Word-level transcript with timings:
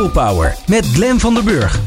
People 0.00 0.22
Power 0.22 0.56
met 0.66 0.86
Glen 0.86 1.20
van 1.20 1.34
der 1.34 1.44
Burg. 1.44 1.80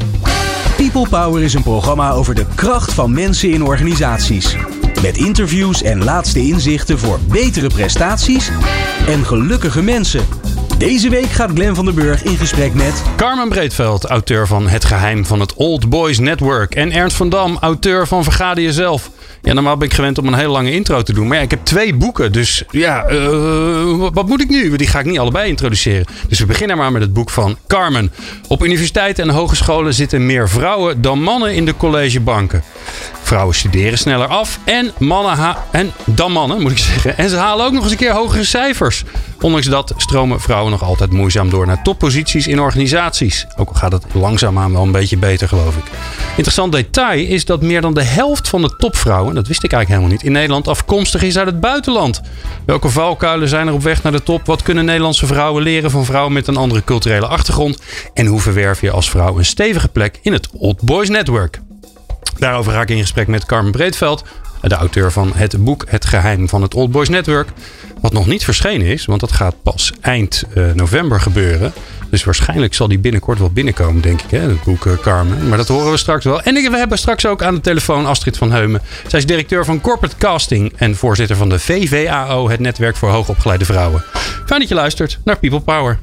People 0.76 1.08
Power 1.10 1.42
is 1.42 1.54
een 1.54 1.64
programma 1.64 2.12
over 2.12 2.36
de 2.36 2.46
kracht 2.56 2.94
van 2.94 3.14
mensen 3.14 3.52
in 3.52 3.64
organisaties. 3.64 4.56
Met 5.02 5.18
interviews 5.18 5.82
en 5.82 6.04
laatste 6.04 6.40
inzichten 6.40 7.00
voor 7.00 7.20
betere 7.28 7.68
prestaties 7.68 8.50
en 9.08 9.26
gelukkige 9.26 9.82
mensen. 9.82 10.26
Deze 10.84 11.10
week 11.10 11.30
gaat 11.32 11.52
Glen 11.54 11.76
van 11.76 11.86
der 11.86 11.94
Burg 11.94 12.24
in 12.24 12.38
gesprek 12.38 12.74
met 12.74 13.04
Carmen 13.16 13.50
Breedveld, 13.50 14.06
auteur 14.06 14.48
van 14.48 14.68
Het 14.68 14.86
Geheim 14.86 15.26
van 15.26 15.40
het 15.40 15.54
Old 15.54 15.90
Boys 15.90 16.20
Network. 16.20 16.76
En 16.76 16.92
Ernst 16.92 17.18
van 17.18 17.30
Dam, 17.30 17.58
auteur 17.60 18.08
van 18.08 18.24
Vergader 18.24 18.64
Jezelf. 18.64 19.10
Ja, 19.42 19.54
normaal 19.54 19.78
ben 19.78 19.88
ik 19.88 19.94
gewend 19.94 20.18
om 20.18 20.28
een 20.28 20.34
hele 20.34 20.50
lange 20.50 20.72
intro 20.72 21.02
te 21.02 21.14
doen. 21.14 21.28
Maar 21.28 21.38
ja, 21.38 21.44
ik 21.44 21.52
heb 21.52 21.66
twee 21.66 21.96
boeken. 21.96 22.32
Dus 22.32 22.64
ja, 22.70 23.10
uh, 23.10 24.08
wat 24.14 24.28
moet 24.28 24.42
ik 24.42 24.50
nu? 24.50 24.76
Die 24.76 24.88
ga 24.88 25.00
ik 25.00 25.06
niet 25.06 25.20
allebei 25.20 25.50
introduceren. 25.50 26.06
Dus 26.28 26.40
we 26.40 26.46
beginnen 26.46 26.78
maar 26.78 26.92
met 26.92 27.02
het 27.02 27.14
boek 27.14 27.30
van 27.30 27.58
Carmen. 27.68 28.12
Op 28.48 28.64
universiteiten 28.64 29.30
en 29.30 29.36
hogescholen 29.36 29.94
zitten 29.94 30.26
meer 30.26 30.50
vrouwen 30.50 31.02
dan 31.02 31.22
mannen 31.22 31.56
in 31.56 31.66
de 31.66 31.78
collegebanken. 31.78 32.64
Vrouwen 33.22 33.56
studeren 33.56 33.98
sneller 33.98 34.28
af 34.28 34.60
en 34.66 34.92
mannen 34.98 35.56
en 35.72 35.92
dan 36.06 36.32
mannen, 36.32 36.62
moet 36.62 36.72
ik 36.72 36.78
zeggen. 36.78 37.18
En 37.18 37.30
ze 37.30 37.36
halen 37.36 37.66
ook 37.66 37.72
nog 37.72 37.84
eens 37.84 37.92
een 37.92 37.98
keer 37.98 38.14
hogere 38.14 38.44
cijfers. 38.44 39.04
Ondanks 39.42 39.68
dat 39.68 39.94
stromen 39.98 40.42
vrouwen 40.42 40.73
nog 40.74 40.84
altijd 40.84 41.12
moeizaam 41.12 41.50
door 41.50 41.66
naar 41.66 41.84
topposities 41.84 42.48
in 42.48 42.60
organisaties. 42.60 43.46
Ook 43.56 43.70
al 43.70 43.76
gaat 43.76 43.92
het 43.92 44.06
langzaamaan 44.14 44.72
wel 44.72 44.84
een 44.84 44.92
beetje 44.92 45.18
beter, 45.18 45.48
geloof 45.48 45.76
ik. 45.76 45.84
Interessant 46.30 46.72
detail 46.72 47.28
is 47.28 47.46
dat 47.46 47.62
meer 47.62 47.82
dan 47.82 47.94
de 47.94 48.04
helft 48.04 48.50
van 48.50 48.62
de 48.62 48.76
topvrouwen, 48.78 49.36
dat 49.36 49.48
wist 49.48 49.64
ik 49.64 49.72
eigenlijk 49.72 50.02
helemaal 50.02 50.18
niet, 50.18 50.28
in 50.28 50.40
Nederland 50.40 50.68
afkomstig 50.68 51.24
is 51.24 51.38
uit 51.38 51.48
het 51.48 51.60
buitenland. 51.60 52.22
Welke 52.66 52.90
valkuilen 52.90 53.48
zijn 53.48 53.68
er 53.68 53.74
op 53.74 53.84
weg 53.84 54.04
naar 54.04 54.12
de 54.12 54.24
top? 54.24 54.46
Wat 54.46 54.62
kunnen 54.62 54.86
Nederlandse 54.86 55.26
vrouwen 55.26 55.64
leren 55.64 55.92
van 55.92 56.06
vrouwen 56.06 56.34
met 56.34 56.48
een 56.48 56.58
andere 56.58 56.84
culturele 56.84 57.28
achtergrond? 57.28 57.82
En 58.14 58.26
hoe 58.26 58.40
verwerf 58.40 58.82
je 58.82 58.92
als 58.92 59.10
vrouw 59.10 59.38
een 59.38 59.46
stevige 59.46 59.88
plek 59.88 60.20
in 60.22 60.34
het 60.34 60.50
Old 60.52 60.82
Boys 60.82 61.10
Network? 61.10 61.62
Daarover 62.38 62.72
ga 62.72 62.82
ik 62.82 62.90
in 62.90 63.00
gesprek 63.00 63.28
met 63.28 63.46
Carmen 63.46 63.72
Breedveld, 63.72 64.24
de 64.70 64.76
auteur 64.76 65.12
van 65.12 65.32
het 65.36 65.64
boek 65.64 65.86
Het 65.88 66.06
Geheim 66.06 66.50
van 66.50 66.62
het 66.62 66.74
Old 66.74 66.92
Boys 66.92 67.10
Network. 67.10 67.50
Wat 68.02 68.14
nog 68.14 68.28
niet 68.28 68.44
verschenen 68.44 68.88
is, 68.88 69.06
want 69.06 69.20
dat 69.20 69.32
gaat 69.32 69.56
pas 69.64 69.94
eind 70.02 70.44
uh, 70.58 70.72
november 70.74 71.22
gebeuren. 71.22 71.74
Dus 72.10 72.24
waarschijnlijk 72.24 72.74
zal 72.74 72.88
die 72.88 73.00
binnenkort 73.00 73.40
wel 73.40 73.50
binnenkomen, 73.50 74.02
denk 74.02 74.22
ik, 74.22 74.40
het 74.40 74.64
boek 74.64 74.86
uh, 74.86 74.94
Carmen. 75.02 75.48
Maar 75.48 75.58
dat 75.58 75.68
horen 75.68 75.92
we 75.92 75.98
straks 75.98 76.26
wel. 76.26 76.42
En 76.42 76.54
we 76.54 76.78
hebben 76.78 76.98
straks 76.98 77.26
ook 77.26 77.44
aan 77.44 77.56
de 77.56 77.62
telefoon 77.62 78.06
Astrid 78.06 78.38
van 78.38 78.52
Heumen. 78.52 78.82
Zij 79.08 79.20
is 79.20 79.26
directeur 79.26 79.66
van 79.66 79.82
Corporate 79.82 80.18
Casting 80.18 80.74
en 80.76 80.96
voorzitter 80.96 81.36
van 81.36 81.50
de 81.50 81.60
VVAO, 81.60 82.50
het 82.50 82.60
netwerk 82.60 82.96
voor 82.96 83.10
hoogopgeleide 83.10 83.66
vrouwen. 83.66 84.04
Fijn 84.46 84.60
dat 84.60 84.70
je 84.70 84.76
luistert 84.76 85.20
naar 85.24 85.38
People 85.38 85.62
Power. 85.62 86.00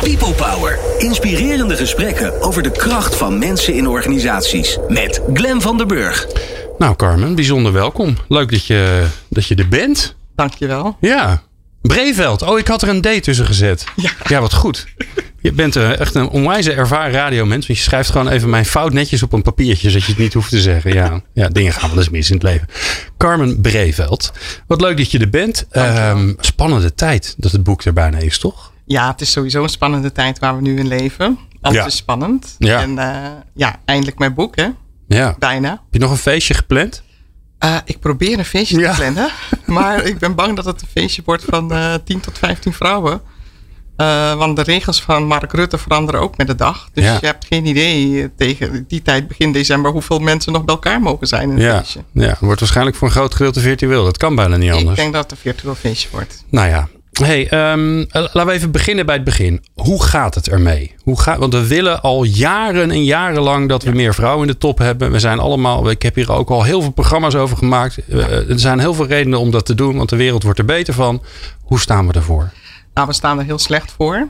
People 0.00 0.32
Power. 0.32 0.78
Inspirerende 0.98 1.76
gesprekken 1.76 2.42
over 2.42 2.62
de 2.62 2.70
kracht 2.70 3.16
van 3.16 3.38
mensen 3.38 3.74
in 3.74 3.88
organisaties. 3.88 4.78
Met 4.88 5.20
Glen 5.32 5.60
van 5.60 5.76
der 5.76 5.86
Burg. 5.86 6.26
Nou, 6.78 6.96
Carmen, 6.96 7.34
bijzonder 7.34 7.72
welkom. 7.72 8.16
Leuk 8.28 8.50
dat 8.50 8.66
je, 8.66 9.06
dat 9.28 9.46
je 9.46 9.54
er 9.54 9.68
bent. 9.68 10.16
Dankjewel. 10.34 10.96
Ja. 11.00 11.42
Breveld. 11.82 12.42
Oh, 12.42 12.58
ik 12.58 12.66
had 12.66 12.82
er 12.82 12.88
een 12.88 13.00
D 13.00 13.22
tussen 13.22 13.46
gezet. 13.46 13.84
Ja, 13.96 14.10
ja 14.28 14.40
wat 14.40 14.54
goed. 14.54 14.86
Je 15.40 15.52
bent 15.52 15.76
echt 15.76 16.14
een 16.14 16.28
onwijze 16.28 16.72
ervaren 16.72 17.12
radiomens. 17.12 17.66
Want 17.66 17.78
je 17.78 17.84
schrijft 17.84 18.10
gewoon 18.10 18.28
even 18.28 18.50
mijn 18.50 18.64
fout 18.66 18.92
netjes 18.92 19.22
op 19.22 19.32
een 19.32 19.42
papiertje. 19.42 19.88
Zodat 19.90 20.04
je 20.06 20.12
het 20.12 20.20
niet 20.20 20.32
hoeft 20.34 20.50
te 20.50 20.60
zeggen. 20.60 20.92
Ja, 20.92 21.20
ja 21.32 21.48
dingen 21.48 21.72
gaan 21.72 21.88
wel 21.88 21.98
eens 21.98 22.08
mis 22.10 22.28
in 22.28 22.34
het 22.34 22.42
leven. 22.42 22.68
Carmen 23.18 23.60
Breveld. 23.60 24.32
Wat 24.66 24.80
leuk 24.80 24.96
dat 24.96 25.10
je 25.10 25.18
er 25.18 25.30
bent. 25.30 25.66
Um, 25.72 26.36
spannende 26.40 26.94
tijd 26.94 27.34
dat 27.36 27.52
het 27.52 27.62
boek 27.62 27.84
er 27.84 27.92
bijna 27.92 28.18
is, 28.18 28.38
toch? 28.38 28.72
Ja, 28.84 29.10
het 29.10 29.20
is 29.20 29.30
sowieso 29.30 29.62
een 29.62 29.68
spannende 29.68 30.12
tijd 30.12 30.38
waar 30.38 30.56
we 30.56 30.62
nu 30.62 30.78
in 30.78 30.88
leven. 30.88 31.38
Alles 31.60 31.78
Ja. 31.78 31.86
is 31.86 31.96
spannend. 31.96 32.54
Ja. 32.58 32.80
En 32.80 32.90
uh, 32.90 33.16
ja, 33.54 33.76
eindelijk 33.84 34.18
mijn 34.18 34.34
boek, 34.34 34.56
hè? 34.56 34.68
Ja. 35.06 35.36
Bijna. 35.38 35.70
Heb 35.70 35.80
je 35.90 35.98
nog 35.98 36.10
een 36.10 36.16
feestje 36.16 36.54
gepland? 36.54 37.02
Uh, 37.64 37.76
ik 37.84 37.98
probeer 38.00 38.38
een 38.38 38.44
feestje 38.44 38.78
Ja. 38.78 38.90
te 38.94 38.96
plannen. 39.00 39.30
Maar 39.76 40.04
ik 40.04 40.18
ben 40.18 40.34
bang 40.34 40.56
dat 40.56 40.64
het 40.64 40.82
een 40.82 40.88
feestje 40.88 41.22
wordt 41.24 41.44
van 41.48 41.72
uh, 41.72 41.94
10 42.04 42.20
tot 42.20 42.38
15 42.38 42.72
vrouwen. 42.72 43.20
Uh, 43.96 44.34
want 44.34 44.56
de 44.56 44.62
regels 44.62 45.02
van 45.02 45.24
Mark 45.24 45.52
Rutte 45.52 45.78
veranderen 45.78 46.20
ook 46.20 46.36
met 46.36 46.46
de 46.46 46.54
dag. 46.54 46.88
Dus 46.92 47.04
Ja. 47.04 47.18
je 47.20 47.26
hebt 47.26 47.44
geen 47.48 47.66
idee 47.66 48.22
eh, 48.22 48.28
tegen 48.36 48.84
die 48.88 49.02
tijd, 49.02 49.28
begin 49.28 49.52
december, 49.52 49.90
hoeveel 49.90 50.18
mensen 50.18 50.52
nog 50.52 50.64
bij 50.64 50.74
elkaar 50.74 51.00
mogen 51.00 51.26
zijn 51.26 51.50
in 51.50 51.56
een 51.56 51.62
Ja. 51.62 51.78
feestje. 51.78 52.04
ja. 52.12 52.22
Het 52.28 52.38
wordt 52.40 52.60
waarschijnlijk 52.60 52.96
voor 52.96 53.06
een 53.08 53.14
groot 53.14 53.34
gedeelte 53.34 53.60
virtueel. 53.60 54.04
Dat 54.04 54.16
kan 54.16 54.34
bijna 54.34 54.56
niet 54.56 54.70
Ik 54.72 54.76
anders. 54.76 54.96
denk 54.96 55.12
dat 55.12 55.22
het 55.22 55.30
een 55.30 55.36
virtueel 55.38 55.74
feestje 55.74 56.08
wordt. 56.12 56.44
Nou 56.50 56.68
ja. 56.68 56.88
Hey, 57.22 57.48
ehm, 57.48 58.00
eh, 58.00 58.06
laten 58.10 58.46
we 58.46 58.52
even 58.52 58.70
beginnen 58.70 59.06
bij 59.06 59.14
het 59.14 59.24
begin. 59.24 59.64
Hoe 59.74 60.02
gaat 60.02 60.34
het 60.34 60.48
ermee? 60.48 60.94
Hoe 61.02 61.20
gaat, 61.20 61.38
want 61.38 61.52
we 61.52 61.66
willen 61.66 62.02
al 62.02 62.24
jaren 62.24 62.90
en 62.90 63.04
jaren 63.04 63.42
lang 63.42 63.68
dat 63.68 63.82
we 63.82 63.90
meer 63.90 64.14
vrouwen 64.14 64.46
in 64.46 64.52
de 64.52 64.58
top 64.58 64.78
hebben. 64.78 65.12
We 65.12 65.18
zijn 65.18 65.38
allemaal, 65.38 65.90
ik 65.90 66.02
heb 66.02 66.14
hier 66.14 66.32
ook 66.32 66.50
al 66.50 66.62
heel 66.62 66.82
veel 66.82 66.90
programma's 66.90 67.34
over 67.34 67.56
gemaakt. 67.56 67.98
Eh, 68.08 68.50
er 68.50 68.58
zijn 68.58 68.78
heel 68.78 68.94
veel 68.94 69.06
redenen 69.06 69.38
om 69.38 69.50
dat 69.50 69.66
te 69.66 69.74
doen, 69.74 69.96
want 69.96 70.08
de 70.08 70.16
wereld 70.16 70.42
wordt 70.42 70.58
er 70.58 70.64
beter 70.64 70.94
van. 70.94 71.22
Hoe 71.62 71.80
staan 71.80 72.06
we 72.06 72.12
ervoor? 72.12 72.52
Nou, 72.94 73.06
we 73.06 73.14
staan 73.14 73.38
er 73.38 73.44
heel 73.44 73.58
slecht 73.58 73.92
voor. 73.96 74.28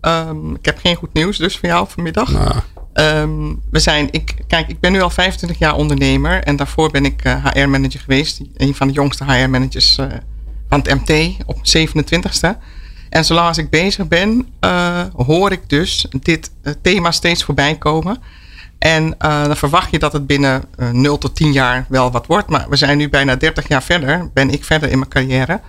Um, 0.00 0.54
ik 0.54 0.64
heb 0.64 0.78
geen 0.78 0.96
goed 0.96 1.12
nieuws 1.12 1.36
dus 1.36 1.56
voor 1.58 1.68
jou 1.68 1.86
vanmiddag. 1.88 2.32
Nou, 2.32 2.54
Um, 3.00 3.62
we 3.70 3.78
zijn, 3.78 4.08
ik, 4.10 4.34
kijk, 4.46 4.68
ik 4.68 4.80
ben 4.80 4.92
nu 4.92 5.00
al 5.00 5.10
25 5.10 5.58
jaar 5.58 5.74
ondernemer 5.74 6.42
en 6.42 6.56
daarvoor 6.56 6.90
ben 6.90 7.04
ik 7.04 7.24
uh, 7.24 7.46
HR-manager 7.46 8.00
geweest. 8.00 8.40
Een 8.56 8.74
van 8.74 8.86
de 8.86 8.92
jongste 8.92 9.24
HR-managers 9.24 9.98
uh, 9.98 10.06
van 10.68 10.80
het 10.82 11.08
MT 11.08 11.36
op 11.46 11.56
27ste. 11.56 12.58
En 13.08 13.24
zolang 13.24 13.56
ik 13.56 13.70
bezig 13.70 14.08
ben, 14.08 14.48
uh, 14.60 15.02
hoor 15.16 15.52
ik 15.52 15.68
dus 15.68 16.06
dit 16.20 16.50
thema 16.82 17.10
steeds 17.10 17.44
voorbij 17.44 17.78
komen. 17.78 18.18
En 18.78 19.14
dan 19.18 19.56
verwacht 19.56 19.90
je 19.90 19.98
dat 19.98 20.12
het 20.12 20.26
binnen 20.26 20.64
0 20.92 21.18
tot 21.18 21.36
10 21.36 21.52
jaar 21.52 21.86
wel 21.88 22.10
wat 22.10 22.26
wordt. 22.26 22.48
Maar 22.48 22.66
we 22.68 22.76
zijn 22.76 22.98
nu 22.98 23.08
bijna 23.08 23.36
30 23.36 23.68
jaar 23.68 23.82
verder, 23.82 24.30
ben 24.32 24.50
ik 24.50 24.64
verder 24.64 24.90
in 24.90 24.98
mijn 24.98 25.10
carrière. 25.10 25.60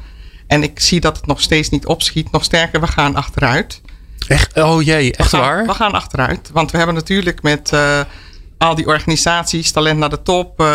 En 0.47 0.63
ik 0.63 0.79
zie 0.79 0.99
dat 0.99 1.17
het 1.17 1.25
nog 1.25 1.41
steeds 1.41 1.69
niet 1.69 1.85
opschiet. 1.85 2.31
Nog 2.31 2.43
sterker, 2.43 2.79
we 2.79 2.87
gaan 2.87 3.16
achteruit. 3.16 3.81
Echt? 4.27 4.57
Oh 4.61 4.81
jee, 4.81 5.16
echt 5.16 5.31
we 5.31 5.37
gaan, 5.37 5.47
waar? 5.47 5.66
We 5.66 5.73
gaan 5.73 5.93
achteruit. 5.93 6.49
Want 6.53 6.71
we 6.71 6.77
hebben 6.77 6.95
natuurlijk 6.95 7.41
met 7.41 7.71
al 8.59 8.75
die 8.75 8.88
organisaties, 8.88 9.72
talent 9.72 10.00
naar 10.00 10.09
de 10.09 10.22
top, 10.22 10.62
uh, 10.62 10.68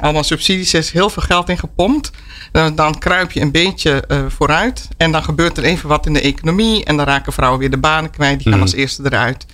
allemaal 0.00 0.24
subsidies, 0.24 0.72
er 0.72 0.78
is 0.78 0.90
heel 0.90 1.10
veel 1.10 1.22
geld 1.22 1.48
in 1.48 1.58
gepompt. 1.58 2.10
Dan, 2.52 2.74
dan 2.74 2.98
kruip 2.98 3.32
je 3.32 3.40
een 3.40 3.50
beetje 3.50 4.04
uh, 4.08 4.24
vooruit. 4.28 4.88
En 4.96 5.12
dan 5.12 5.22
gebeurt 5.22 5.58
er 5.58 5.64
even 5.64 5.88
wat 5.88 6.06
in 6.06 6.12
de 6.12 6.20
economie. 6.20 6.84
En 6.84 6.96
dan 6.96 7.06
raken 7.06 7.32
vrouwen 7.32 7.60
weer 7.60 7.70
de 7.70 7.78
banen 7.78 8.10
kwijt. 8.10 8.34
Die 8.38 8.42
gaan 8.42 8.52
Mhm. 8.52 8.62
als 8.62 8.72
eerste 8.72 9.02
eruit. 9.04 9.46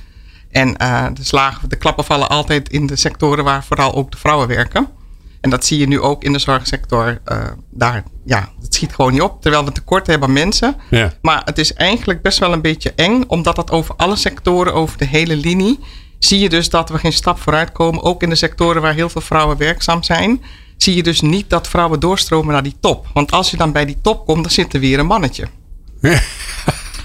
En 0.51 0.73
de, 1.15 1.25
slagen, 1.25 1.69
de 1.69 1.77
klappen 1.77 2.05
vallen 2.05 2.29
altijd 2.29 2.69
in 2.69 2.87
de 2.87 2.97
sectoren 2.97 3.45
waar 3.45 3.65
vooral 3.65 3.95
ook 3.95 4.11
de 4.11 4.17
vrouwen 4.19 4.49
werken. 4.49 4.89
En 5.41 5.51
dat 5.51 5.65
zie 5.65 5.79
je 5.79 5.87
nu 5.89 6.01
ook 6.01 6.25
in 6.25 6.33
de 6.33 6.39
zorgsector. 6.39 7.21
daar, 7.71 8.03
ja, 8.25 8.53
het 8.63 8.75
schiet 8.75 8.95
gewoon 8.95 9.13
niet 9.13 9.21
op. 9.23 9.43
Terwijl 9.43 9.65
we 9.65 9.73
tekort 9.73 10.07
hebben 10.07 10.29
aan 10.29 10.35
mensen. 10.35 10.77
Ja. 10.91 11.13
Maar 11.23 11.43
het 11.45 11.59
is 11.59 11.73
eigenlijk 11.75 12.23
best 12.23 12.39
wel 12.39 12.53
een 12.53 12.61
beetje 12.63 12.93
eng, 12.95 13.23
omdat 13.27 13.57
het 13.57 13.71
over 13.71 13.95
alle 13.97 14.17
sectoren, 14.17 14.75
over 14.75 14.99
de 14.99 15.07
hele 15.07 15.37
linie, 15.37 15.79
zie 16.19 16.39
je 16.39 16.49
dus 16.49 16.71
dat 16.71 16.89
we 16.89 16.99
geen 16.99 17.13
stap 17.13 17.41
vooruit 17.41 17.73
komen. 17.73 18.03
Ook 18.03 18.23
in 18.23 18.29
de 18.29 18.35
sectoren 18.35 18.83
waar 18.83 18.95
heel 18.95 19.09
veel 19.09 19.21
vrouwen 19.21 19.57
werkzaam 19.57 20.03
zijn, 20.03 20.43
zie 20.77 20.97
je 20.97 21.03
dus 21.03 21.21
niet 21.21 21.51
dat 21.51 21.69
vrouwen 21.69 22.01
doorstromen 22.01 22.53
naar 22.53 22.63
die 22.63 22.77
top. 22.81 23.07
Want 23.13 23.33
als 23.33 23.51
je 23.51 23.57
dan 23.57 23.73
bij 23.73 23.85
die 23.85 23.99
top 24.03 24.27
komt, 24.27 24.43
dan 24.43 24.53
zit 24.53 24.75
er 24.75 24.81
weer 24.81 24.99
een 24.99 25.07
mannetje. 25.07 25.47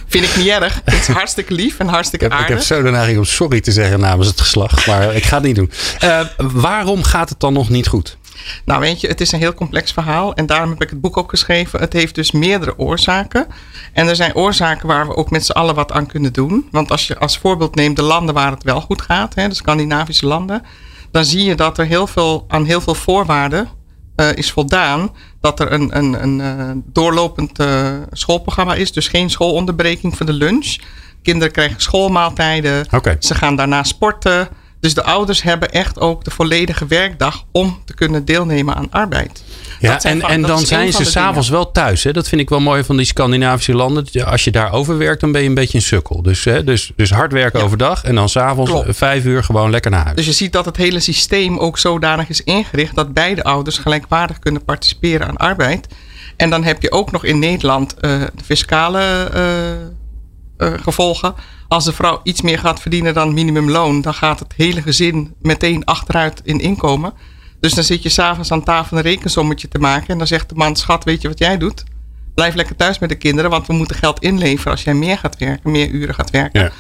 Vind 0.08 0.24
ik 0.24 0.36
niet 0.36 0.48
erg. 0.48 0.82
Het 0.86 0.94
is 0.94 1.08
hartstikke 1.08 1.54
lief 1.54 1.80
en 1.80 1.88
hartstikke 1.88 2.26
ik 2.26 2.32
heb, 2.32 2.42
aardig. 2.42 2.62
Ik 2.62 2.68
heb 2.68 2.78
zo 2.78 2.84
de 2.84 2.92
neiging 2.92 3.18
om 3.18 3.26
sorry 3.26 3.62
te 3.62 3.72
zeggen 3.72 4.00
namens 4.00 4.28
het 4.28 4.42
geslacht, 4.42 4.88
maar 4.88 5.16
ik 5.16 5.24
ga 5.24 5.36
het 5.36 5.46
niet 5.46 5.56
doen. 5.56 5.72
Uh, 6.04 6.22
waarom 6.38 7.04
gaat 7.04 7.30
het 7.30 7.40
dan 7.40 7.54
nog 7.54 7.70
niet 7.70 7.88
goed? 7.88 8.18
Nou, 8.66 8.80
weet 8.80 9.02
je, 9.02 9.08
het 9.08 9.22
is 9.22 9.32
een 9.32 9.40
heel 9.40 9.54
complex 9.54 9.92
verhaal 9.92 10.34
en 10.34 10.46
daarom 10.46 10.70
heb 10.70 10.82
ik 10.82 10.90
het 10.90 11.02
boek 11.02 11.18
ook 11.18 11.30
geschreven. 11.30 11.80
Het 11.80 11.94
heeft 11.94 12.16
dus 12.16 12.32
meerdere 12.32 12.78
oorzaken. 12.78 13.48
En 13.94 14.08
er 14.08 14.16
zijn 14.16 14.36
oorzaken 14.36 14.88
waar 14.88 15.08
we 15.08 15.16
ook 15.16 15.32
met 15.32 15.46
z'n 15.46 15.52
allen 15.52 15.76
wat 15.76 15.92
aan 15.92 16.06
kunnen 16.06 16.34
doen. 16.34 16.68
Want 16.72 16.92
als 16.92 17.08
je 17.08 17.18
als 17.18 17.38
voorbeeld 17.38 17.76
neemt 17.76 17.96
de 17.96 18.04
landen 18.04 18.36
waar 18.36 18.52
het 18.52 18.64
wel 18.64 18.82
goed 18.82 19.02
gaat, 19.02 19.36
hè, 19.36 19.48
de 19.48 19.56
Scandinavische 19.56 20.26
landen, 20.26 20.64
dan 21.12 21.26
zie 21.26 21.44
je 21.44 21.56
dat 21.56 21.78
er 21.78 21.86
heel 21.86 22.08
veel, 22.08 22.46
aan 22.48 22.66
heel 22.66 22.82
veel 22.82 22.96
voorwaarden 22.96 23.70
uh, 24.16 24.34
is 24.34 24.52
voldaan. 24.52 25.12
Dat 25.40 25.60
er 25.60 25.72
een, 25.72 25.98
een, 25.98 26.24
een 26.24 26.40
uh, 26.40 26.72
doorlopend 26.86 27.60
uh, 27.60 27.92
schoolprogramma 28.12 28.76
is, 28.76 28.92
dus 28.92 29.08
geen 29.08 29.30
schoolonderbreking 29.30 30.18
voor 30.18 30.26
de 30.26 30.34
lunch. 30.34 30.76
Kinderen 31.22 31.54
krijgen 31.54 31.82
schoolmaaltijden, 31.82 32.86
okay. 32.92 33.16
ze 33.20 33.36
gaan 33.36 33.56
daarna 33.56 33.84
sporten. 33.84 34.50
Dus 34.82 34.94
de 34.94 35.04
ouders 35.04 35.42
hebben 35.42 35.72
echt 35.72 36.00
ook 36.00 36.24
de 36.24 36.32
volledige 36.32 36.86
werkdag 36.88 37.46
om 37.52 37.82
te 37.86 37.94
kunnen 37.94 38.26
deelnemen 38.26 38.76
aan 38.76 38.88
arbeid. 38.92 39.44
Ja, 39.80 40.02
en, 40.02 40.20
van, 40.20 40.30
en 40.30 40.42
dan 40.42 40.60
zijn 40.60 40.94
ze 40.94 41.06
s'avonds 41.06 41.50
wel 41.50 41.72
thuis. 41.72 42.04
Hè? 42.04 42.14
Dat 42.14 42.28
vind 42.28 42.42
ik 42.42 42.50
wel 42.50 42.60
mooi 42.60 42.84
van 42.84 42.98
die 42.98 43.06
Scandinavische 43.06 43.76
landen. 43.76 44.26
Als 44.26 44.44
je 44.44 44.52
daar 44.52 44.72
overwerkt, 44.72 45.22
dan 45.22 45.32
ben 45.32 45.42
je 45.42 45.48
een 45.48 45.54
beetje 45.54 45.78
een 45.78 45.84
sukkel. 45.84 46.22
Dus, 46.22 46.44
hè, 46.44 46.64
dus, 46.64 46.92
dus 46.96 47.12
hard 47.12 47.32
werken 47.32 47.60
ja. 47.60 47.66
overdag 47.66 48.04
en 48.04 48.16
dan 48.16 48.30
s'avonds 48.30 48.72
vijf 48.88 49.26
uur 49.26 49.44
gewoon 49.44 49.70
lekker 49.70 49.92
naar 49.92 50.04
huis. 50.04 50.16
Dus 50.16 50.26
je 50.26 50.32
ziet 50.32 50.54
dat 50.54 50.66
het 50.66 50.78
hele 50.78 51.00
systeem 51.00 51.58
ook 51.58 51.78
zodanig 51.78 52.30
is 52.30 52.44
ingericht 52.44 52.96
dat 52.96 53.14
beide 53.14 53.44
ouders 53.44 53.78
gelijkwaardig 53.78 54.40
kunnen 54.40 54.64
participeren 54.64 55.28
aan 55.28 55.38
arbeid. 55.38 55.88
En 56.38 56.50
dan 56.50 56.64
heb 56.64 56.82
je 56.82 56.92
ook 56.92 57.12
nog 57.12 57.26
in 57.26 57.40
Nederland 57.40 57.96
uh, 58.02 58.22
de 58.36 58.44
fiscale. 58.44 59.32
Uh, 60.58 60.74
gevolgen. 60.84 61.34
Als 61.72 61.86
de 61.86 61.94
vrouw 61.94 62.20
iets 62.24 62.42
meer 62.42 62.60
gaat 62.60 62.82
verdienen 62.82 63.14
dan 63.14 63.34
minimumloon, 63.34 64.02
dan 64.02 64.14
gaat 64.14 64.40
het 64.40 64.54
hele 64.56 64.82
gezin 64.82 65.34
meteen 65.42 65.86
achteruit 65.86 66.42
in 66.44 66.60
inkomen. 66.60 67.14
Dus 67.60 67.74
dan 67.74 67.84
zit 67.84 68.04
je 68.04 68.10
s'avonds 68.10 68.52
aan 68.52 68.64
tafel 68.64 68.98
een 68.98 69.04
rekensommetje 69.04 69.68
te 69.68 69.80
maken. 69.80 70.08
En 70.08 70.18
dan 70.18 70.28
zegt 70.28 70.50
de 70.50 70.56
man, 70.56 70.76
schat, 70.76 71.04
weet 71.04 71.22
je 71.22 71.28
wat 71.28 71.40
jij 71.40 71.58
doet? 71.58 71.84
Blijf 72.34 72.54
lekker 72.54 72.76
thuis 72.76 73.00
met 73.00 73.10
de 73.10 73.16
kinderen, 73.16 73.52
want 73.52 73.68
we 73.68 73.74
moeten 73.74 73.96
geld 73.96 74.20
inleveren 74.20 74.72
als 74.72 74.84
jij 74.84 74.94
meer 74.94 75.18
gaat 75.18 75.38
werken, 75.38 75.72
meer 75.72 75.90
uren 75.90 76.16
gaat 76.16 76.30
werken. 76.30 76.62
Ja. 76.62 76.72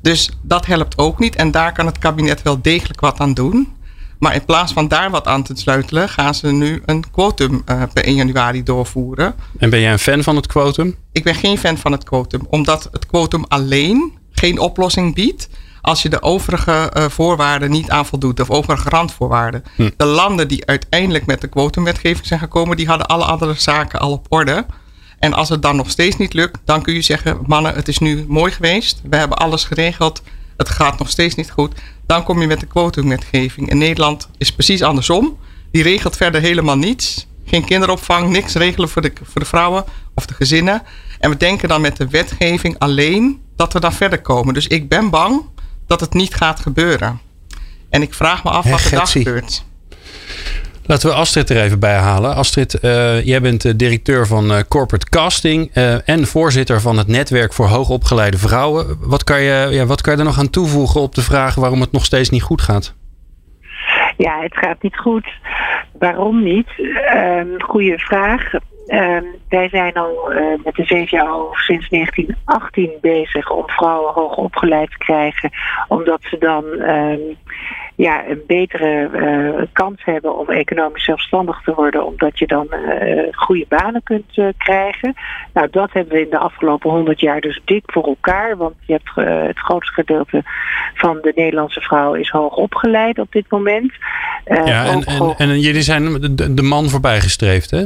Dus 0.00 0.30
dat 0.42 0.66
helpt 0.66 0.98
ook 0.98 1.18
niet. 1.18 1.36
En 1.36 1.50
daar 1.50 1.72
kan 1.72 1.86
het 1.86 1.98
kabinet 1.98 2.42
wel 2.42 2.62
degelijk 2.62 3.00
wat 3.00 3.18
aan 3.18 3.34
doen. 3.34 3.74
Maar 4.18 4.34
in 4.34 4.44
plaats 4.44 4.72
van 4.72 4.88
daar 4.88 5.10
wat 5.10 5.26
aan 5.26 5.42
te 5.42 5.52
sleutelen, 5.56 6.08
gaan 6.08 6.34
ze 6.34 6.46
nu 6.52 6.82
een 6.84 7.10
quotum 7.10 7.62
uh, 7.70 7.82
per 7.92 8.04
1 8.04 8.14
januari 8.14 8.62
doorvoeren. 8.62 9.34
En 9.58 9.70
ben 9.70 9.80
jij 9.80 9.92
een 9.92 9.98
fan 9.98 10.22
van 10.22 10.36
het 10.36 10.46
quotum? 10.46 10.96
Ik 11.12 11.24
ben 11.24 11.34
geen 11.34 11.58
fan 11.58 11.78
van 11.78 11.92
het 11.92 12.04
quotum, 12.04 12.46
omdat 12.50 12.88
het 12.92 13.06
quotum 13.06 13.44
alleen 13.48 14.15
geen 14.38 14.58
oplossing 14.58 15.14
biedt 15.14 15.48
als 15.80 16.02
je 16.02 16.08
de 16.08 16.22
overige 16.22 16.92
uh, 16.96 17.04
voorwaarden 17.08 17.70
niet 17.70 17.90
aan 17.90 18.06
voldoet, 18.06 18.40
of 18.40 18.50
overige 18.50 18.88
randvoorwaarden. 18.88 19.64
Hm. 19.76 19.90
De 19.96 20.04
landen 20.04 20.48
die 20.48 20.66
uiteindelijk 20.66 21.26
met 21.26 21.40
de 21.40 21.48
quotumwetgeving 21.48 22.26
zijn 22.26 22.40
gekomen, 22.40 22.76
die 22.76 22.86
hadden 22.86 23.06
alle 23.06 23.24
andere 23.24 23.54
zaken 23.54 24.00
al 24.00 24.12
op 24.12 24.26
orde. 24.28 24.66
En 25.18 25.32
als 25.32 25.48
het 25.48 25.62
dan 25.62 25.76
nog 25.76 25.90
steeds 25.90 26.16
niet 26.16 26.32
lukt, 26.32 26.58
dan 26.64 26.82
kun 26.82 26.94
je 26.94 27.02
zeggen: 27.02 27.38
mannen, 27.46 27.74
het 27.74 27.88
is 27.88 27.98
nu 27.98 28.24
mooi 28.28 28.52
geweest. 28.52 29.00
We 29.10 29.16
hebben 29.16 29.38
alles 29.38 29.64
geregeld. 29.64 30.22
Het 30.56 30.68
gaat 30.68 30.98
nog 30.98 31.10
steeds 31.10 31.34
niet 31.34 31.50
goed. 31.50 31.72
Dan 32.06 32.22
kom 32.22 32.40
je 32.40 32.46
met 32.46 32.60
de 32.60 32.66
quotumwetgeving. 32.66 33.70
In 33.70 33.78
Nederland 33.78 34.28
is 34.38 34.52
precies 34.52 34.82
andersom. 34.82 35.38
Die 35.70 35.82
regelt 35.82 36.16
verder 36.16 36.40
helemaal 36.40 36.76
niets. 36.76 37.26
Geen 37.44 37.64
kinderopvang, 37.64 38.30
niks 38.30 38.54
regelen 38.54 38.88
voor 38.88 39.02
de, 39.02 39.12
voor 39.22 39.40
de 39.40 39.46
vrouwen 39.46 39.84
of 40.14 40.26
de 40.26 40.34
gezinnen. 40.34 40.82
En 41.26 41.32
we 41.32 41.38
denken 41.38 41.68
dan 41.68 41.80
met 41.80 41.96
de 41.96 42.08
wetgeving 42.08 42.78
alleen 42.78 43.42
dat 43.56 43.72
we 43.72 43.80
dan 43.80 43.92
verder 43.92 44.20
komen. 44.20 44.54
Dus 44.54 44.66
ik 44.66 44.88
ben 44.88 45.10
bang 45.10 45.42
dat 45.86 46.00
het 46.00 46.14
niet 46.14 46.34
gaat 46.34 46.60
gebeuren. 46.60 47.20
En 47.90 48.02
ik 48.02 48.14
vraag 48.14 48.44
me 48.44 48.50
af 48.50 48.70
wat 48.70 48.84
er 48.84 48.90
dan 48.90 49.06
gebeurt. 49.06 49.64
Laten 50.84 51.08
we 51.08 51.14
Astrid 51.14 51.50
er 51.50 51.62
even 51.62 51.78
bij 51.78 51.96
halen. 51.96 52.34
Astrid, 52.34 52.78
uh, 52.82 53.24
jij 53.24 53.40
bent 53.40 53.78
directeur 53.78 54.26
van 54.26 54.52
uh, 54.52 54.58
Corporate 54.68 55.08
Casting 55.08 55.76
uh, 55.76 56.08
en 56.08 56.26
voorzitter 56.26 56.80
van 56.80 56.98
het 56.98 57.06
Netwerk 57.06 57.52
voor 57.52 57.66
Hoogopgeleide 57.66 58.38
Vrouwen. 58.38 58.96
Wat 59.00 59.24
kan, 59.24 59.40
je, 59.40 59.68
ja, 59.70 59.86
wat 59.86 60.00
kan 60.00 60.12
je 60.12 60.18
er 60.18 60.24
nog 60.24 60.38
aan 60.38 60.50
toevoegen 60.50 61.00
op 61.00 61.14
de 61.14 61.22
vraag 61.22 61.54
waarom 61.54 61.80
het 61.80 61.92
nog 61.92 62.04
steeds 62.04 62.30
niet 62.30 62.42
goed 62.42 62.62
gaat? 62.62 62.94
Ja, 64.16 64.40
het 64.40 64.56
gaat 64.56 64.82
niet 64.82 64.96
goed. 64.96 65.26
Waarom 65.98 66.42
niet? 66.42 66.68
Ehm, 67.06 67.48
goede 67.58 67.98
vraag. 67.98 68.52
Ehm, 68.86 69.24
wij 69.48 69.68
zijn 69.68 69.94
al 69.94 70.32
met 70.64 70.74
de 70.74 70.86
VVO 70.86 71.48
sinds 71.52 71.88
1918 71.88 72.90
bezig 73.00 73.50
om 73.50 73.68
vrouwen 73.68 74.12
hoog 74.12 74.36
opgeleid 74.36 74.90
te 74.90 74.98
krijgen, 74.98 75.50
omdat 75.88 76.22
ze 76.22 76.38
dan 76.38 76.64
ehm, 76.72 77.20
ja, 77.96 78.28
een 78.28 78.42
betere 78.46 79.10
uh, 79.12 79.62
kans 79.72 80.04
hebben 80.04 80.38
om 80.38 80.48
economisch 80.48 81.04
zelfstandig 81.04 81.60
te 81.64 81.74
worden, 81.74 82.06
omdat 82.06 82.38
je 82.38 82.46
dan 82.46 82.66
uh, 82.70 83.22
goede 83.30 83.66
banen 83.68 84.02
kunt 84.02 84.54
krijgen. 84.58 85.14
Nou, 85.52 85.68
dat 85.70 85.92
hebben 85.92 86.14
we 86.14 86.20
in 86.20 86.30
de 86.30 86.38
afgelopen 86.38 86.90
honderd 86.90 87.20
jaar 87.20 87.40
dus 87.40 87.60
dik 87.64 87.82
voor 87.86 88.06
elkaar, 88.06 88.56
want 88.56 88.74
je 88.86 88.92
hebt 88.92 89.10
het 89.48 89.58
grootste 89.58 89.92
gedeelte 89.92 90.42
van 90.94 91.18
de 91.22 91.32
Nederlandse 91.34 91.80
vrouw 91.80 92.14
is 92.14 92.28
hoog 92.28 92.56
opgeleid 92.56 93.18
op 93.18 93.32
dit 93.32 93.50
moment. 93.50 93.92
ja, 94.44 94.84
en, 94.84 95.02
en, 95.02 95.34
en, 95.36 95.60
jullie 95.60 95.82
zijn 95.82 96.20
de, 96.20 96.54
de 96.54 96.62
man 96.62 96.88
voorbijgestreefd, 96.88 97.70
hè? 97.70 97.84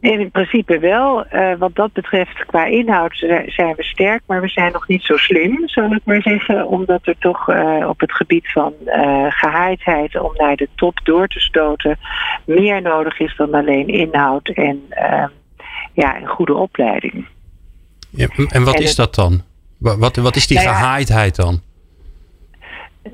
In 0.00 0.30
principe 0.30 0.78
wel. 0.78 1.26
Uh, 1.32 1.54
wat 1.58 1.74
dat 1.74 1.92
betreft, 1.92 2.46
qua 2.46 2.64
inhoud 2.64 3.16
zijn 3.46 3.74
we 3.76 3.84
sterk, 3.84 4.22
maar 4.26 4.40
we 4.40 4.48
zijn 4.48 4.72
nog 4.72 4.88
niet 4.88 5.02
zo 5.02 5.16
slim, 5.16 5.68
zal 5.68 5.92
ik 5.92 6.00
maar 6.04 6.22
zeggen. 6.22 6.66
Omdat 6.66 7.06
er 7.06 7.18
toch 7.18 7.48
uh, 7.48 7.88
op 7.88 8.00
het 8.00 8.12
gebied 8.12 8.52
van 8.52 8.72
uh, 8.84 9.26
gehaaidheid 9.28 10.20
om 10.20 10.32
naar 10.36 10.56
de 10.56 10.68
top 10.74 11.00
door 11.02 11.28
te 11.28 11.40
stoten 11.40 11.98
meer 12.46 12.82
nodig 12.82 13.20
is 13.20 13.36
dan 13.36 13.54
alleen 13.54 13.88
inhoud 13.88 14.48
en 14.48 14.82
ehm, 14.88 15.28
ja, 15.92 16.20
een 16.20 16.26
goede 16.26 16.54
opleiding. 16.54 17.26
Ja, 18.10 18.26
en 18.48 18.64
wat 18.64 18.80
is 18.80 18.94
dat 18.94 19.14
dan? 19.14 19.42
Wat, 19.78 20.16
wat 20.16 20.36
is 20.36 20.46
die 20.46 20.56
nou 20.56 20.68
ja, 20.68 20.74
gehaaidheid 20.74 21.36
dan? 21.36 21.60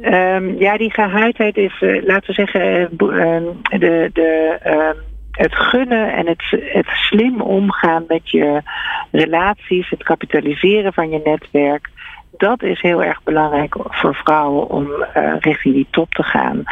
Um, 0.03 0.59
ja, 0.59 0.77
die 0.77 0.93
gehaaidheid 0.93 1.57
is, 1.57 1.75
laten 1.81 2.27
we 2.27 2.33
zeggen, 2.33 2.89
de. 2.97 4.11
de 4.13 4.59
um, 4.67 5.13
het 5.35 5.55
gunnen 5.55 6.13
en 6.13 6.27
het, 6.27 6.45
het 6.51 6.87
slim 6.87 7.41
omgaan 7.41 8.05
met 8.09 8.31
je 8.31 8.63
relaties, 9.11 9.91
het 9.91 10.03
kapitaliseren 10.03 10.93
van 10.93 11.11
je 11.11 11.21
netwerk, 11.25 11.91
dat 12.37 12.63
is 12.63 12.81
heel 12.81 13.03
erg 13.03 13.23
belangrijk 13.23 13.75
voor 13.79 14.15
vrouwen 14.15 14.69
om 14.69 14.87
uh, 14.87 15.35
richting 15.39 15.75
die 15.75 15.87
top 15.91 16.11
te 16.11 16.23
gaan. 16.23 16.63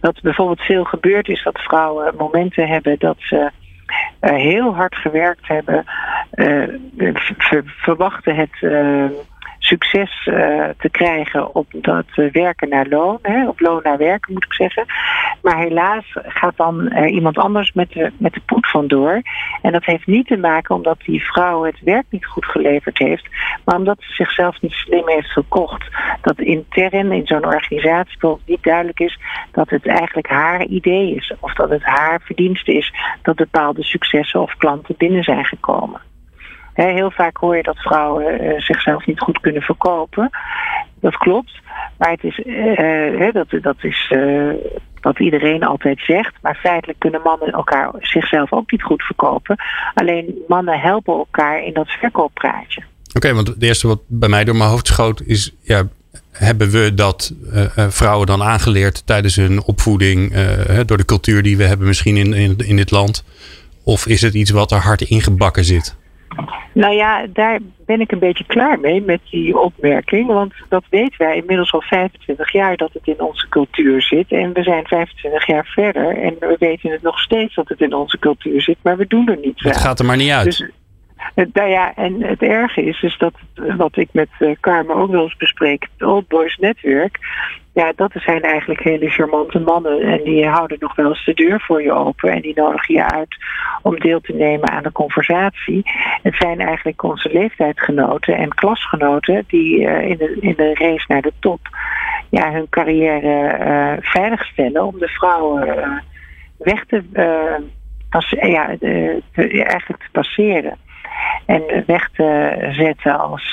Wat 0.00 0.20
bijvoorbeeld 0.22 0.60
veel 0.60 0.84
gebeurt 0.84 1.28
is 1.28 1.42
dat 1.42 1.58
vrouwen 1.60 2.14
momenten 2.16 2.68
hebben 2.68 2.96
dat 2.98 3.16
ze 3.18 3.50
uh, 4.20 4.30
heel 4.30 4.74
hard 4.74 4.94
gewerkt 4.94 5.48
hebben, 5.48 5.84
uh, 6.34 6.68
verwachten 7.64 8.34
het 8.34 8.62
succes 9.58 10.26
uh, 10.26 10.34
te 10.78 10.88
krijgen 10.90 11.54
op 11.54 11.66
dat 11.72 12.04
uh, 12.16 12.32
werken 12.32 12.68
naar 12.68 12.86
loon, 12.86 13.18
hè, 13.22 13.48
op 13.48 13.60
loon 13.60 13.80
naar 13.82 13.98
werken 13.98 14.32
moet 14.32 14.44
ik 14.44 14.52
zeggen. 14.52 14.84
Maar 15.42 15.58
helaas 15.58 16.04
gaat 16.12 16.56
dan 16.56 16.92
iemand 17.06 17.38
anders 17.38 17.72
met 17.72 17.92
de, 17.92 18.12
met 18.16 18.32
de 18.32 18.40
poet 18.46 18.70
vandoor. 18.70 19.22
En 19.62 19.72
dat 19.72 19.84
heeft 19.84 20.06
niet 20.06 20.26
te 20.26 20.36
maken 20.36 20.74
omdat 20.74 20.98
die 21.04 21.24
vrouw 21.24 21.64
het 21.64 21.80
werk 21.80 22.04
niet 22.10 22.26
goed 22.26 22.44
geleverd 22.44 22.98
heeft, 22.98 23.28
maar 23.64 23.76
omdat 23.76 23.96
ze 24.00 24.12
zichzelf 24.12 24.60
niet 24.60 24.72
slim 24.72 25.08
heeft 25.08 25.30
gekocht. 25.30 25.84
Dat 26.20 26.38
intern 26.38 27.12
in 27.12 27.26
zo'n 27.26 27.44
organisatie 27.44 28.18
niet 28.46 28.62
duidelijk 28.62 29.00
is 29.00 29.18
dat 29.52 29.70
het 29.70 29.86
eigenlijk 29.86 30.28
haar 30.28 30.64
idee 30.64 31.14
is 31.14 31.34
of 31.40 31.54
dat 31.54 31.70
het 31.70 31.82
haar 31.84 32.20
verdienste 32.24 32.72
is 32.72 32.94
dat 33.22 33.36
bepaalde 33.36 33.84
successen 33.84 34.40
of 34.40 34.56
klanten 34.56 34.94
binnen 34.98 35.22
zijn 35.22 35.44
gekomen 35.44 36.00
heel 36.84 37.10
vaak 37.10 37.36
hoor 37.36 37.56
je 37.56 37.62
dat 37.62 37.78
vrouwen 37.78 38.44
uh, 38.44 38.60
zichzelf 38.60 39.06
niet 39.06 39.20
goed 39.20 39.40
kunnen 39.40 39.62
verkopen. 39.62 40.30
Dat 41.00 41.16
klopt. 41.16 41.60
Maar 41.98 42.10
het 42.10 42.24
is, 42.24 42.38
uh, 42.38 43.32
dat, 43.32 43.46
dat 43.62 43.76
is 43.80 44.10
uh, 44.14 44.52
wat 45.00 45.18
iedereen 45.18 45.62
altijd 45.62 46.00
zegt. 46.00 46.34
Maar 46.42 46.54
feitelijk 46.54 46.98
kunnen 46.98 47.20
mannen 47.22 47.52
elkaar 47.52 47.90
zichzelf 48.00 48.52
ook 48.52 48.70
niet 48.70 48.82
goed 48.82 49.02
verkopen. 49.02 49.56
Alleen 49.94 50.44
mannen 50.48 50.80
helpen 50.80 51.14
elkaar 51.14 51.64
in 51.64 51.72
dat 51.72 51.88
verkooppraatje. 51.88 52.82
Oké, 53.14 53.34
want 53.34 53.46
het 53.46 53.62
eerste 53.62 53.86
wat 53.86 54.00
bij 54.06 54.28
mij 54.28 54.44
door 54.44 54.56
mijn 54.56 54.70
hoofd 54.70 54.86
schoot 54.86 55.20
is... 55.20 55.54
Ja, 55.60 55.82
hebben 56.32 56.70
we 56.70 56.94
dat 56.94 57.34
vrouwen 57.76 58.26
dan 58.26 58.42
aangeleerd 58.42 59.06
tijdens 59.06 59.36
hun 59.36 59.62
opvoeding... 59.62 60.34
door 60.86 60.96
de 60.96 61.04
cultuur 61.04 61.42
die 61.42 61.56
we 61.56 61.64
hebben 61.64 61.86
misschien 61.86 62.16
in, 62.16 62.32
in, 62.32 62.56
in 62.58 62.76
dit 62.76 62.90
land? 62.90 63.24
Of 63.84 64.06
is 64.06 64.22
het 64.22 64.34
iets 64.34 64.50
wat 64.50 64.72
er 64.72 64.78
hard 64.78 65.00
ingebakken 65.00 65.64
zit? 65.64 65.96
Nou 66.72 66.94
ja, 66.94 67.26
daar 67.32 67.58
ben 67.86 68.00
ik 68.00 68.12
een 68.12 68.18
beetje 68.18 68.44
klaar 68.46 68.80
mee 68.80 69.02
met 69.02 69.20
die 69.30 69.58
opmerking. 69.58 70.26
Want 70.26 70.54
dat 70.68 70.84
weten 70.90 71.18
wij 71.18 71.36
inmiddels 71.36 71.72
al 71.72 71.80
25 71.80 72.52
jaar 72.52 72.76
dat 72.76 72.92
het 72.92 73.06
in 73.06 73.20
onze 73.20 73.48
cultuur 73.48 74.02
zit. 74.02 74.32
En 74.32 74.52
we 74.52 74.62
zijn 74.62 74.86
25 74.86 75.46
jaar 75.46 75.66
verder 75.66 76.18
en 76.18 76.36
we 76.40 76.56
weten 76.58 76.90
het 76.90 77.02
nog 77.02 77.18
steeds 77.18 77.54
dat 77.54 77.68
het 77.68 77.80
in 77.80 77.94
onze 77.94 78.18
cultuur 78.18 78.62
zit. 78.62 78.76
Maar 78.82 78.96
we 78.96 79.06
doen 79.06 79.28
er 79.28 79.38
niets 79.38 79.64
aan. 79.64 79.70
Het 79.70 79.80
gaat 79.80 79.98
er 79.98 80.04
maar 80.04 80.16
niet 80.16 80.30
uit. 80.30 80.44
Dus, 80.44 80.70
nou 81.34 81.68
ja, 81.68 81.94
en 81.94 82.22
het 82.22 82.42
erge 82.42 82.82
is, 82.82 83.02
is 83.02 83.18
dat 83.18 83.34
wat 83.76 83.96
ik 83.96 84.08
met 84.12 84.28
uh, 84.38 84.54
Carmen 84.60 84.96
ook 84.96 85.10
wel 85.10 85.22
eens 85.22 85.36
bespreek, 85.36 85.88
het 85.96 86.08
Old 86.08 86.28
Boys 86.28 86.56
Network. 86.56 87.18
Ja, 87.72 87.92
dat 87.96 88.10
zijn 88.14 88.42
eigenlijk 88.42 88.82
hele 88.82 89.08
charmante 89.08 89.58
mannen. 89.58 90.00
En 90.00 90.22
die 90.24 90.46
houden 90.46 90.76
nog 90.80 90.94
wel 90.94 91.08
eens 91.08 91.24
de 91.24 91.34
deur 91.34 91.60
voor 91.60 91.82
je 91.82 91.92
open. 91.92 92.30
En 92.32 92.40
die 92.40 92.54
nodigen 92.54 92.94
je 92.94 93.04
uit 93.04 93.36
om 93.82 93.98
deel 93.98 94.20
te 94.20 94.32
nemen 94.32 94.68
aan 94.68 94.82
de 94.82 94.92
conversatie. 94.92 95.82
Het 96.22 96.34
zijn 96.38 96.60
eigenlijk 96.60 97.02
onze 97.02 97.28
leeftijdsgenoten 97.32 98.36
en 98.36 98.54
klasgenoten 98.54 99.44
die 99.46 99.80
in, 99.80 100.16
de, 100.16 100.36
in 100.40 100.54
de 100.56 100.74
race 100.74 101.04
naar 101.08 101.22
de 101.22 101.32
top 101.38 101.60
ja, 102.30 102.52
hun 102.52 102.68
carrière 102.68 103.98
veiligstellen 104.00 104.84
om 104.84 104.98
de 104.98 105.08
vrouwen 105.08 106.02
weg 106.58 106.84
te, 106.84 107.02
ja, 108.40 108.76
te, 108.80 109.22
eigenlijk 109.62 110.02
te 110.02 110.10
passeren. 110.12 110.78
En 111.46 111.84
weg 111.86 112.08
te 112.12 112.56
zetten 112.76 113.18
als 113.18 113.52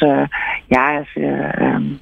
ja, 0.67 1.03
ze, 1.13 1.50
um, 1.60 2.00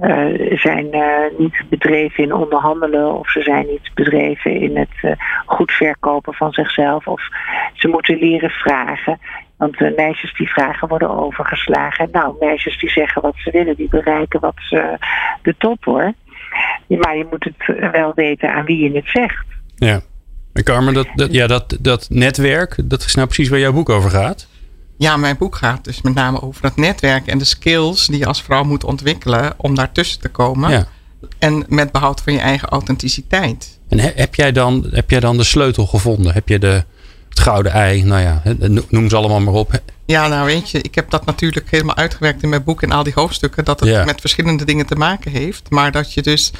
uh, 0.00 0.58
zijn 0.58 0.86
uh, 0.94 1.38
niet 1.38 1.62
bedreven 1.68 2.24
in 2.24 2.32
onderhandelen 2.32 3.18
of 3.18 3.30
ze 3.30 3.42
zijn 3.42 3.66
niet 3.66 3.90
bedreven 3.94 4.60
in 4.60 4.76
het 4.76 5.16
goed 5.46 5.72
verkopen 5.72 6.34
van 6.34 6.52
zichzelf 6.52 7.06
of 7.06 7.22
ze 7.74 7.88
moeten 7.88 8.18
leren 8.18 8.50
vragen. 8.50 9.18
Want 9.56 9.96
meisjes 9.96 10.34
die 10.34 10.48
vragen 10.48 10.88
worden 10.88 11.10
overgeslagen. 11.10 12.08
Nou, 12.12 12.36
meisjes 12.40 12.78
die 12.78 12.90
zeggen 12.90 13.22
wat 13.22 13.34
ze 13.36 13.50
willen, 13.50 13.76
die 13.76 13.88
bereiken 13.88 14.40
wat 14.40 14.54
ze 14.56 14.98
de 15.42 15.54
top 15.58 15.84
hoor. 15.84 16.12
Maar 16.88 17.16
je 17.16 17.26
moet 17.30 17.44
het 17.44 17.90
wel 17.92 18.12
weten 18.14 18.52
aan 18.52 18.64
wie 18.64 18.90
je 18.90 18.96
het 18.96 19.08
zegt. 19.08 19.46
Ja. 19.76 20.00
En 20.52 20.64
Carmen, 20.64 20.94
dat, 20.94 21.08
ja, 21.30 21.46
dat, 21.46 21.76
dat 21.80 22.06
netwerk, 22.10 22.76
dat 22.84 23.00
is 23.00 23.14
nou 23.14 23.26
precies 23.26 23.48
waar 23.48 23.58
jouw 23.58 23.72
boek 23.72 23.88
over 23.88 24.10
gaat. 24.10 24.48
Ja, 24.98 25.16
mijn 25.16 25.36
boek 25.36 25.56
gaat 25.56 25.84
dus 25.84 26.02
met 26.02 26.14
name 26.14 26.42
over 26.42 26.64
het 26.64 26.76
netwerk 26.76 27.26
en 27.26 27.38
de 27.38 27.44
skills 27.44 28.06
die 28.06 28.18
je 28.18 28.26
als 28.26 28.42
vrouw 28.42 28.64
moet 28.64 28.84
ontwikkelen 28.84 29.54
om 29.56 29.74
daartussen 29.74 30.20
te 30.20 30.28
komen. 30.28 30.70
Ja. 30.70 30.86
En 31.38 31.64
met 31.68 31.92
behoud 31.92 32.20
van 32.20 32.32
je 32.32 32.38
eigen 32.38 32.68
authenticiteit. 32.68 33.78
En 33.88 33.98
he- 33.98 34.12
heb 34.14 34.34
jij, 34.34 34.52
dan, 34.52 34.86
heb 34.90 35.10
jij 35.10 35.20
dan 35.20 35.36
de 35.36 35.44
sleutel 35.44 35.86
gevonden? 35.86 36.32
Heb 36.32 36.48
je 36.48 36.58
de, 36.58 36.84
het 37.28 37.40
gouden 37.40 37.72
ei? 37.72 38.02
Nou 38.02 38.20
ja, 38.22 38.42
noem 38.88 39.08
ze 39.08 39.16
allemaal 39.16 39.40
maar 39.40 39.54
op. 39.54 39.80
Ja, 40.06 40.28
nou 40.28 40.46
weet 40.46 40.70
je, 40.70 40.80
ik 40.82 40.94
heb 40.94 41.10
dat 41.10 41.24
natuurlijk 41.24 41.70
helemaal 41.70 41.96
uitgewerkt 41.96 42.42
in 42.42 42.48
mijn 42.48 42.64
boek 42.64 42.82
en 42.82 42.90
al 42.92 43.02
die 43.02 43.12
hoofdstukken. 43.14 43.64
Dat 43.64 43.80
het 43.80 43.88
Ja. 43.88 44.04
met 44.04 44.20
verschillende 44.20 44.64
dingen 44.64 44.86
te 44.86 44.94
maken 44.94 45.30
heeft. 45.32 45.70
Maar 45.70 45.92
dat 45.92 46.12
je 46.12 46.22
dus, 46.22 46.50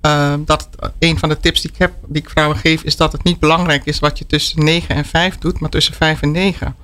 eh, 0.00 0.34
dat 0.44 0.68
het- 0.80 0.92
een 0.98 1.18
van 1.18 1.28
de 1.28 1.40
tips 1.40 1.60
die 1.60 1.70
ik 1.70 1.78
heb, 1.78 1.92
die 2.06 2.22
ik 2.22 2.30
vrouwen 2.30 2.56
geef, 2.56 2.82
is 2.82 2.96
dat 2.96 3.12
het 3.12 3.22
niet 3.22 3.38
belangrijk 3.40 3.84
is 3.84 3.98
wat 3.98 4.18
je 4.18 4.26
tussen 4.26 4.64
9 4.64 4.94
en 4.94 5.04
5 5.04 5.38
doet, 5.38 5.60
maar 5.60 5.70
tussen 5.70 5.94
5 5.94 6.22
en 6.22 6.30
9. 6.30 6.74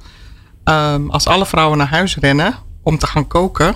Ehm, 0.64 1.08
als 1.08 1.26
alle 1.26 1.46
vrouwen 1.46 1.78
naar 1.78 1.88
huis 1.88 2.16
rennen 2.16 2.54
om 2.82 2.98
te 2.98 3.06
gaan 3.06 3.26
koken, 3.26 3.74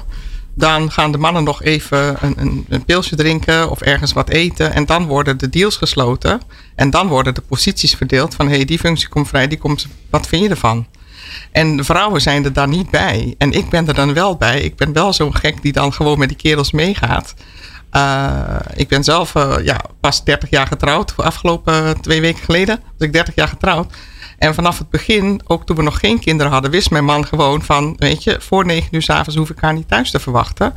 dan 0.54 0.90
gaan 0.90 1.12
de 1.12 1.18
mannen 1.18 1.45
nog 1.45 1.62
even 1.62 2.16
een, 2.21 2.35
een, 2.37 2.66
een 2.68 2.85
pilsje 2.85 3.16
drinken 3.16 3.71
of 3.71 3.80
ergens 3.80 4.12
wat 4.12 4.28
eten. 4.28 4.73
En 4.73 4.87
dan 4.87 5.07
worden 5.07 5.38
de 5.38 5.49
deals 5.49 5.76
gesloten. 5.76 6.40
En 6.75 6.90
dan 6.90 7.07
worden 7.09 7.35
de 7.35 7.40
posities 7.40 7.95
verdeeld 7.95 8.35
van 8.35 8.49
hé, 8.49 8.57
hey, 8.57 8.64
die 8.64 8.78
functie 8.78 9.09
komt 9.09 9.28
vrij, 9.28 9.49
die 9.49 9.59
komt, 9.59 9.87
wat 10.11 10.26
vind 10.26 10.42
je 10.42 10.49
ervan? 10.49 10.87
En 11.52 11.76
de 11.76 11.85
vrouwen 11.85 12.21
zijn 12.21 12.45
er 12.45 12.52
dan 12.52 12.71
niet 12.71 12.90
bij. 12.90 13.35
En 13.38 13.52
ik 13.52 13.68
ben 13.68 13.88
er 13.88 13.95
dan 13.95 14.14
wel 14.14 14.37
bij. 14.37 14.61
Ik 14.61 14.76
ben 14.76 14.92
wel 14.92 15.12
zo'n 15.12 15.35
gek 15.35 15.62
die 15.62 15.73
dan 15.73 15.92
gewoon 15.92 16.18
met 16.18 16.28
die 16.28 16.37
kerels 16.37 16.71
meegaat. 16.71 17.35
Uh, 17.92 18.57
ik 18.75 18.88
ben 18.88 19.04
zelf 19.04 19.35
uh, 19.35 19.57
ja, 19.62 19.80
pas 20.00 20.25
30 20.25 20.50
jaar 20.50 20.66
getrouwd. 20.66 21.16
Afgelopen 21.16 22.00
twee 22.00 22.21
weken 22.21 22.45
geleden 22.45 22.80
was 22.99 23.07
ik 23.07 23.12
30 23.12 23.35
jaar 23.35 23.49
getrouwd. 23.49 23.95
En 24.38 24.54
vanaf 24.54 24.78
het 24.78 24.90
begin, 24.90 25.40
ook 25.47 25.66
toen 25.66 25.76
we 25.76 25.83
nog 25.83 26.00
geen 26.00 26.21
kinderen 26.21 26.52
hadden, 26.52 26.71
wist 26.71 26.90
mijn 26.90 27.04
man 27.04 27.26
gewoon 27.26 27.62
van, 27.62 27.95
weet 27.97 28.25
je, 28.25 28.37
voor 28.40 28.66
9 28.66 28.88
uur 28.90 29.02
s 29.02 29.11
avonds 29.11 29.37
hoef 29.37 29.50
ik 29.50 29.61
haar 29.61 29.75
niet 29.75 29.88
thuis 29.88 30.11
te 30.11 30.18
verwachten. 30.18 30.73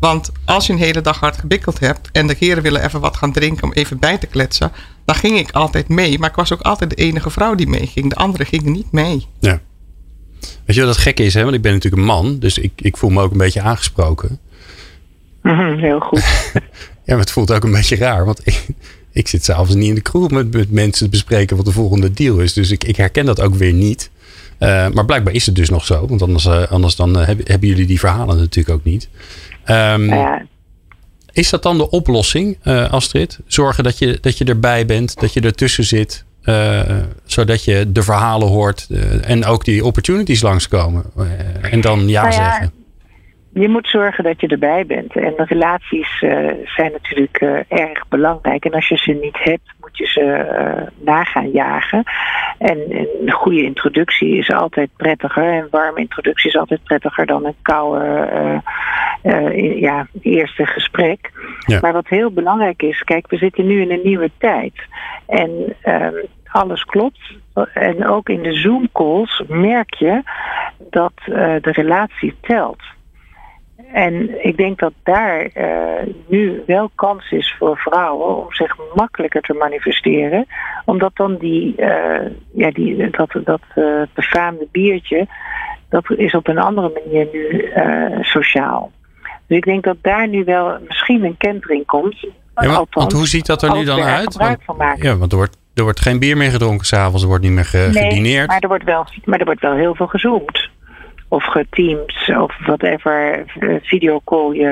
Want 0.00 0.32
als 0.44 0.66
je 0.66 0.72
een 0.72 0.78
hele 0.78 1.00
dag 1.00 1.20
hard 1.20 1.38
gebikkeld 1.38 1.80
hebt 1.80 2.10
en 2.12 2.26
de 2.26 2.36
heren 2.38 2.62
willen 2.62 2.84
even 2.84 3.00
wat 3.00 3.16
gaan 3.16 3.32
drinken 3.32 3.64
om 3.64 3.72
even 3.72 3.98
bij 3.98 4.18
te 4.18 4.26
kletsen, 4.26 4.72
dan 5.04 5.14
ging 5.14 5.38
ik 5.38 5.50
altijd 5.50 5.88
mee. 5.88 6.18
Maar 6.18 6.28
ik 6.28 6.36
was 6.36 6.52
ook 6.52 6.60
altijd 6.60 6.90
de 6.90 6.96
enige 6.96 7.30
vrouw 7.30 7.54
die 7.54 7.68
meeging. 7.68 8.08
De 8.08 8.16
anderen 8.16 8.46
gingen 8.46 8.72
niet 8.72 8.92
mee. 8.92 9.26
Ja. 9.40 9.60
Weet 10.40 10.76
je 10.76 10.80
wat 10.80 10.94
het 10.94 11.04
gekke 11.04 11.24
is, 11.24 11.34
hè? 11.34 11.42
Want 11.42 11.54
ik 11.54 11.62
ben 11.62 11.72
natuurlijk 11.72 12.02
een 12.02 12.08
man, 12.08 12.38
dus 12.38 12.58
ik, 12.58 12.72
ik 12.76 12.96
voel 12.96 13.10
me 13.10 13.22
ook 13.22 13.30
een 13.30 13.38
beetje 13.38 13.60
aangesproken. 13.60 14.38
Mm, 15.42 15.78
heel 15.78 16.00
goed. 16.00 16.52
ja, 17.04 17.12
maar 17.14 17.18
het 17.18 17.30
voelt 17.30 17.52
ook 17.52 17.64
een 17.64 17.72
beetje 17.72 17.96
raar, 17.96 18.24
want 18.24 18.40
ik, 18.46 18.66
ik 19.12 19.28
zit 19.28 19.44
s'avonds 19.44 19.74
niet 19.74 19.88
in 19.88 19.94
de 19.94 20.00
kroeg 20.00 20.30
met, 20.30 20.52
met, 20.52 20.70
mensen 20.70 21.04
te 21.04 21.10
bespreken 21.10 21.56
wat 21.56 21.64
de 21.64 21.72
volgende 21.72 22.12
deal 22.12 22.38
is. 22.38 22.52
Dus 22.52 22.70
ik, 22.70 22.84
ik 22.84 22.96
herken 22.96 23.24
dat 23.24 23.40
ook 23.40 23.54
weer 23.54 23.72
niet. 23.72 24.10
Uh, 24.58 24.88
maar 24.88 25.04
blijkbaar 25.04 25.34
is 25.34 25.46
het 25.46 25.54
dus 25.54 25.70
nog 25.70 25.84
zo, 25.84 26.06
want 26.06 26.22
anders, 26.22 26.44
uh, 26.44 26.62
anders 26.62 26.96
dan, 26.96 27.18
uh, 27.18 27.26
hebben, 27.26 27.44
hebben 27.48 27.68
jullie 27.68 27.86
die 27.86 27.98
verhalen 27.98 28.36
natuurlijk 28.36 28.76
ook 28.76 28.84
niet. 28.84 29.08
Um, 29.66 30.04
ja. 30.04 30.46
Is 31.32 31.50
dat 31.50 31.62
dan 31.62 31.78
de 31.78 31.90
oplossing, 31.90 32.58
Astrid? 32.90 33.38
Zorgen 33.46 33.84
dat 33.84 33.98
je, 33.98 34.18
dat 34.20 34.38
je 34.38 34.44
erbij 34.44 34.86
bent, 34.86 35.20
dat 35.20 35.32
je 35.32 35.40
ertussen 35.40 35.84
zit, 35.84 36.24
zodat 37.24 37.64
je 37.64 37.92
de 37.92 38.02
verhalen 38.02 38.48
hoort 38.48 38.86
en 39.22 39.44
ook 39.44 39.64
die 39.64 39.84
opportunities 39.84 40.42
langskomen. 40.42 41.04
en 41.60 41.80
dan 41.80 42.08
ja, 42.08 42.22
nou 42.22 42.34
ja, 42.34 42.50
zeggen. 42.50 42.72
Je 43.54 43.68
moet 43.68 43.88
zorgen 43.88 44.24
dat 44.24 44.40
je 44.40 44.46
erbij 44.46 44.86
bent. 44.86 45.16
En 45.16 45.32
de 45.36 45.44
relaties 45.44 46.18
zijn 46.64 46.92
natuurlijk 46.92 47.64
erg 47.68 48.08
belangrijk. 48.08 48.64
En 48.64 48.72
als 48.72 48.88
je 48.88 48.96
ze 48.96 49.12
niet 49.12 49.38
hebt, 49.38 49.72
moet 49.80 49.96
je 49.96 50.06
ze 50.06 50.46
na 50.98 51.24
gaan 51.24 51.50
jagen. 51.50 52.02
En 52.58 52.78
een 53.26 53.30
goede 53.30 53.62
introductie 53.62 54.36
is 54.36 54.50
altijd 54.50 54.90
prettiger. 54.96 55.44
En 55.44 55.62
een 55.62 55.68
warme 55.70 56.00
introductie 56.00 56.50
is 56.50 56.56
altijd 56.56 56.82
prettiger 56.84 57.26
dan 57.26 57.46
een 57.46 57.56
koude 57.62 58.62
ja, 59.76 60.06
eerste 60.20 60.66
gesprek. 60.66 61.30
Ja. 61.66 61.78
Maar 61.80 61.92
wat 61.92 62.08
heel 62.08 62.30
belangrijk 62.30 62.82
is, 62.82 63.02
kijk, 63.02 63.30
we 63.30 63.36
zitten 63.36 63.66
nu 63.66 63.80
in 63.80 63.90
een 63.90 64.00
nieuwe 64.04 64.30
tijd. 64.38 64.74
En 65.26 65.76
uh, 65.84 66.06
alles 66.44 66.84
klopt. 66.84 67.20
En 67.74 68.06
ook 68.06 68.28
in 68.28 68.42
de 68.42 68.52
Zoom-calls 68.52 69.42
merk 69.48 69.94
je 69.94 70.22
dat 70.90 71.12
de 71.24 71.72
relatie 71.72 72.34
telt. 72.40 72.82
En 73.92 74.44
ik 74.44 74.56
denk 74.56 74.78
dat 74.78 74.92
daar 75.02 75.50
uh, 75.54 76.14
nu 76.26 76.62
wel 76.66 76.90
kans 76.94 77.30
is 77.30 77.54
voor 77.58 77.76
vrouwen 77.76 78.36
om 78.36 78.46
zich 78.48 78.76
makkelijker 78.94 79.40
te 79.40 79.54
manifesteren. 79.54 80.46
Omdat 80.84 81.10
dan 81.14 81.36
die, 81.36 81.74
uh, 81.76 82.30
ja, 82.54 82.70
die, 82.70 83.10
dat, 83.10 83.30
dat 83.44 83.60
uh, 83.74 84.02
befaamde 84.14 84.66
biertje, 84.70 85.26
dat 85.88 86.10
is 86.10 86.34
op 86.34 86.48
een 86.48 86.58
andere 86.58 87.00
manier 87.04 87.28
nu 87.32 87.70
sociaal. 88.20 88.90
Dus 89.46 89.56
ik 89.56 89.64
denk 89.64 89.84
dat 89.84 89.96
daar 90.00 90.28
nu 90.28 90.44
wel 90.44 90.78
misschien 90.88 91.24
een 91.24 91.36
kentering 91.36 91.86
komt. 91.86 92.20
Ja, 92.20 92.28
maar, 92.54 92.68
Althans, 92.68 92.88
want 92.94 93.12
hoe 93.12 93.26
ziet 93.26 93.46
dat 93.46 93.62
er 93.62 93.72
nu 93.72 93.84
dan 93.84 94.00
uit? 94.00 94.36
Want, 94.36 95.02
ja, 95.02 95.16
want 95.16 95.32
er 95.32 95.38
wordt, 95.38 95.56
er 95.74 95.82
wordt 95.82 96.00
geen 96.00 96.18
bier 96.18 96.36
meer 96.36 96.50
gedronken 96.50 96.86
s'avonds, 96.86 97.22
er 97.22 97.28
wordt 97.28 97.44
niet 97.44 97.52
meer 97.52 97.64
ge, 97.64 97.88
nee, 97.92 98.02
gedineerd. 98.02 98.48
Maar 98.48 98.60
er, 98.60 98.68
wordt 98.68 98.84
wel, 98.84 99.06
maar 99.24 99.38
er 99.38 99.44
wordt 99.44 99.60
wel 99.60 99.74
heel 99.74 99.94
veel 99.94 100.06
gezoomd. 100.06 100.70
Of 101.32 101.44
geteamd, 101.44 102.28
of 102.38 102.56
whatever 102.66 103.44
videocall 103.82 104.52
je 104.54 104.70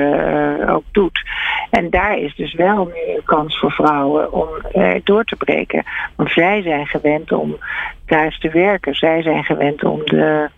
uh, 0.59 0.73
ook 0.73 0.83
doet. 0.91 1.29
En 1.69 1.89
daar 1.89 2.17
is 2.17 2.35
dus 2.35 2.53
wel 2.53 2.85
nu 2.85 3.13
een 3.15 3.23
kans 3.25 3.59
voor 3.59 3.71
vrouwen 3.71 4.31
om 4.33 4.47
uh, 4.73 4.93
door 5.03 5.23
te 5.23 5.35
breken. 5.35 5.83
Want 6.15 6.31
zij 6.31 6.61
zijn 6.61 6.87
gewend 6.87 7.31
om 7.31 7.57
thuis 8.05 8.39
te 8.39 8.49
werken. 8.49 8.95
Zij 8.95 9.21
zijn 9.21 9.43
gewend 9.43 9.83
om 9.83 10.01
de, 10.05 10.49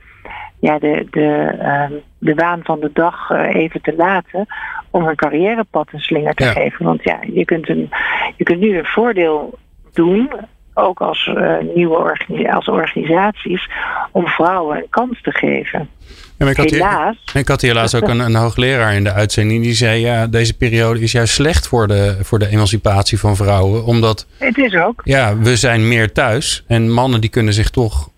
ja, 0.59 0.79
de, 0.79 1.07
de, 1.11 1.55
uh, 1.61 1.97
de 2.17 2.33
waan 2.33 2.59
van 2.63 2.79
de 2.79 2.89
dag 2.93 3.29
uh, 3.29 3.55
even 3.55 3.81
te 3.81 3.93
laten 3.95 4.45
om 4.89 5.07
een 5.07 5.15
carrièrepad 5.15 5.87
een 5.91 5.99
slinger 5.99 6.33
te 6.33 6.43
Ja. 6.43 6.51
geven. 6.51 6.85
Want 6.85 7.03
ja, 7.03 7.19
je 7.33 7.45
kunt, 7.45 7.69
een, 7.69 7.89
je 8.35 8.43
kunt 8.43 8.59
nu 8.59 8.77
een 8.77 8.85
voordeel 8.85 9.57
doen, 9.93 10.29
ook 10.73 11.01
als 11.01 11.31
uh, 11.37 11.55
nieuwe 11.75 12.17
als 12.51 12.67
organisaties, 12.67 13.69
om 14.11 14.27
vrouwen 14.27 14.77
een 14.77 14.87
kans 14.89 15.21
te 15.21 15.31
geven. 15.31 15.89
Maar 16.37 16.49
ik, 16.49 16.57
had 16.57 16.69
hier, 16.69 16.79
Helaas. 16.79 17.15
ik 17.33 17.47
had 17.47 17.61
hier 17.61 17.71
helaas 17.71 17.95
ook 17.95 18.07
een, 18.07 18.19
een 18.19 18.35
hoogleraar 18.35 18.93
in 18.93 19.03
de 19.03 19.11
uitzending 19.11 19.63
die 19.63 19.73
zei: 19.73 19.99
ja, 19.99 20.27
deze 20.27 20.57
periode 20.57 20.99
is 20.99 21.11
juist 21.11 21.33
slecht 21.33 21.67
voor 21.67 21.87
de, 21.87 22.17
voor 22.21 22.39
de 22.39 22.47
emancipatie 22.47 23.19
van 23.19 23.35
vrouwen. 23.35 23.85
Omdat 23.85 24.27
Het 24.37 24.57
is 24.57 24.75
ook. 24.75 25.01
ja, 25.03 25.37
we 25.37 25.55
zijn 25.55 25.87
meer 25.87 26.11
thuis 26.11 26.63
en 26.67 26.91
mannen 26.91 27.21
die 27.21 27.29
kunnen 27.29 27.53
zich 27.53 27.69
toch 27.69 28.09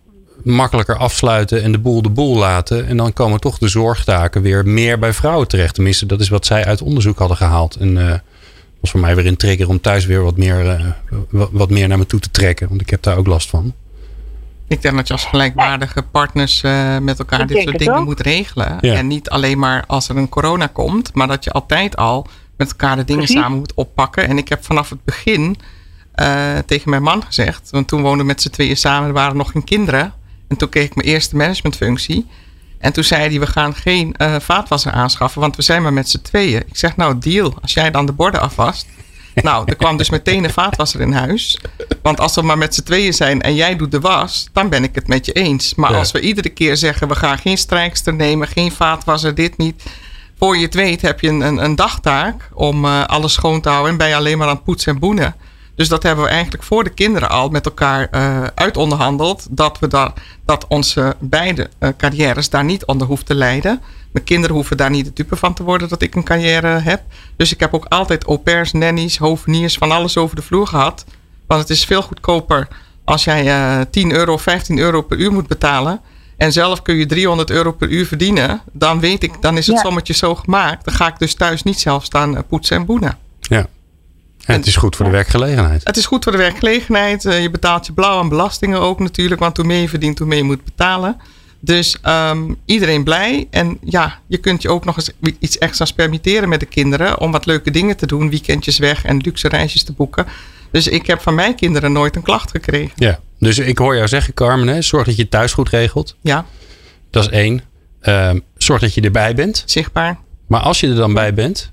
makkelijker 0.44 0.98
afsluiten 0.98 1.64
en 1.64 1.72
de 1.72 1.80
boel 1.80 2.02
de 2.02 2.10
boel 2.10 2.38
laten. 2.38 2.88
En 2.88 2.98
dan 2.98 3.14
komen 3.14 3.40
toch 3.40 3.58
de 3.58 3.68
zorgtaken 3.68 4.42
weer 4.42 4.68
meer 4.68 5.00
bij 5.00 5.14
vrouwen 5.14 5.48
terecht. 5.48 5.74
Tenminste, 5.74 6.06
dat 6.06 6.20
is 6.20 6.30
wat 6.30 6.46
zij 6.46 6.66
uit 6.66 6.82
onderzoek 6.82 7.20
hadden 7.20 7.38
gehaald. 7.38 7.76
En 7.76 7.98
uh, 7.98 8.14
was 8.82 8.92
voor 8.92 9.00
mij 9.00 9.16
weer 9.16 9.26
een 9.28 9.38
trigger 9.38 9.70
om 9.70 9.82
thuis 9.82 10.06
weer 10.06 10.24
wat 10.24 10.38
meer, 10.38 10.80
uh, 11.32 11.46
wat 11.52 11.70
meer 11.70 11.88
naar 11.88 11.98
me 11.98 12.06
toe 12.06 12.20
te 12.20 12.32
trekken. 12.32 12.68
Want 12.70 12.82
ik 12.82 12.90
heb 12.90 13.02
daar 13.04 13.18
ook 13.18 13.28
last 13.28 13.50
van. 13.50 13.74
Ik 14.68 14.82
denk 14.82 14.96
dat 14.96 15.08
je 15.08 15.14
als 15.14 15.26
gelijkwaardige 15.26 16.02
partners 16.02 16.64
uh, 16.64 16.98
met 16.98 17.20
elkaar 17.20 17.42
Ik 17.42 17.48
dit 17.48 17.62
soort 17.62 17.80
dingen 17.80 17.96
ook. 17.96 18.06
moet 18.06 18.20
regelen. 18.20 18.78
Ja. 18.82 18.94
En 18.94 19.08
niet 19.08 19.30
alleen 19.30 19.60
maar 19.60 19.84
als 19.88 20.10
er 20.10 20.18
een 20.18 20.30
corona 20.30 20.68
komt, 20.68 21.14
maar 21.14 21.28
dat 21.28 21.44
je 21.44 21.52
altijd 21.52 21.96
al 21.96 22.28
met 22.58 22.70
elkaar 22.70 22.96
de 22.96 23.04
dingen 23.04 23.24
Precies. 23.24 23.42
samen 23.42 23.58
moet 23.58 23.74
oppakken. 23.74 24.28
En 24.28 24.38
ik 24.38 24.50
heb 24.50 24.66
vanaf 24.66 24.90
het 24.90 25.04
begin 25.04 25.58
uh, 26.16 26.58
tegen 26.66 26.90
mijn 26.90 27.02
man 27.02 27.24
gezegd, 27.24 27.70
want 27.70 27.88
toen 27.88 28.02
woonden 28.02 28.20
we 28.20 28.26
met 28.26 28.42
z'n 28.42 28.50
tweeën 28.50 28.78
samen, 28.78 29.08
er 29.08 29.14
waren 29.14 29.38
nog 29.38 29.52
geen 29.52 29.64
kinderen. 29.64 30.14
En 30.48 30.58
toen 30.58 30.70
kreeg 30.70 30.86
ik 30.86 30.96
mijn 30.96 31.08
eerste 31.08 31.36
managementfunctie. 31.36 32.28
En 32.80 32.94
toen 32.94 33.04
zei 33.04 33.30
hij, 33.30 33.40
we 33.40 33.48
gaan 33.48 33.76
geen 33.76 34.16
uh, 34.18 34.36
vaatwasser 34.40 34.92
aanschaffen, 34.92 35.42
want 35.42 35.56
we 35.56 35.62
zijn 35.62 35.82
maar 35.82 35.94
met 35.94 36.10
z'n 36.10 36.22
tweeën. 36.22 36.62
Ik 36.68 36.78
zeg, 36.78 36.96
nou 36.96 37.18
deal, 37.20 37.54
als 37.62 37.74
jij 37.74 37.92
dan 37.92 38.06
de 38.06 38.12
borden 38.12 38.42
afwast. 38.42 38.86
nou, 39.44 39.64
er 39.66 39.76
kwam 39.76 39.98
dus 39.98 40.10
meteen 40.10 40.44
een 40.44 40.50
vaatwasser 40.50 41.02
in 41.02 41.12
huis. 41.12 41.60
Want 42.02 42.20
als 42.20 42.36
we 42.36 42.42
maar 42.42 42.58
met 42.58 42.76
z'n 42.76 42.84
tweeën 42.84 43.14
zijn 43.14 43.42
en 43.42 43.56
jij 43.56 43.76
doet 43.76 43.92
de 43.92 44.00
was, 44.00 44.48
dan 44.54 44.70
ben 44.70 44.84
ik 44.84 44.96
het 44.96 45.08
met 45.08 45.26
je 45.26 45.32
eens. 45.32 45.76
Maar 45.76 45.92
Ja. 45.92 45.98
als 45.98 46.12
we 46.12 46.20
iedere 46.20 46.50
keer 46.50 46.78
zeggen, 46.78 47.08
we 47.08 47.16
gaan 47.16 47.38
geen 47.38 47.58
strijkster 47.58 48.14
nemen, 48.14 48.48
geen 48.48 48.72
vaatwasser, 48.72 49.36
dit 49.36 49.58
niet. 49.58 49.84
Voor 50.40 50.58
je 50.58 50.66
het 50.66 50.74
weet 50.74 51.02
heb 51.02 51.20
je 51.20 51.28
een, 51.28 51.42
een, 51.42 51.64
een 51.64 51.76
dagtaak 51.76 52.50
om 52.54 52.86
uh, 52.86 53.06
alles 53.06 53.34
schoon 53.34 53.62
te 53.62 53.70
houden 53.70 53.92
en 53.92 53.98
ben 53.98 54.08
je 54.08 54.16
alleen 54.16 54.38
maar 54.38 54.48
aan 54.48 54.56
het 54.56 54.64
poetsen 54.64 54.94
en 54.94 55.00
boenen. 55.00 55.36
Dus 55.76 55.88
dat 55.88 56.04
hebben 56.04 56.24
we 56.26 56.30
eigenlijk 56.32 56.64
voor 56.64 56.84
de 56.84 56.90
kinderen 56.90 57.30
al 57.30 57.50
met 57.50 57.66
elkaar 57.66 58.08
uh, 58.12 58.44
uitonderhandeld. 58.56 59.48
Dat, 59.50 59.80
we 59.80 59.88
daar, 59.88 60.12
dat 60.46 60.66
onze 60.68 61.16
beide 61.20 61.70
uh, 61.80 61.90
carrières 61.98 62.50
daar 62.50 62.64
niet 62.64 62.86
onder 62.86 63.08
hoeven 63.08 63.26
te 63.26 63.36
lijden. 63.36 63.82
Mijn 64.12 64.26
kinderen 64.26 64.56
hoeven 64.56 64.78
daar 64.78 64.90
niet 64.90 65.06
de 65.06 65.14
dupe 65.14 65.36
van 65.36 65.54
te 65.54 65.64
worden 65.64 65.90
dat 65.90 66.02
ik 66.02 66.16
een 66.16 66.24
carrière 66.24 66.68
heb. 66.68 67.02
Dus 67.38 67.54
ik 67.54 67.60
heb 67.60 67.74
ook 67.74 67.86
altijd 67.86 68.24
au 68.24 68.38
pairs, 68.38 68.72
nannies, 68.72 69.18
hoveniers, 69.18 69.78
van 69.78 69.92
alles 69.92 70.18
over 70.18 70.36
de 70.36 70.42
vloer 70.42 70.68
gehad. 70.68 71.06
Want 71.48 71.62
het 71.62 71.70
is 71.70 71.86
veel 71.86 72.02
goedkoper 72.02 72.68
als 73.04 73.24
jij 73.24 73.46
uh, 73.80 73.82
10 73.92 74.12
euro, 74.12 74.38
15 74.38 74.78
euro 74.78 75.02
per 75.02 75.18
uur 75.18 75.32
moet 75.32 75.48
betalen. 75.48 76.02
En 76.38 76.52
zelf 76.52 76.82
kun 76.82 76.96
je 76.96 77.06
300 77.06 77.50
euro 77.50 77.72
per 77.72 77.90
uur 77.90 78.06
verdienen. 78.06 78.62
Dan 78.72 79.00
weet 79.00 79.24
ik, 79.24 79.42
dan 79.42 79.58
is 79.58 79.68
het 79.68 79.76
Ja. 79.76 79.82
sommetje 79.82 80.14
zo 80.14 80.36
gemaakt. 80.36 80.86
Dan 80.86 80.94
ga 80.94 81.08
ik 81.08 81.20
dus 81.20 81.34
thuis 81.34 81.64
niet 81.64 81.80
zelf 81.80 82.04
staan 82.04 82.46
poetsen 82.48 82.78
en 82.78 82.86
boenen. 82.86 83.18
Ja. 83.40 83.66
En 84.46 84.56
het 84.56 84.68
is 84.68 84.76
goed 84.76 84.96
voor 84.96 85.06
de 85.06 85.12
werkgelegenheid. 85.12 85.82
Het 85.84 85.98
is 85.98 86.06
goed 86.06 86.24
voor 86.24 86.32
de 86.32 86.38
werkgelegenheid. 86.38 87.26
Uh, 87.26 87.42
je 87.42 87.50
betaalt 87.50 87.86
je 87.86 87.94
blauw 87.94 88.20
aan 88.20 88.30
belastingen 88.30 88.80
ook 88.80 89.00
natuurlijk. 89.00 89.42
Want 89.42 89.58
hoe 89.58 89.66
meer 89.66 89.82
je 89.82 89.90
verdient, 89.90 90.20
hoe 90.20 90.28
meer 90.28 90.38
je 90.38 90.44
moet 90.44 90.64
betalen. 90.64 91.18
Dus 91.60 91.98
ehm, 92.02 92.54
iedereen 92.66 93.04
blij. 93.04 93.48
En 93.50 93.78
ja, 93.84 94.20
je 94.28 94.38
kunt 94.38 94.62
je 94.62 94.70
ook 94.70 94.86
nog 94.86 94.96
eens 94.96 95.12
iets 95.40 95.58
extra's 95.58 95.94
permitteren 95.94 96.50
met 96.50 96.60
de 96.60 96.66
kinderen. 96.66 97.20
Om 97.20 97.32
wat 97.32 97.46
leuke 97.46 97.72
dingen 97.72 97.98
te 97.98 98.08
doen. 98.08 98.30
Weekendjes 98.30 98.78
weg 98.78 99.06
en 99.06 99.18
luxe 99.18 99.48
reisjes 99.48 99.84
te 99.84 99.92
boeken. 99.94 100.26
Dus 100.72 100.88
ik 100.88 101.08
heb 101.08 101.22
van 101.22 101.36
mijn 101.36 101.56
kinderen 101.56 101.92
nooit 101.92 102.16
een 102.16 102.22
klacht 102.22 102.52
gekregen. 102.52 102.92
Ja, 102.96 103.20
dus 103.40 103.58
ik 103.60 103.78
hoor 103.78 103.96
jou 103.96 104.08
zeggen, 104.08 104.34
Carmen, 104.34 104.68
hè, 104.68 104.82
zorg 104.82 105.06
dat 105.06 105.16
je 105.16 105.30
thuis 105.30 105.54
goed 105.54 105.70
regelt. 105.70 106.16
Ja, 106.22 106.46
Dat 107.12 107.24
is 107.24 107.30
één. 107.30 107.62
Ehm, 108.02 108.40
zorg 108.58 108.82
dat 108.82 108.94
je 108.94 109.02
erbij 109.02 109.36
bent. 109.36 109.64
zichtbaar. 109.66 110.18
Maar 110.48 110.62
als 110.62 110.80
je 110.80 110.88
er 110.88 110.96
dan 110.96 111.14
bij 111.14 111.34
bent, 111.34 111.72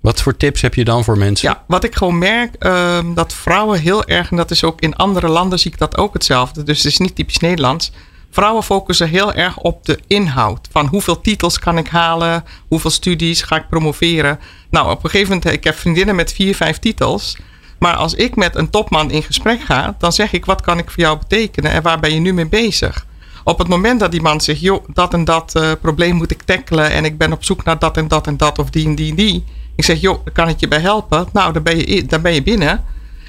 wat 0.00 0.22
voor 0.22 0.36
tips 0.36 0.60
heb 0.60 0.74
je 0.74 0.84
dan 0.84 1.04
voor 1.04 1.18
mensen? 1.18 1.48
Ja, 1.48 1.64
wat 1.66 1.84
ik 1.84 1.94
gewoon 1.94 2.18
merk, 2.18 2.54
ehm, 2.54 3.14
dat 3.14 3.32
vrouwen 3.32 3.80
heel 3.80 4.04
erg, 4.04 4.30
en 4.30 4.36
dat 4.36 4.50
is 4.50 4.64
ook 4.64 4.80
in 4.80 4.96
andere 4.96 5.28
landen 5.28 5.58
zie 5.58 5.72
ik 5.72 5.78
dat 5.78 5.96
ook 5.96 6.12
hetzelfde. 6.12 6.62
Dus 6.62 6.76
het 6.76 6.92
is 6.92 6.98
niet 6.98 7.14
typisch 7.14 7.38
Nederlands. 7.38 7.92
Vrouwen 8.30 8.62
focussen 8.62 9.08
heel 9.08 9.32
erg 9.32 9.56
op 9.56 9.84
de 9.84 9.98
inhoud. 10.06 10.68
Van 10.70 10.86
hoeveel 10.86 11.20
titels 11.20 11.58
kan 11.58 11.78
ik 11.78 11.88
halen? 11.88 12.44
Hoeveel 12.68 12.90
studies 12.90 13.42
ga 13.42 13.56
ik 13.56 13.68
promoveren? 13.68 14.38
Nou, 14.70 14.90
op 14.90 15.04
een 15.04 15.10
gegeven 15.10 15.34
moment, 15.34 15.54
ik 15.54 15.64
heb 15.64 15.74
vriendinnen 15.74 16.14
met 16.14 16.32
vier, 16.32 16.54
vijf 16.54 16.78
titels. 16.78 17.36
Maar 17.78 17.94
als 17.94 18.14
ik 18.14 18.36
met 18.36 18.56
een 18.56 18.70
topman 18.70 19.10
in 19.10 19.22
gesprek 19.22 19.60
ga, 19.60 19.96
dan 19.98 20.12
zeg 20.12 20.32
ik, 20.32 20.44
wat 20.44 20.60
kan 20.60 20.78
ik 20.78 20.90
voor 20.90 21.02
jou 21.02 21.18
betekenen 21.18 21.70
en 21.70 21.82
waar 21.82 22.00
ben 22.00 22.14
je 22.14 22.20
nu 22.20 22.32
mee 22.32 22.48
bezig? 22.48 23.06
Op 23.44 23.58
het 23.58 23.68
moment 23.68 24.00
dat 24.00 24.10
die 24.10 24.22
man 24.22 24.40
zegt, 24.40 24.60
joh, 24.60 24.84
dat 24.92 25.14
en 25.14 25.24
dat 25.24 25.54
eh, 25.54 25.70
probleem 25.80 26.14
moet 26.14 26.30
ik 26.30 26.42
tackelen 26.42 26.90
en 26.90 27.04
ik 27.04 27.18
ben 27.18 27.32
op 27.32 27.44
zoek 27.44 27.64
naar 27.64 27.78
dat 27.78 27.96
en 27.96 28.08
dat 28.08 28.26
en 28.26 28.36
dat 28.36 28.58
of 28.58 28.70
die 28.70 28.86
en 28.86 28.94
die 28.94 29.10
en 29.10 29.16
die. 29.16 29.44
Ik 29.80 29.86
zeg, 29.86 30.00
joh, 30.00 30.26
kan 30.32 30.48
ik 30.48 30.60
je 30.60 30.68
bij 30.68 30.80
helpen? 30.80 31.28
Nou, 31.32 31.52
dan 31.52 31.62
ben 31.62 31.76
je, 31.76 32.04
dan 32.04 32.22
ben 32.22 32.34
je 32.34 32.42
binnen. 32.42 32.84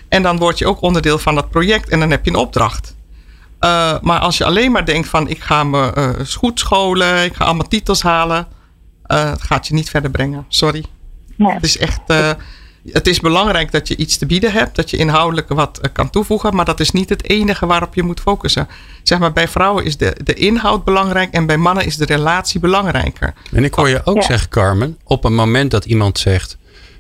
En 0.08 0.24
dan 0.24 0.38
word 0.38 0.58
je 0.58 0.68
ook 0.68 0.82
onderdeel 0.82 1.18
van 1.18 1.36
dat 1.36 1.50
project 1.50 1.90
en 1.90 2.00
dan 2.00 2.12
heb 2.12 2.26
je 2.26 2.32
een 2.32 2.38
opdracht. 2.38 2.96
Uh, 3.60 4.00
maar 4.02 4.20
als 4.20 4.38
je 4.38 4.46
alleen 4.46 4.72
maar 4.72 4.86
denkt 4.86 5.08
van, 5.08 5.28
ik 5.28 5.42
ga 5.42 5.64
me 5.64 5.94
uh, 5.98 6.28
goed 6.28 6.60
scholen, 6.60 7.24
ik 7.24 7.36
ga 7.36 7.46
allemaal 7.46 7.68
titels 7.68 8.02
halen, 8.02 8.48
uh, 9.08 9.30
het 9.30 9.42
gaat 9.42 9.68
je 9.68 9.74
niet 9.74 9.90
verder 9.90 10.12
brengen. 10.12 10.46
Sorry. 10.48 10.86
Nee. 11.36 11.54
Het 11.54 11.64
is 11.64 11.78
echt, 11.78 12.02
het 12.92 13.08
is 13.08 13.20
belangrijk 13.20 13.72
dat 13.72 13.88
je 13.88 13.96
iets 13.96 14.18
te 14.18 14.26
bieden 14.26 14.52
hebt, 14.52 14.76
dat 14.76 14.90
je 14.90 14.98
inhoudelijk 14.98 15.50
wat 15.50 15.80
kan 15.94 16.10
toevoegen, 16.10 16.56
maar 16.56 16.66
dat 16.66 16.80
is 16.80 16.92
niet 16.92 17.10
het 17.10 17.30
enige 17.30 17.66
waarop 17.66 17.96
je 17.96 18.04
moet 18.04 18.20
focussen. 18.20 18.68
Zeg 19.04 19.20
maar, 19.20 19.32
bij 19.34 19.48
vrouwen 19.48 19.86
is 19.86 19.98
de, 19.98 20.16
de 20.24 20.34
inhoud 20.34 20.84
belangrijk 20.84 21.34
en 21.34 21.46
bij 21.46 21.58
mannen 21.58 21.86
is 21.86 21.98
de 21.98 22.06
relatie 22.06 22.60
belangrijker. 22.60 23.34
En 23.52 23.64
ik 23.64 23.74
hoor 23.74 23.90
je 23.90 24.02
ook 24.04 24.16
Ja. 24.16 24.22
zeggen, 24.22 24.50
Carmen, 24.50 24.98
op 25.04 25.24
een 25.24 25.36
moment 25.36 25.72
dat 25.72 25.86
iemand 25.86 26.20
zegt, 26.20 26.58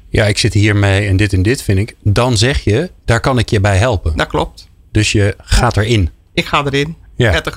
ja, 0.09 0.25
ik 0.25 0.37
zit 0.37 0.53
hiermee 0.53 1.07
en 1.07 1.17
dit 1.17 1.33
en 1.33 1.41
dit 1.41 1.61
vind 1.61 1.79
ik, 1.79 1.95
dan 2.03 2.37
zeg 2.37 2.63
je, 2.63 2.91
daar 3.05 3.19
kan 3.19 3.37
ik 3.37 3.49
je 3.49 3.59
bij 3.59 3.77
helpen. 3.77 4.17
Dat 4.17 4.27
klopt. 4.27 4.67
Dus 4.91 5.11
je 5.11 5.35
gaat 5.37 5.77
erin. 5.77 6.09
Ik 6.33 6.45
ga 6.45 6.65
erin. 6.65 6.95
Ja. 7.15 7.31
Met 7.31 7.45
een 7.45 7.51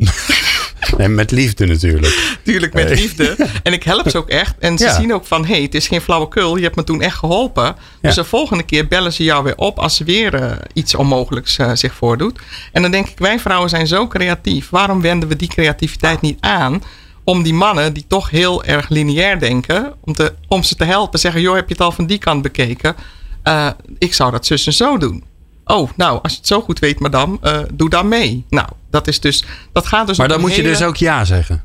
En 0.96 1.14
met 1.14 1.30
liefde 1.30 1.66
natuurlijk. 1.66 2.36
Tuurlijk 2.42 2.74
met 2.74 2.84
Nee. 2.88 2.94
liefde. 2.94 3.36
En 3.62 3.72
ik 3.72 3.82
help 3.82 4.10
ze 4.10 4.18
ook 4.18 4.28
echt. 4.28 4.54
En 4.58 4.78
ze 4.78 4.84
Ja. 4.84 4.94
zien 5.00 5.14
ook 5.14 5.26
van, 5.26 5.44
hé, 5.44 5.52
hey, 5.54 5.62
het 5.62 5.74
is 5.74 5.88
geen 5.88 6.00
flauwekul. 6.00 6.56
Je 6.56 6.62
hebt 6.62 6.76
me 6.76 6.84
toen 6.84 7.02
echt 7.02 7.16
geholpen. 7.16 7.76
Dus 8.00 8.14
de 8.14 8.24
volgende 8.24 8.62
keer 8.62 8.86
bellen 8.88 9.12
ze 9.12 9.22
jou 9.24 9.44
weer 9.44 9.56
op 9.56 9.78
als 9.78 9.98
er 10.00 10.04
weer 10.06 10.34
eh, 10.34 10.52
iets 10.72 10.94
onmogelijks 10.94 11.58
eh, 11.58 11.70
zich 11.74 11.94
voordoet. 11.94 12.38
En 12.72 12.82
dan 12.82 12.90
denk 12.90 13.08
ik, 13.08 13.18
wij 13.18 13.38
vrouwen 13.38 13.68
zijn 13.70 13.86
zo 13.86 14.06
creatief. 14.08 14.70
Waarom 14.70 15.00
wenden 15.00 15.28
we 15.28 15.36
die 15.36 15.48
creativiteit 15.48 16.20
niet 16.20 16.40
aan? 16.40 16.82
Om 17.24 17.42
die 17.42 17.54
mannen 17.54 17.92
die 17.92 18.04
toch 18.08 18.30
heel 18.30 18.64
erg 18.64 18.88
lineair 18.88 19.38
denken, 19.38 19.94
om, 20.00 20.12
te, 20.14 20.34
om 20.48 20.62
ze 20.62 20.74
te 20.76 20.84
helpen. 20.84 21.18
Zeggen, 21.18 21.40
joh, 21.40 21.54
heb 21.54 21.68
je 21.68 21.74
het 21.74 21.82
al 21.82 21.92
van 21.92 22.06
die 22.06 22.18
kant 22.18 22.42
bekeken? 22.42 22.94
Eh, 23.42 23.68
ik 23.98 24.14
zou 24.14 24.30
dat 24.30 24.46
zus 24.46 24.66
en 24.66 24.72
zo 24.72 24.98
doen. 24.98 25.24
Oh, 25.66 25.90
nou, 25.96 26.18
als 26.22 26.32
je 26.32 26.38
het 26.38 26.46
zo 26.46 26.60
goed 26.60 26.78
weet, 26.78 26.98
madame, 27.00 27.38
eh, 27.40 27.58
doe 27.72 27.90
dan 27.90 28.08
mee. 28.08 28.44
Nou, 28.48 28.68
dat 28.90 29.06
is 29.06 29.20
dus, 29.20 29.44
dat 29.72 29.86
gaat 29.86 30.06
dus 30.06 30.18
Maar 30.18 30.28
dan 30.28 30.40
moet 30.40 30.54
je 30.54 30.62
dus 30.62 30.82
ook 30.82 30.96
ja 30.96 31.24
zeggen. 31.24 31.62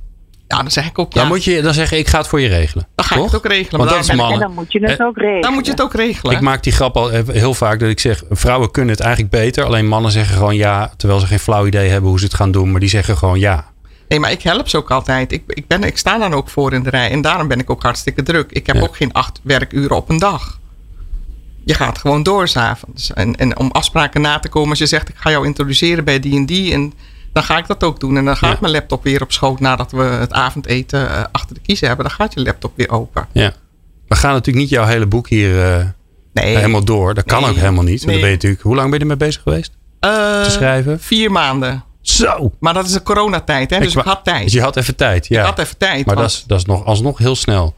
Ja, 0.48 0.58
dan 0.58 0.72
zeg 0.72 0.86
ik 0.88 1.00
ook 1.00 1.14
ja. 1.14 1.20
Dan 1.20 1.30
moet 1.30 1.44
je 1.44 1.62
dan 1.62 1.74
zeggen, 1.74 1.98
ik 1.98 2.08
ga 2.08 2.18
het 2.18 2.28
voor 2.28 2.42
je 2.42 2.48
regelen. 2.48 2.88
Dan 2.96 3.06
ga 3.06 3.16
ik 3.16 3.24
het 3.24 3.36
ook 3.36 3.46
regelen. 3.46 3.78
Want 3.78 3.84
maar 3.84 3.94
dat 3.94 4.00
is 4.00 4.06
ik- 4.06 4.12
En 4.12 4.18
mannen. 4.18 4.40
dan 4.40 4.54
moet 4.54 4.72
je 4.72 4.80
het 4.80 5.00
Eh, 5.00 5.06
ook 5.06 5.18
regelen. 5.18 5.42
Dan 5.42 5.54
moet 5.54 5.66
je 5.66 5.72
het 5.72 5.82
ook 5.82 5.94
regelen. 5.94 6.36
Ik 6.36 6.42
maak 6.42 6.64
die 6.64 6.74
grap 6.74 6.98
al 6.98 7.10
heel 7.10 7.54
vaak 7.54 7.80
dat 7.80 7.90
ik 7.90 8.00
zeg, 8.00 8.24
vrouwen 8.30 8.72
kunnen 8.72 8.92
het 8.96 9.04
eigenlijk 9.04 9.32
beter. 9.32 9.64
Alleen 9.66 9.88
mannen 9.88 10.12
zeggen 10.12 10.38
gewoon 10.38 10.56
ja, 10.56 10.92
terwijl 10.98 11.20
ze 11.20 11.26
geen 11.28 11.40
flauw 11.40 11.66
idee 11.66 11.90
hebben 11.90 12.10
hoe 12.10 12.20
ze 12.20 12.26
het 12.26 12.34
gaan 12.34 12.52
doen. 12.52 12.72
Maar 12.72 12.80
die 12.80 12.90
zeggen 12.90 13.18
gewoon 13.18 13.40
ja. 13.40 13.66
Nee, 14.08 14.20
maar 14.20 14.32
ik 14.32 14.42
help 14.42 14.68
ze 14.70 14.78
ook 14.78 14.92
altijd. 14.92 15.32
Ik, 15.32 15.44
ik, 15.48 15.68
ben, 15.68 15.84
ik 15.84 15.98
sta 15.98 16.18
dan 16.18 16.34
ook 16.34 16.50
voor 16.50 16.74
in 16.74 16.84
de 16.84 16.90
rij. 16.90 17.12
En 17.12 17.22
daarom 17.22 17.48
ben 17.48 17.60
ik 17.60 17.70
ook 17.70 17.84
hartstikke 17.84 18.24
druk. 18.24 18.52
Ik 18.52 18.68
heb 18.68 18.76
Ja. 18.76 18.82
ook 18.82 18.96
geen 18.96 19.14
acht 19.14 19.40
werkuren 19.44 19.96
op 19.96 20.10
een 20.10 20.18
dag. 20.20 20.60
Je 21.66 21.74
gaat 21.74 21.98
gewoon 21.98 22.24
door 22.24 22.48
s'avonds. 22.48 23.14
En, 23.14 23.36
en 23.36 23.58
om 23.58 23.72
afspraken 23.72 24.22
na 24.22 24.40
te 24.40 24.50
komen, 24.50 24.70
als 24.70 24.80
je 24.80 24.86
zegt 24.86 25.10
ik 25.10 25.16
ga 25.18 25.30
jou 25.30 25.46
introduceren 25.46 26.04
bij 26.04 26.20
die 26.20 26.36
en 26.36 26.46
die. 26.46 26.74
En 26.74 26.94
dan 27.34 27.44
ga 27.44 27.58
ik 27.58 27.68
dat 27.68 27.84
ook 27.84 28.00
doen. 28.00 28.18
En 28.18 28.26
dan 28.26 28.38
gaat 28.38 28.52
Ja. 28.52 28.58
mijn 28.62 28.74
laptop 28.74 29.04
weer 29.04 29.22
op 29.22 29.32
schoot 29.32 29.60
nadat 29.60 29.92
we 29.92 30.02
het 30.04 30.34
avondeten 30.34 31.10
eh, 31.10 31.24
achter 31.32 31.56
de 31.56 31.62
kiezen 31.62 31.88
hebben. 31.88 32.06
Dan 32.06 32.16
gaat 32.16 32.34
je 32.34 32.42
laptop 32.42 32.74
weer 32.76 32.90
open. 32.90 33.28
ja. 33.32 33.54
We 34.08 34.16
gaan 34.16 34.32
natuurlijk 34.34 34.58
niet 34.58 34.70
jouw 34.70 34.86
hele 34.86 35.06
boek 35.06 35.30
hier 35.30 35.64
eh, 35.74 35.86
Nee. 36.34 36.56
helemaal 36.56 36.84
door. 36.84 37.14
Dat 37.14 37.24
kan 37.26 37.42
Nee. 37.42 37.50
ook 37.50 37.56
helemaal 37.56 37.84
niet. 37.84 37.90
Want 37.90 38.02
dan 38.02 38.10
Nee. 38.12 38.20
ben 38.20 38.30
je 38.30 38.36
natuurlijk, 38.36 38.62
hoe 38.62 38.76
lang 38.76 38.90
ben 38.90 38.96
je 39.00 39.04
ermee 39.04 39.18
bezig 39.28 39.42
geweest? 39.42 39.72
Eh, 40.00 40.10
te 40.44 40.50
schrijven? 40.52 41.00
Vier 41.00 41.32
maanden. 41.32 41.84
Zo! 42.16 42.52
Maar 42.60 42.74
dat 42.74 42.86
is 42.86 42.94
een 42.94 43.04
coronatijd, 43.04 43.70
hè? 43.70 43.80
Dus 43.80 43.96
ik, 43.96 44.04
had 44.04 44.24
tijd. 44.24 44.44
Dus 44.44 44.54
je 44.54 44.62
had 44.62 44.76
even 44.76 44.96
tijd. 44.96 45.28
Ja. 45.28 45.40
Ik 45.40 45.46
had 45.46 45.60
even 45.60 45.78
tijd. 45.78 46.06
maar 46.06 46.16
dat 46.16 46.30
is, 46.30 46.44
dat 46.48 46.58
is 46.60 46.66
nog, 46.66 46.86
alsnog 46.86 47.18
heel 47.18 47.36
snel. 47.36 47.74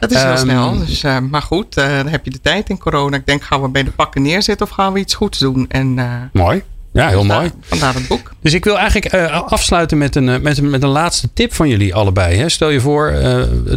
Dat 0.00 0.10
is 0.10 0.16
heel 0.22 0.26
Ehm, 0.30 0.38
snel. 0.38 0.78
Dus, 0.86 1.02
eh, 1.02 1.18
maar 1.18 1.42
goed, 1.42 1.76
eh, 1.76 1.96
dan 1.96 2.08
heb 2.08 2.24
je 2.24 2.30
de 2.30 2.40
tijd 2.40 2.68
in 2.68 2.78
corona. 2.78 3.16
Ik 3.16 3.26
denk, 3.26 3.42
gaan 3.42 3.62
we 3.62 3.68
bij 3.68 3.82
de 3.82 3.90
pakken 3.90 4.22
neerzetten 4.22 4.66
of 4.66 4.72
gaan 4.72 4.92
we 4.92 4.98
iets 4.98 5.14
goeds 5.14 5.38
doen? 5.38 5.66
En, 5.68 5.98
eh, 5.98 6.06
Mooi. 6.32 6.62
Ja, 6.92 7.08
heel 7.08 7.18
vandaar- 7.18 7.38
mooi. 7.38 7.52
Vandaar 7.60 7.94
het 7.94 8.08
boek. 8.08 8.32
Dus 8.40 8.52
ik 8.52 8.64
wil 8.64 8.78
eigenlijk 8.78 9.14
afsluiten 9.34 9.98
met 9.98 10.16
een, 10.16 10.42
met, 10.42 10.58
een, 10.58 10.70
met 10.70 10.82
een 10.82 10.88
laatste 10.88 11.28
tip 11.32 11.54
van 11.54 11.68
jullie 11.68 11.94
allebei. 11.94 12.36
Hè. 12.38 12.48
Stel 12.48 12.68
je 12.70 12.80
voor 12.80 13.14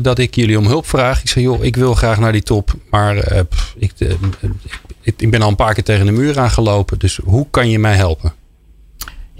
dat 0.01 0.19
ik 0.19 0.35
jullie 0.35 0.57
om 0.57 0.65
hulp 0.65 0.87
vraag. 0.87 1.21
Ik 1.21 1.29
zeg, 1.29 1.43
joh, 1.43 1.63
ik 1.63 1.75
wil 1.75 1.93
graag 1.93 2.19
naar 2.19 2.31
die 2.31 2.43
top. 2.43 2.71
Maar 2.89 3.15
pff, 3.49 3.75
ik, 3.77 3.91
ik, 5.01 5.13
ik 5.17 5.31
ben 5.31 5.41
al 5.41 5.49
een 5.49 5.55
paar 5.55 5.73
keer 5.73 5.83
tegen 5.83 6.05
de 6.05 6.11
muur 6.11 6.39
aangelopen. 6.39 6.99
Dus 6.99 7.19
hoe 7.23 7.47
kan 7.49 7.69
je 7.69 7.79
mij 7.79 7.95
helpen? 7.95 8.33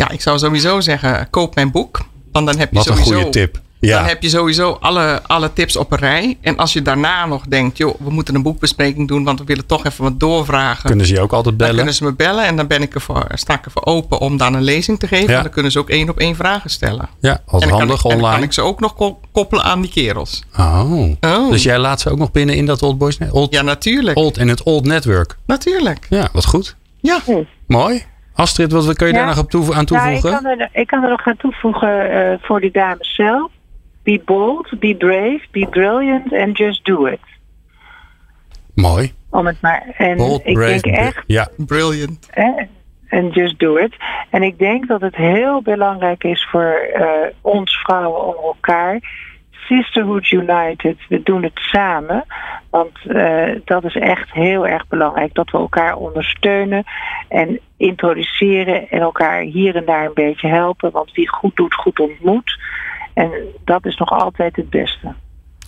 Ja, 0.08 0.14
ik 0.14 0.22
zou 0.22 0.38
sowieso 0.40 0.80
zeggen, 0.82 1.30
koop 1.30 1.56
mijn 1.56 1.72
boek. 1.72 2.06
Want 2.32 2.46
dan 2.48 2.58
heb 2.58 2.72
je 2.72 2.78
Wat 2.78 2.88
een 2.88 2.98
goede 2.98 3.30
tip. 3.30 3.64
Dan 3.80 4.04
heb 4.06 4.22
je 4.22 4.30
sowieso 4.30 4.78
alle, 4.82 5.22
alle 5.28 5.54
tips 5.54 5.76
op 5.76 5.92
een 5.92 5.98
rij. 5.98 6.38
En 6.42 6.58
als 6.58 6.74
je 6.74 6.82
daarna 6.82 7.26
nog 7.26 7.44
denkt, 7.48 7.78
joh, 7.78 7.96
we 8.00 8.10
moeten 8.10 8.36
een 8.36 8.42
boekbespreking 8.44 9.08
doen, 9.08 9.24
want 9.24 9.40
we 9.40 9.46
willen 9.46 9.66
toch 9.66 9.86
even 9.86 10.04
wat 10.04 10.20
doorvragen. 10.20 10.86
kunnen 10.86 11.06
ze 11.06 11.14
je 11.14 11.22
ook 11.22 11.34
altijd 11.34 11.46
dan 11.48 11.58
bellen? 11.58 11.76
kunnen 11.76 11.94
ze 11.94 12.04
me 12.04 12.14
bellen 12.14 12.46
en 12.46 12.56
dan 12.56 12.68
ben 12.68 12.82
ik 12.82 12.94
ervoor, 12.94 13.26
sta 13.34 13.54
ik 13.54 13.66
ervoor 13.66 13.86
open 13.86 14.20
om 14.20 14.38
dan 14.38 14.54
een 14.54 14.64
lezing 14.64 15.00
te 15.00 15.08
geven. 15.08 15.30
Ja. 15.30 15.36
En 15.38 15.44
dan 15.44 15.52
kunnen 15.52 15.72
ze 15.72 15.80
ook 15.80 15.90
één 15.90 16.10
op 16.10 16.20
één 16.20 16.36
vragen 16.36 16.70
stellen. 16.70 17.10
Ja, 17.20 17.32
en 17.32 17.40
dan 17.48 17.60
kan, 17.60 17.70
handig 17.70 17.98
ik, 17.98 18.04
en 18.04 18.10
dan 18.10 18.20
kan 18.20 18.22
online. 18.22 18.44
ik 18.46 18.54
ze 18.54 18.62
ook 18.62 18.80
nog 18.80 18.96
ko- 18.96 19.20
koppelen 19.32 19.64
aan 19.64 19.82
die 19.82 19.92
kerels. 19.92 20.44
Oh. 20.58 20.92
Oh. 21.22 21.50
Dus 21.52 21.64
jij 21.64 21.78
laat 21.80 22.02
ze 22.02 22.10
ook 22.10 22.18
nog 22.18 22.32
binnen 22.32 22.56
in 22.56 22.66
dat 22.66 22.82
Old 22.84 22.98
Boys 22.98 23.18
Net- 23.18 23.32
Old, 23.32 23.54
Ja, 23.54 23.62
natuurlijk. 23.62 24.18
old 24.18 24.38
in 24.38 24.48
het 24.48 24.64
Old 24.64 24.86
Network. 24.86 25.38
Natuurlijk. 25.46 26.06
Ja, 26.10 26.30
wat 26.34 26.46
goed. 26.46 26.76
Ja. 27.02 27.20
Mooi. 27.68 28.06
Astrid, 28.36 28.72
wat 28.72 28.94
kun 28.96 29.08
je 29.08 29.14
Ja. 29.14 29.20
daar 29.26 29.28
nog 29.36 29.40
op 29.46 29.54
aan 29.54 29.60
Nou, 29.68 29.80
ik, 29.82 29.88
toevoegen? 29.88 30.32
kan 30.32 30.46
er, 30.46 30.70
ik 30.72 30.88
kan 30.88 31.04
er 31.04 31.10
nog 31.10 31.22
gaan 31.22 31.38
toevoegen 31.38 32.10
eh, 32.12 32.38
voor 32.42 32.62
die 32.62 32.72
dames 32.72 33.16
zelf. 33.16 33.52
Be 34.04 34.22
bold, 34.26 34.80
be 34.80 34.96
brave, 34.98 35.42
be 35.52 35.68
brilliant 35.70 36.34
and 36.34 36.58
just 36.58 36.86
do 36.86 37.06
it. 37.06 37.20
Mooi. 38.76 39.14
Om 39.30 39.46
het 39.46 39.62
maar. 39.62 39.84
En 39.98 40.18
Bold, 40.18 40.42
ik 40.46 40.54
brave. 40.54 40.82
denk 40.82 40.96
echt, 40.96 41.24
Ja, 41.28 41.48
Brilliant. 41.58 42.30
en 43.08 43.30
just 43.30 43.60
do 43.60 43.76
it. 43.76 43.96
En 44.30 44.44
ik 44.44 44.58
denk 44.60 44.88
dat 44.88 45.02
het 45.02 45.16
heel 45.16 45.62
belangrijk 45.62 46.24
is 46.24 46.48
voor 46.52 46.74
eh, 46.94 47.06
ons 47.42 47.78
vrouwen 47.82 48.28
om 48.28 48.44
elkaar. 48.44 49.00
Sisterhood 49.68 50.32
United, 50.32 50.98
we 51.10 51.22
doen 51.24 51.44
het 51.44 51.60
samen. 51.60 52.26
Want 52.70 52.98
eh, 53.08 53.50
dat 53.66 53.84
is 53.84 53.96
echt 53.96 54.32
heel 54.32 54.68
erg 54.68 54.88
belangrijk. 54.88 55.34
Dat 55.34 55.52
we 55.52 55.58
elkaar 55.58 55.96
ondersteunen 55.96 56.84
en 57.28 57.60
introduceren 57.78 58.90
en 58.90 59.00
elkaar 59.00 59.42
hier 59.42 59.76
en 59.76 59.86
daar 59.86 60.06
een 60.06 60.14
beetje 60.14 60.48
helpen. 60.48 60.92
Want 60.92 61.12
wie 61.12 61.30
goed 61.30 61.56
doet, 61.56 61.74
goed 61.74 62.00
ontmoet. 62.00 62.60
En 63.14 63.32
dat 63.64 63.86
is 63.86 63.98
nog 63.98 64.10
altijd 64.10 64.56
het 64.56 64.70
beste. 64.70 65.14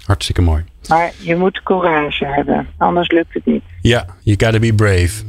hartstikke 0.06 0.42
mooi. 0.42 0.64
Maar 0.88 1.12
je 1.20 1.36
moet 1.36 1.64
courage 1.64 2.26
hebben, 2.26 2.68
anders 2.78 3.12
lukt 3.12 3.34
het 3.34 3.46
niet. 3.46 3.64
Ja, 3.82 4.06
you 4.24 4.38
gotta 4.40 4.60
be 4.60 4.74
brave. 4.74 5.24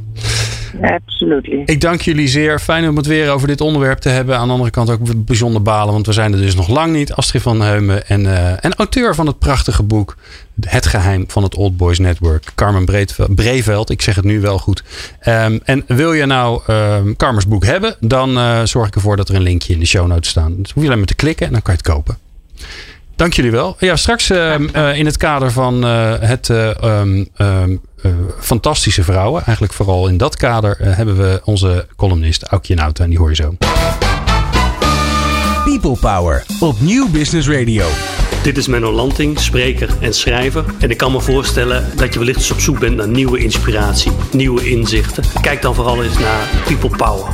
Absolutely. 0.81 1.61
Ik 1.65 1.81
dank 1.81 2.01
jullie 2.01 2.27
zeer. 2.27 2.59
Fijn 2.59 2.89
om 2.89 2.97
het 2.97 3.05
weer 3.05 3.31
over 3.31 3.47
dit 3.47 3.61
onderwerp 3.61 3.99
te 3.99 4.09
hebben. 4.09 4.37
Aan 4.37 4.47
de 4.47 4.53
andere 4.53 4.71
kant 4.71 4.89
ook 4.89 5.25
bijzonder 5.25 5.61
balen, 5.61 5.93
want 5.93 6.05
we 6.05 6.13
zijn 6.13 6.33
er 6.33 6.39
dus 6.39 6.55
nog 6.55 6.67
lang 6.67 6.93
niet. 6.93 7.13
Astrid 7.13 7.41
van 7.41 7.61
Heumen 7.61 8.07
en, 8.07 8.25
eh, 8.25 8.65
en 8.65 8.75
auteur 8.75 9.15
van 9.15 9.27
het 9.27 9.39
prachtige 9.39 9.83
boek 9.83 10.17
Het 10.59 10.87
Geheim 10.87 11.23
van 11.27 11.43
het 11.43 11.55
Old 11.55 11.77
Boys 11.77 11.99
Network. 11.99 12.51
Carmen 12.55 12.85
Breveld, 13.35 13.89
ik 13.89 14.01
zeg 14.01 14.15
het 14.15 14.25
nu 14.25 14.41
wel 14.41 14.59
goed. 14.59 14.83
Ehm, 15.19 15.59
en 15.63 15.83
wil 15.87 16.13
je 16.13 16.25
nou 16.25 16.61
Carmen's 17.15 17.47
boek 17.47 17.65
hebben, 17.65 17.95
dan 17.99 18.37
eh, 18.37 18.61
zorg 18.63 18.87
ik 18.87 18.95
ervoor 18.95 19.17
dat 19.17 19.29
er 19.29 19.35
een 19.35 19.41
linkje 19.41 19.73
in 19.73 19.79
de 19.79 19.85
show 19.85 20.07
notes 20.07 20.29
staat. 20.29 20.51
Dus 20.57 20.71
hoef 20.71 20.83
je 20.83 20.85
alleen 20.85 20.97
maar 20.97 21.07
te 21.07 21.15
klikken 21.15 21.45
en 21.45 21.51
dan 21.51 21.61
kan 21.61 21.73
je 21.73 21.79
het 21.79 21.93
kopen. 21.93 22.17
Dank 23.19 23.33
jullie 23.33 23.51
wel. 23.51 23.75
Ja, 23.79 23.95
straks 23.95 24.29
ehm, 24.29 24.67
eh, 24.73 24.97
in 24.97 25.05
het 25.05 25.17
kader 25.17 25.51
van 25.51 25.85
eh, 25.85 26.13
het 26.19 26.49
eh, 26.49 26.83
ehm, 26.83 27.25
ehm, 27.35 27.75
eh, 28.01 28.11
fantastische 28.39 29.03
vrouwen, 29.03 29.43
eigenlijk 29.43 29.73
vooral 29.73 30.07
in 30.07 30.17
dat 30.17 30.35
kader, 30.35 30.77
hebben 30.79 31.17
we 31.17 31.41
onze 31.43 31.87
columnist 31.95 32.43
Aukje 32.43 32.75
Nauta 32.75 33.03
en 33.03 33.09
die 33.09 33.19
hoor 33.19 33.29
je 33.29 33.35
zo. 33.35 33.55
People 35.63 35.97
Power 35.99 36.45
op 36.59 36.79
Nieuw 36.79 37.09
Business 37.09 37.47
Radio. 37.47 37.87
Dit 38.43 38.57
is 38.57 38.67
Menno 38.67 38.91
Lanting, 38.91 39.39
spreker 39.39 39.89
en 40.01 40.13
schrijver. 40.13 40.65
En 40.79 40.89
ik 40.89 40.97
kan 40.97 41.11
me 41.11 41.21
voorstellen 41.21 41.85
dat 41.95 42.13
je 42.13 42.19
wellicht 42.19 42.39
eens 42.39 42.51
op 42.51 42.59
zoek 42.59 42.79
bent 42.79 42.95
naar 42.95 43.07
nieuwe 43.07 43.39
inspiratie, 43.39 44.11
nieuwe 44.31 44.69
inzichten. 44.69 45.23
Kijk 45.41 45.61
dan 45.61 45.75
vooral 45.75 46.03
eens 46.03 46.19
naar 46.19 46.47
People 46.65 46.97
Power. 46.97 47.29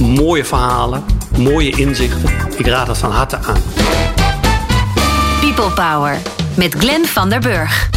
Mooie 0.00 0.44
verhalen, 0.44 1.04
mooie 1.38 1.70
inzichten. 1.70 2.30
Ik 2.56 2.66
raad 2.66 2.86
het 2.86 2.98
van 2.98 3.10
harte 3.10 3.36
aan. 3.36 3.60
People 5.54 5.84
Power 5.84 6.18
met 6.56 6.74
Glenn 6.74 7.04
van 7.04 7.30
der 7.30 7.40
Burg. 7.40 7.88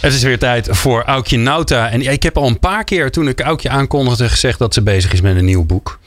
Het 0.00 0.12
is 0.12 0.22
weer 0.22 0.38
tijd 0.38 0.68
voor 0.70 1.02
Aukje 1.02 1.38
Nauta. 1.38 1.90
En 1.90 2.00
ik 2.02 2.22
heb 2.22 2.36
al 2.36 2.46
een 2.46 2.58
paar 2.58 2.84
keer 2.84 3.10
toen 3.10 3.28
ik 3.28 3.40
Aukje 3.40 3.68
aankondigde 3.68 4.28
gezegd 4.28 4.58
dat 4.58 4.74
ze 4.74 4.82
bezig 4.82 5.12
is 5.12 5.20
met 5.20 5.36
een 5.36 5.44
nieuw 5.44 5.64
boek. 5.64 5.98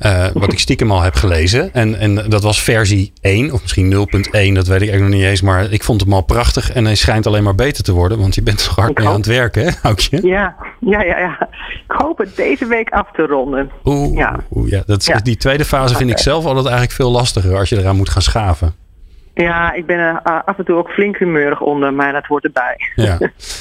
Uh, 0.00 0.26
wat 0.34 0.52
ik 0.52 0.58
stiekem 0.58 0.90
al 0.90 1.00
heb 1.00 1.14
gelezen. 1.14 1.74
En, 1.74 1.98
en 1.98 2.14
dat 2.14 2.42
was 2.42 2.62
versie 2.62 3.12
1 3.20 3.52
of 3.52 3.62
misschien 3.62 3.92
0.1. 3.92 3.98
Dat 4.30 4.32
weet 4.32 4.52
ik 4.52 4.68
eigenlijk 4.68 5.00
nog 5.00 5.08
niet 5.08 5.22
eens. 5.22 5.40
Maar 5.40 5.72
ik 5.72 5.84
vond 5.84 6.00
hem 6.00 6.12
al 6.12 6.22
prachtig. 6.22 6.72
En 6.72 6.84
hij 6.84 6.94
schijnt 6.94 7.26
alleen 7.26 7.44
maar 7.44 7.54
beter 7.54 7.84
te 7.84 7.92
worden. 7.92 8.18
Want 8.18 8.34
je 8.34 8.42
bent 8.42 8.64
toch 8.64 8.76
hard 8.76 8.98
mee 8.98 9.06
aan 9.06 9.14
het 9.14 9.26
werken 9.26 9.64
hè 9.64 9.70
Aukje? 9.82 10.26
Ja, 10.26 10.54
ja, 10.80 11.02
ja, 11.02 11.18
ja. 11.18 11.48
Ik 11.88 11.94
hoop 11.96 12.18
het 12.18 12.36
deze 12.36 12.66
week 12.66 12.90
af 12.90 13.10
te 13.12 13.26
ronden. 13.26 13.70
Oeh, 13.84 14.16
ja. 14.16 14.40
Oeh, 14.50 14.70
ja. 14.70 14.82
Dat, 14.86 15.04
ja. 15.04 15.18
Die 15.18 15.36
tweede 15.36 15.64
fase 15.64 15.94
vind 15.94 16.10
ik 16.10 16.18
zelf 16.18 16.44
altijd 16.44 16.64
eigenlijk 16.64 16.94
veel 16.94 17.10
lastiger. 17.10 17.58
Als 17.58 17.68
je 17.68 17.78
eraan 17.78 17.96
moet 17.96 18.10
gaan 18.10 18.22
schaven. 18.22 18.84
Ja, 19.42 19.72
ik 19.72 19.86
ben 19.86 19.98
er 19.98 20.20
uh, 20.24 20.40
af 20.44 20.58
en 20.58 20.64
toe 20.64 20.76
ook 20.76 20.90
flink 20.90 21.16
humeurig 21.16 21.60
onder, 21.60 21.94
maar 21.94 22.12
dat 22.12 22.26
hoort 22.26 22.44
erbij. 22.44 22.76
Ja, 22.94 23.18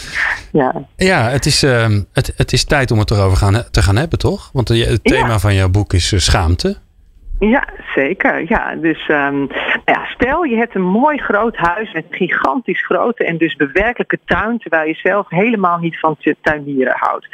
ja. 0.61 0.85
ja 0.95 1.29
het, 1.29 1.45
is, 1.45 1.63
uh, 1.63 1.87
het, 2.13 2.33
het 2.37 2.53
is 2.53 2.65
tijd 2.65 2.91
om 2.91 2.99
het 2.99 3.11
erover 3.11 3.37
gaan, 3.37 3.63
te 3.71 3.81
gaan 3.81 3.95
hebben, 3.95 4.19
toch? 4.19 4.49
Want 4.53 4.67
het 4.67 5.03
thema 5.03 5.27
ja. 5.27 5.39
van 5.39 5.55
jouw 5.55 5.69
boek 5.69 5.93
is 5.93 6.11
uh, 6.11 6.19
schaamte. 6.19 6.77
Ja, 7.39 7.67
zeker. 7.95 8.45
Ja, 8.49 8.75
dus 8.75 9.07
um, 9.07 9.47
ja, 9.85 10.05
stel 10.05 10.43
je 10.43 10.55
hebt 10.55 10.75
een 10.75 10.89
mooi 10.89 11.17
groot 11.17 11.55
huis 11.55 11.93
met 11.93 12.05
een 12.09 12.17
gigantisch 12.17 12.85
grote 12.85 13.25
en 13.25 13.37
dus 13.37 13.55
bewerkelijke 13.55 14.19
tuin, 14.25 14.57
terwijl 14.57 14.87
je 14.87 14.93
zelf 14.93 15.29
helemaal 15.29 15.77
niet 15.77 15.99
van 15.99 16.17
tuinieren 16.41 16.95
houdt. 16.97 17.27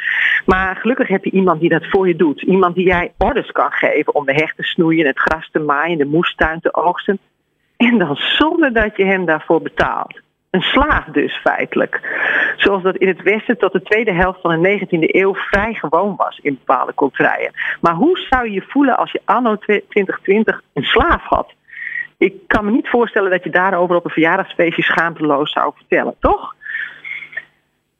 Maar 0.46 0.76
gelukkig 0.76 1.08
heb 1.08 1.24
je 1.24 1.30
iemand 1.30 1.60
die 1.60 1.68
dat 1.68 1.86
voor 1.90 2.08
je 2.08 2.16
doet. 2.16 2.42
Iemand 2.42 2.74
die 2.74 2.86
jij 2.86 3.12
orders 3.18 3.50
kan 3.50 3.70
geven 3.70 4.14
om 4.14 4.26
de 4.26 4.32
heg 4.32 4.54
te 4.54 4.62
snoeien, 4.62 5.06
het 5.06 5.18
gras 5.18 5.48
te 5.52 5.58
maaien, 5.58 5.98
de 5.98 6.04
moestuin 6.04 6.60
te 6.60 6.74
oogsten. 6.74 7.18
En 7.88 7.98
dan 7.98 8.16
zonder 8.16 8.72
dat 8.72 8.96
je 8.96 9.04
hem 9.04 9.24
daarvoor 9.24 9.62
betaalt. 9.62 10.20
Een 10.50 10.62
slaaf 10.62 11.04
dus 11.04 11.36
feitelijk. 11.36 12.00
Zoals 12.56 12.82
dat 12.82 12.96
in 12.96 13.08
het 13.08 13.22
Westen 13.22 13.58
tot 13.58 13.72
de 13.72 13.82
tweede 13.82 14.12
helft 14.12 14.40
van 14.40 14.62
de 14.62 14.78
19e 14.80 14.98
eeuw 15.00 15.34
vrij 15.34 15.74
gewoon 15.74 16.14
was 16.16 16.38
in 16.42 16.60
bepaalde 16.64 16.94
culturen. 16.94 17.52
Maar 17.80 17.94
hoe 17.94 18.18
zou 18.30 18.44
je 18.44 18.52
je 18.52 18.64
voelen 18.68 18.96
als 18.96 19.12
je 19.12 19.20
anno 19.24 19.56
2020 19.56 20.62
een 20.72 20.82
slaaf 20.82 21.22
had? 21.22 21.52
Ik 22.16 22.34
kan 22.46 22.64
me 22.64 22.70
niet 22.70 22.88
voorstellen 22.88 23.30
dat 23.30 23.44
je 23.44 23.50
daarover 23.50 23.96
op 23.96 24.04
een 24.04 24.10
verjaardagsfeestje 24.10 24.82
schaamteloos 24.82 25.52
zou 25.52 25.72
vertellen, 25.76 26.14
toch? 26.20 26.54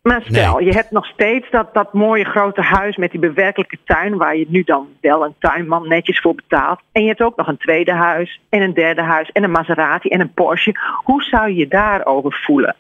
Maar 0.03 0.23
stel, 0.23 0.57
nee. 0.57 0.65
je 0.65 0.73
hebt 0.73 0.91
nog 0.91 1.07
steeds 1.07 1.51
dat, 1.51 1.75
dat 1.75 1.93
mooie 1.93 2.25
grote 2.25 2.61
huis 2.61 2.97
met 2.97 3.11
die 3.11 3.21
bewerkelijke 3.21 3.79
tuin, 3.85 4.17
waar 4.17 4.37
je 4.37 4.47
nu 4.49 4.63
dan 4.63 4.89
wel 5.01 5.25
een 5.25 5.35
tuinman 5.39 5.89
netjes 5.89 6.21
voor 6.21 6.35
betaalt. 6.35 6.81
En 6.93 7.03
je 7.03 7.09
hebt 7.09 7.23
ook 7.23 7.37
nog 7.37 7.47
een 7.47 7.57
tweede 7.57 7.93
huis 7.93 8.41
en 8.49 8.63
een 8.63 8.75
derde 8.75 9.03
huis 9.03 9.31
en 9.33 9.43
een 9.43 9.51
Maserati 9.51 10.09
en 10.09 10.21
een 10.21 10.33
Porsche. 10.33 10.75
Hoe 11.05 11.23
zou 11.23 11.49
je 11.49 11.55
je 11.55 11.69
daarover 11.69 12.33
voelen? 12.45 12.77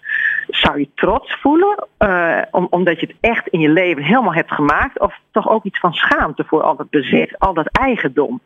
Zou 0.48 0.78
je 0.78 0.88
trots 0.94 1.36
voelen, 1.40 1.86
uh, 1.98 2.38
om, 2.50 2.66
omdat 2.70 3.00
je 3.00 3.06
het 3.06 3.16
echt 3.20 3.48
in 3.48 3.60
je 3.60 3.68
leven 3.68 4.02
helemaal 4.02 4.34
hebt 4.34 4.52
gemaakt? 4.52 5.00
Of 5.00 5.18
toch 5.30 5.48
ook 5.48 5.64
iets 5.64 5.78
van 5.78 5.92
schaamte 5.92 6.44
voor 6.44 6.62
al 6.62 6.76
dat 6.76 6.90
bezit, 6.90 7.38
al 7.38 7.54
dat 7.54 7.66
eigendom? 7.66 8.40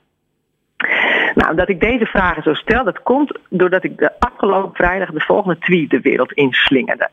Nou, 1.35 1.57
dat 1.57 1.69
ik 1.69 1.81
deze 1.81 2.07
vragen 2.07 2.43
zo 2.43 2.55
stel, 2.55 2.85
dat 2.85 3.03
komt 3.03 3.39
doordat 3.49 3.85
ik 3.85 3.99
de 3.99 4.11
afgelopen 4.19 4.75
vrijdag 4.75 5.11
de 5.11 5.21
volgende 5.21 5.59
tweet 5.59 5.91
de 5.91 6.01
wereld 6.01 6.33
inslingerde. 6.33 7.09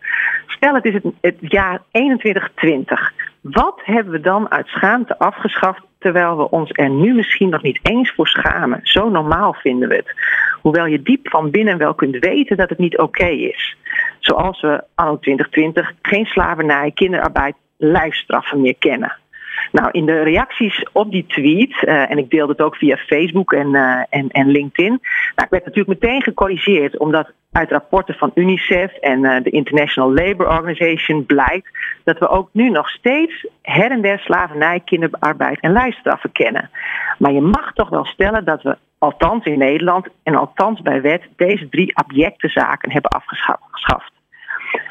Stel, 0.47 0.73
het 0.73 0.85
is 0.85 0.93
het, 1.21 1.35
jaar 1.39 1.81
2120. 1.91 3.13
Wat 3.41 3.81
hebben 3.83 4.13
we 4.13 4.19
dan 4.19 4.51
uit 4.51 4.67
schaamte 4.67 5.17
afgeschaft 5.17 5.81
terwijl 5.99 6.37
we 6.37 6.49
ons 6.49 6.69
er 6.73 6.89
nu 6.89 7.13
misschien 7.13 7.49
nog 7.49 7.61
niet 7.61 7.79
eens 7.81 8.13
voor 8.15 8.27
schamen? 8.27 8.79
Zo 8.83 9.09
normaal 9.09 9.53
vinden 9.53 9.89
we 9.89 9.95
het. 9.95 10.15
Hoewel 10.61 10.85
je 10.85 11.01
diep 11.01 11.29
van 11.29 11.51
binnen 11.51 11.77
wel 11.77 11.93
kunt 11.93 12.17
weten 12.19 12.57
dat 12.57 12.69
het 12.69 12.77
niet 12.77 12.97
oké 12.97 13.27
is. 13.27 13.75
Zoals 14.19 14.61
we 14.61 14.83
anno 14.95 15.19
2020 15.19 15.91
geen 16.01 16.25
slavernij, 16.25 16.91
kinderarbeid, 16.91 17.55
lijfstraffen 17.77 18.61
meer 18.61 18.75
kennen. 18.79 19.17
Nou, 19.73 19.89
in 19.91 20.05
de 20.05 20.23
reacties 20.23 20.85
op 20.91 21.11
die 21.11 21.25
tweet, 21.27 21.81
uh, 21.81 22.11
en 22.11 22.17
ik 22.17 22.29
deelde 22.29 22.51
het 22.51 22.61
ook 22.61 22.75
via 22.75 22.97
Facebook 22.97 23.53
en, 23.53 23.67
uh, 23.67 24.01
en, 24.09 24.29
en 24.29 24.47
LinkedIn. 24.47 24.91
Nou, 25.35 25.43
ik 25.45 25.49
werd 25.49 25.65
natuurlijk 25.65 26.01
meteen 26.01 26.21
gecorrigeerd, 26.21 26.97
omdat 26.97 27.31
uit 27.51 27.71
rapporten 27.71 28.15
van 28.15 28.31
UNICEF 28.35 28.93
en 28.93 29.23
uh, 29.23 29.43
de 29.43 29.49
International 29.49 30.13
Labour 30.13 30.51
Organization 30.51 31.25
blijkt 31.25 31.67
dat 32.03 32.19
we 32.19 32.27
ook 32.27 32.49
nu 32.51 32.69
nog 32.69 32.89
steeds 32.89 33.47
her 33.61 33.91
en 33.91 34.01
der 34.01 34.19
slavernij, 34.19 34.79
kinderarbeid 34.85 35.59
en 35.59 35.71
lijfstraffen 35.71 36.31
kennen. 36.31 36.69
Maar 37.17 37.31
je 37.31 37.41
mag 37.41 37.73
toch 37.73 37.89
wel 37.89 38.05
stellen 38.05 38.45
dat 38.45 38.61
we, 38.61 38.77
althans 38.97 39.45
in 39.45 39.57
Nederland 39.57 40.07
en 40.23 40.35
althans 40.35 40.81
bij 40.81 41.01
wet, 41.01 41.23
deze 41.35 41.69
drie 41.69 41.97
abjecte 41.97 42.47
zaken 42.47 42.91
hebben 42.91 43.11
afgeschaft. 43.11 44.12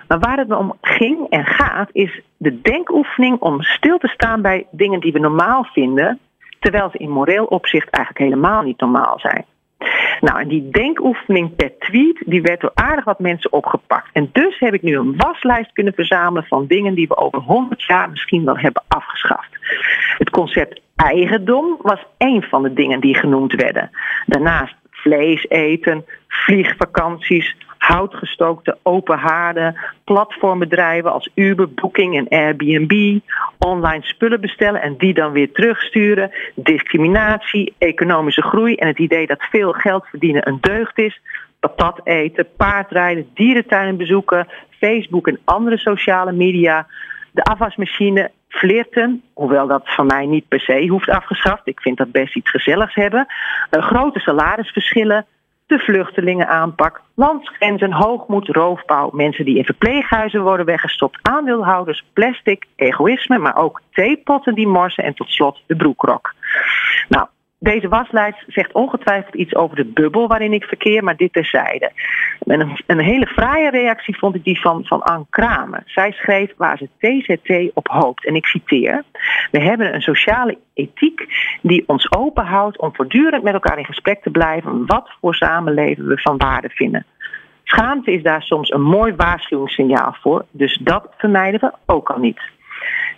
Maar 0.08 0.18
waar 0.18 0.38
het 0.38 0.52
om 0.52 0.76
ging 0.80 1.28
en 1.28 1.46
gaat, 1.46 1.88
is 1.92 2.20
de 2.36 2.60
denkoefening 2.60 3.38
om 3.38 3.62
stil 3.62 3.98
te 3.98 4.08
staan 4.08 4.42
bij 4.42 4.66
dingen 4.70 5.00
die 5.00 5.12
we 5.12 5.18
normaal 5.18 5.64
vinden, 5.64 6.18
terwijl 6.58 6.90
ze 6.90 6.98
in 6.98 7.10
moreel 7.10 7.44
opzicht 7.44 7.90
eigenlijk 7.90 8.24
helemaal 8.24 8.62
niet 8.62 8.80
normaal 8.80 9.18
zijn. 9.18 9.44
Nou, 10.20 10.40
en 10.40 10.48
die 10.48 10.70
denkoefening 10.70 11.56
per 11.56 11.78
tweet, 11.78 12.22
die 12.26 12.42
werd 12.42 12.60
door 12.60 12.70
aardig 12.74 13.04
wat 13.04 13.18
mensen 13.18 13.52
opgepakt. 13.52 14.08
En 14.12 14.28
dus 14.32 14.58
heb 14.58 14.74
ik 14.74 14.82
nu 14.82 14.96
een 14.96 15.16
waslijst 15.16 15.72
kunnen 15.72 15.94
verzamelen 15.94 16.44
van 16.44 16.66
dingen 16.66 16.94
die 16.94 17.08
we 17.08 17.16
over 17.16 17.38
100 17.38 17.82
jaar 17.82 18.10
misschien 18.10 18.44
wel 18.44 18.58
hebben 18.58 18.82
afgeschaft. 18.88 19.50
Het 20.18 20.30
concept 20.30 20.80
eigendom 20.96 21.76
was 21.80 22.06
één 22.16 22.42
van 22.42 22.62
de 22.62 22.72
dingen 22.72 23.00
die 23.00 23.14
genoemd 23.14 23.52
werden. 23.52 23.90
Daarnaast 24.26 24.74
vlees 24.90 25.48
eten, 25.48 26.04
vliegvakanties, 26.28 27.56
houtgestookte 27.82 28.78
open 28.82 29.18
haarden, 29.18 29.76
platformbedrijven 30.04 31.12
als 31.12 31.30
Uber, 31.34 31.74
Booking 31.74 32.16
en 32.16 32.28
Airbnb, 32.28 33.18
online 33.58 34.02
spullen 34.02 34.40
bestellen 34.40 34.82
en 34.82 34.94
die 34.96 35.14
dan 35.14 35.32
weer 35.32 35.52
terugsturen, 35.52 36.30
discriminatie, 36.54 37.74
economische 37.78 38.42
groei 38.42 38.74
en 38.74 38.86
het 38.86 38.98
idee 38.98 39.26
dat 39.26 39.46
veel 39.50 39.72
geld 39.72 40.06
verdienen 40.06 40.48
een 40.48 40.58
deugd 40.60 40.98
is, 40.98 41.20
patat 41.60 42.00
eten, 42.04 42.46
paardrijden, 42.56 43.30
dierentuinen 43.34 43.96
bezoeken, 43.96 44.48
Facebook 44.70 45.28
en 45.28 45.40
andere 45.44 45.78
sociale 45.78 46.32
media, 46.32 46.86
de 47.30 47.42
afwasmachine, 47.42 48.30
flirten, 48.48 49.22
hoewel 49.32 49.66
dat 49.66 49.82
van 49.84 50.06
mij 50.06 50.26
niet 50.26 50.48
per 50.48 50.60
se 50.60 50.86
hoeft 50.88 51.08
afgeschaft. 51.08 51.62
Ik 51.64 51.80
vind 51.80 51.96
dat 51.96 52.12
best 52.12 52.36
iets 52.36 52.50
gezelligs 52.50 52.94
hebben. 52.94 53.26
Uh, 53.70 53.82
grote 53.82 54.18
salarisverschillen, 54.18 55.26
de 55.72 55.78
vluchtelingenaanpak, 55.78 57.00
landsgrenzen, 57.14 57.92
hoogmoed, 57.92 58.48
roofbouw, 58.48 59.10
mensen 59.12 59.44
die 59.44 59.56
in 59.56 59.64
verpleeghuizen 59.64 60.42
worden 60.42 60.66
weggestopt, 60.66 61.18
aandeelhouders, 61.22 62.04
plastic, 62.12 62.66
egoïsme, 62.76 63.38
maar 63.38 63.56
ook 63.56 63.80
theepotten 63.92 64.54
die 64.54 64.66
morsen 64.66 65.04
en 65.04 65.14
tot 65.14 65.28
slot 65.28 65.62
de 65.66 65.76
broekrok. 65.76 66.34
Nou, 67.08 67.26
deze 67.62 67.88
waslijst 67.88 68.44
zegt 68.46 68.72
ongetwijfeld 68.72 69.34
iets 69.34 69.54
over 69.54 69.76
de 69.76 69.84
bubbel 69.84 70.28
waarin 70.28 70.52
ik 70.52 70.64
verkeer, 70.64 71.04
maar 71.04 71.16
dit 71.16 71.32
terzijde. 71.32 71.92
En 72.46 72.60
een, 72.60 72.80
een 72.86 73.00
hele 73.00 73.26
fraaie 73.26 73.70
reactie 73.70 74.18
vond 74.18 74.34
ik 74.34 74.44
die 74.44 74.60
van, 74.60 74.84
van 74.84 75.02
Anne 75.02 75.26
Kramer. 75.30 75.82
Zij 75.86 76.12
schreef 76.12 76.52
waar 76.56 76.78
ze 76.78 76.88
TZT 76.98 77.70
op 77.74 77.88
hoopt. 77.88 78.26
En 78.26 78.34
ik 78.34 78.46
citeer: 78.46 79.02
We 79.50 79.60
hebben 79.60 79.94
een 79.94 80.00
sociale 80.00 80.58
ethiek 80.74 81.26
die 81.62 81.84
ons 81.86 82.12
openhoudt 82.12 82.78
om 82.78 82.94
voortdurend 82.94 83.42
met 83.42 83.54
elkaar 83.54 83.78
in 83.78 83.84
gesprek 83.84 84.22
te 84.22 84.30
blijven 84.30 84.86
wat 84.86 85.10
voor 85.20 85.34
samenleven 85.34 86.06
we 86.06 86.20
van 86.20 86.36
waarde 86.36 86.68
vinden. 86.68 87.06
Schaamte 87.64 88.12
is 88.12 88.22
daar 88.22 88.42
soms 88.42 88.70
een 88.70 88.82
mooi 88.82 89.14
waarschuwingssignaal 89.16 90.16
voor, 90.20 90.44
dus 90.50 90.78
dat 90.80 91.08
vermijden 91.16 91.60
we 91.60 91.72
ook 91.86 92.10
al 92.10 92.18
niet. 92.18 92.40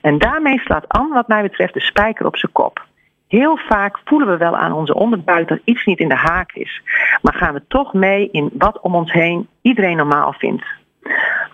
En 0.00 0.18
daarmee 0.18 0.58
slaat 0.58 0.88
Anne, 0.88 1.14
wat 1.14 1.28
mij 1.28 1.42
betreft, 1.42 1.74
de 1.74 1.80
spijker 1.80 2.26
op 2.26 2.36
zijn 2.36 2.52
kop. 2.52 2.86
Heel 3.34 3.56
vaak 3.56 3.98
voelen 4.04 4.28
we 4.28 4.36
wel 4.36 4.56
aan 4.56 4.72
onze 4.72 4.94
onderbuik 4.94 5.48
dat 5.48 5.60
iets 5.64 5.84
niet 5.84 5.98
in 5.98 6.08
de 6.08 6.16
haak 6.16 6.52
is. 6.52 6.82
Maar 7.22 7.34
gaan 7.34 7.54
we 7.54 7.62
toch 7.68 7.92
mee 7.92 8.28
in 8.30 8.50
wat 8.52 8.80
om 8.80 8.94
ons 8.94 9.12
heen 9.12 9.48
iedereen 9.62 9.96
normaal 9.96 10.32
vindt. 10.32 10.64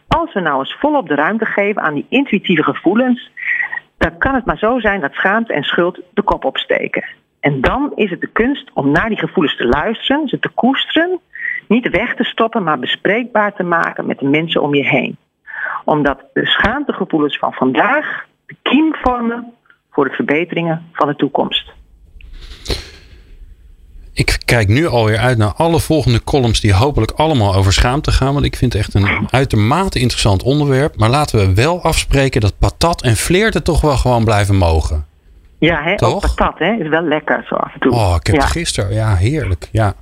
Als 0.09 0.33
we 0.33 0.41
nou 0.41 0.59
eens 0.59 0.77
volop 0.79 1.09
de 1.09 1.15
ruimte 1.15 1.45
geven 1.45 1.83
aan 1.83 1.95
die 1.95 2.07
intuïtieve 2.09 2.63
gevoelens, 2.63 3.31
dan 3.99 4.19
kan 4.19 4.35
het 4.35 4.45
maar 4.45 4.59
zo 4.59 4.81
zijn 4.81 5.01
dat 5.01 5.13
schaamte 5.13 5.53
en 5.53 5.63
schuld 5.63 6.01
de 6.15 6.23
kop 6.23 6.45
opsteken. 6.45 7.05
En 7.41 7.61
dan 7.61 7.93
is 7.95 8.11
het 8.11 8.21
de 8.21 8.33
kunst 8.33 8.71
om 8.75 8.91
naar 8.91 9.09
die 9.09 9.19
gevoelens 9.19 9.57
te 9.57 9.67
luisteren, 9.67 10.29
ze 10.29 10.39
te 10.39 10.49
koesteren, 10.49 11.21
niet 11.69 11.91
weg 11.91 12.15
te 12.15 12.25
stoppen, 12.25 12.63
maar 12.63 12.79
bespreekbaar 12.79 13.55
te 13.55 13.63
maken 13.63 14.07
met 14.07 14.19
de 14.19 14.29
mensen 14.29 14.63
om 14.63 14.75
je 14.75 14.85
heen. 14.85 15.17
Omdat 15.85 16.25
de 16.33 16.47
schaamtegevoelens 16.47 17.39
van 17.39 17.53
vandaag 17.53 18.27
de 18.47 18.57
kiem 18.63 18.95
vormen 18.95 19.55
voor 19.91 20.05
de 20.05 20.15
verbeteringen 20.15 20.87
van 20.93 21.09
de 21.09 21.17
toekomst. 21.17 21.73
Ik 24.13 24.39
kijk 24.45 24.69
nu 24.69 24.87
alweer 24.87 25.19
uit 25.19 25.39
naar 25.39 25.53
alle 25.53 25.81
volgende 25.81 26.25
columns 26.25 26.61
die 26.61 26.75
hopelijk 26.75 27.11
allemaal 27.11 27.55
over 27.55 27.73
schaamte 27.73 28.13
gaan. 28.13 28.33
Want 28.33 28.45
ik 28.45 28.57
vind 28.57 28.73
het 28.73 28.83
echt 28.83 28.95
een 28.95 29.29
uitermate 29.31 29.99
interessant 29.99 30.43
onderwerp. 30.43 30.97
Maar 30.97 31.11
laten 31.11 31.39
we 31.39 31.55
wel 31.55 31.83
afspreken 31.83 32.41
dat 32.41 32.59
patat 32.59 33.03
en 33.03 33.17
flirten 33.17 33.65
toch 33.65 33.81
wel 33.81 33.97
gewoon 33.97 34.25
blijven 34.25 34.57
mogen. 34.57 35.07
Ja, 35.59 35.83
hè? 35.83 35.97
Toch? 35.97 36.15
ook 36.15 36.21
patat 36.21 36.59
hè? 36.59 36.73
is 36.73 36.89
wel 36.89 37.03
lekker 37.03 37.45
zo 37.49 37.55
af 37.55 37.75
en 37.75 37.81
toe. 37.81 37.93
Oh, 37.93 38.15
ik 38.19 38.27
heb 38.27 38.37
ja. 38.37 38.43
het 38.43 38.51
gisteren. 38.51 38.95
Ja, 38.95 39.17
heerlijk. 39.17 39.69
Ja. 39.73 39.95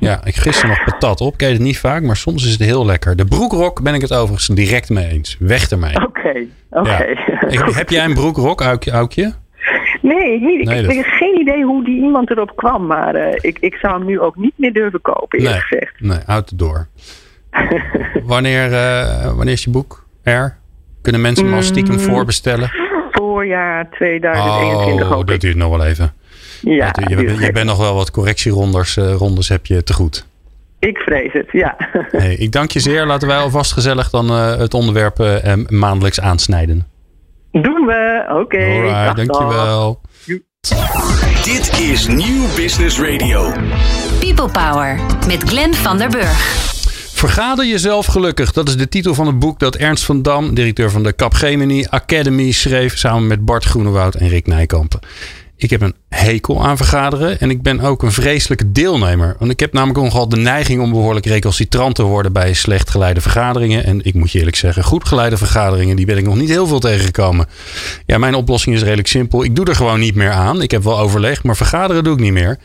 Ja, 0.00 0.20
ik 0.24 0.36
gisteren 0.36 0.68
nog 0.70 0.84
patat 0.84 1.20
op. 1.20 1.34
Ik 1.34 1.42
eet 1.42 1.52
het 1.52 1.60
niet 1.60 1.78
vaak, 1.78 2.02
maar 2.02 2.16
soms 2.16 2.44
is 2.46 2.52
het 2.52 2.60
heel 2.60 2.86
lekker. 2.86 3.16
De 3.16 3.24
broekrok 3.24 3.82
ben 3.82 3.94
ik 3.94 4.00
het 4.00 4.12
overigens 4.14 4.46
direct 4.46 4.90
mee 4.90 5.06
eens. 5.08 5.36
Weg 5.38 5.70
ermee. 5.70 5.94
Oké, 6.06 6.46
oké. 6.70 7.06
Ja. 7.48 7.70
Heb 7.72 7.90
jij 7.90 8.04
een 8.04 8.14
broekrok, 8.14 8.60
Aukje? 8.60 8.90
Aukje? 8.90 9.32
Nee, 10.02 10.40
niet. 10.40 10.64
Nee, 10.64 10.82
ik 10.86 10.96
heb 10.96 11.04
geen 11.06 11.40
idee 11.40 11.64
hoe 11.64 11.84
die 11.84 12.02
iemand 12.02 12.30
erop 12.30 12.56
kwam, 12.56 12.86
maar 12.86 13.14
eh, 13.14 13.38
ik, 13.40 13.58
ik 13.58 13.74
zou 13.74 13.98
hem 13.98 14.06
nu 14.06 14.20
ook 14.20 14.36
niet 14.36 14.52
meer 14.56 14.72
durven 14.72 15.00
kopen, 15.00 15.38
eerlijk 15.38 15.54
Nee, 15.54 15.62
gezegd. 15.80 16.00
nee, 16.00 16.18
houd 16.26 16.50
het 16.50 16.58
door. 16.58 16.86
wanneer, 18.24 18.72
eh, 18.72 19.24
wanneer 19.36 19.52
is 19.54 19.64
je 19.64 19.70
boek 19.70 20.06
er? 20.22 20.56
Kunnen 21.02 21.20
mensen 21.20 21.44
hem 21.44 21.54
al 21.54 21.62
stiekem 21.62 21.94
Mm. 21.94 22.00
voorbestellen? 22.00 22.70
Voorjaar 23.10 23.90
2021 23.90 25.12
Oh, 25.16 25.24
dat 25.26 25.40
duurt 25.40 25.56
nog 25.56 25.70
wel 25.76 25.84
even. 25.86 26.12
Ja, 26.74 26.94
je, 27.08 27.36
je 27.38 27.52
bent 27.52 27.66
nog 27.66 27.78
wel 27.78 27.94
wat 27.94 28.10
correctierondes 28.10 28.96
eh, 28.96 29.14
rondes 29.14 29.48
heb 29.48 29.66
je 29.66 29.82
te 29.82 29.92
goed. 29.92 30.26
Ik 30.78 30.98
vrees 30.98 31.32
het, 31.32 31.46
ja. 31.52 31.76
Hey, 32.10 32.34
ik 32.34 32.52
dank 32.52 32.70
je 32.70 32.80
zeer. 32.80 33.06
Laten 33.06 33.28
wij 33.28 33.36
alvast 33.36 33.72
gezellig 33.72 34.10
dan 34.10 34.30
eh, 34.30 34.56
het 34.56 34.74
onderwerp 34.74 35.20
eh, 35.20 35.52
maandelijks 35.68 36.20
aansnijden. 36.20 36.86
Doen 37.52 37.86
we. 37.86 38.24
Oké. 38.42 38.64
Alright, 38.64 39.16
dag, 39.16 39.26
dag. 39.26 39.26
dankjewel. 39.26 40.00
Dit 41.44 41.80
is 41.80 42.06
Nieuw 42.06 42.44
Business 42.56 43.00
Radio. 43.00 43.52
People 44.20 44.50
Power 44.50 45.00
met 45.26 45.42
Glenn 45.42 45.74
van 45.74 45.98
der 45.98 46.08
Burg. 46.08 46.64
Vergader 47.12 47.66
jezelf 47.66 48.06
gelukkig. 48.06 48.52
Dat 48.52 48.68
is 48.68 48.76
de 48.76 48.88
titel 48.88 49.14
van 49.14 49.26
het 49.26 49.38
boek 49.38 49.58
dat 49.58 49.76
Ernst 49.76 50.04
van 50.04 50.22
Dam, 50.22 50.54
directeur 50.54 50.90
van 50.90 51.02
de 51.02 51.14
Capgemini 51.14 51.86
Academy, 51.88 52.52
schreef 52.52 52.98
samen 52.98 53.26
met 53.26 53.44
Bart 53.44 53.64
Groenewoud 53.64 54.14
en 54.14 54.28
Rick 54.28 54.46
Nijkampen. 54.46 55.00
Ik 55.58 55.70
heb 55.70 55.80
een 55.80 55.94
hekel 56.08 56.64
aan 56.64 56.76
vergaderen 56.76 57.40
en 57.40 57.50
ik 57.50 57.62
ben 57.62 57.80
ook 57.80 58.02
een 58.02 58.12
vreselijke 58.12 58.72
deelnemer. 58.72 59.36
Want 59.38 59.50
ik 59.50 59.60
heb 59.60 59.72
namelijk 59.72 59.98
nogal 59.98 60.28
de 60.28 60.36
neiging 60.36 60.82
om 60.82 60.90
behoorlijk 60.90 61.26
recalcitrant 61.26 61.94
te 61.94 62.02
worden 62.02 62.32
bij 62.32 62.52
slecht 62.52 62.90
geleide 62.90 63.20
vergaderingen. 63.20 63.84
En 63.84 64.04
ik 64.04 64.14
moet 64.14 64.32
je 64.32 64.38
eerlijk 64.38 64.56
zeggen, 64.56 64.84
goed 64.84 65.08
geleide 65.08 65.36
vergaderingen, 65.36 65.96
die 65.96 66.06
ben 66.06 66.18
ik 66.18 66.24
nog 66.24 66.36
niet 66.36 66.48
heel 66.48 66.66
veel 66.66 66.78
tegengekomen. 66.78 67.46
Ja, 68.06 68.18
mijn 68.18 68.34
oplossing 68.34 68.74
is 68.74 68.82
redelijk 68.82 69.08
simpel. 69.08 69.44
Ik 69.44 69.56
doe 69.56 69.64
er 69.64 69.76
gewoon 69.76 70.00
niet 70.00 70.14
meer 70.14 70.30
aan. 70.30 70.62
Ik 70.62 70.70
heb 70.70 70.82
wel 70.82 70.98
overlegd, 70.98 71.42
maar 71.42 71.56
vergaderen 71.56 72.04
doe 72.04 72.14
ik 72.14 72.20
niet 72.20 72.32
meer. 72.32 72.58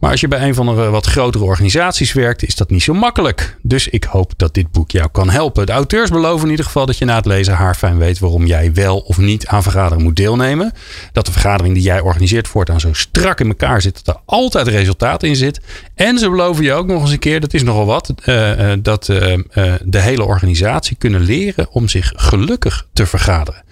Maar 0.00 0.10
als 0.10 0.20
je 0.20 0.28
bij 0.28 0.48
een 0.48 0.54
van 0.54 0.66
de 0.66 0.72
wat 0.72 1.06
grotere 1.06 1.44
organisaties 1.44 2.12
werkt, 2.12 2.42
is 2.42 2.54
dat 2.54 2.70
niet 2.70 2.82
zo 2.82 2.94
makkelijk. 2.94 3.56
Dus 3.62 3.88
ik 3.88 4.04
hoop 4.04 4.32
dat 4.36 4.54
dit 4.54 4.70
boek 4.72 4.90
jou 4.90 5.08
kan 5.12 5.30
helpen. 5.30 5.66
De 5.66 5.72
auteurs 5.72 6.10
beloven 6.10 6.44
in 6.44 6.50
ieder 6.50 6.64
geval 6.64 6.86
dat 6.86 6.98
je 6.98 7.04
na 7.04 7.16
het 7.16 7.26
lezen 7.26 7.54
haarfijn 7.54 7.98
weet 7.98 8.18
waarom 8.18 8.46
jij 8.46 8.72
wel 8.72 8.98
of 8.98 9.18
niet 9.18 9.46
aan 9.46 9.62
vergaderingen 9.62 10.04
moet 10.04 10.16
deelnemen. 10.16 10.72
Dat 11.12 11.26
de 11.26 11.32
vergadering 11.32 11.74
die 11.74 11.82
jij 11.82 12.00
organiseert 12.00 12.48
voortaan 12.48 12.80
zo 12.80 12.92
strak 12.92 13.40
in 13.40 13.48
elkaar 13.48 13.80
zit 13.80 14.04
dat 14.04 14.14
er 14.14 14.20
altijd 14.24 14.68
resultaat 14.68 15.22
in 15.22 15.36
zit. 15.36 15.60
En 15.94 16.18
ze 16.18 16.30
beloven 16.30 16.64
je 16.64 16.72
ook 16.72 16.86
nog 16.86 17.02
eens 17.02 17.10
een 17.10 17.18
keer, 17.18 17.40
dat 17.40 17.54
is 17.54 17.62
nogal 17.62 17.86
wat, 17.86 18.12
eh, 18.24 18.72
eh, 18.72 18.78
dat 18.82 19.08
eh, 19.08 19.32
eh, 19.32 19.74
de 19.84 20.00
hele 20.00 20.24
organisatie 20.24 20.96
kunnen 20.96 21.20
leren 21.20 21.70
om 21.70 21.88
zich 21.88 22.12
gelukkig 22.16 22.86
te 22.92 23.06
vergaderen. 23.06 23.62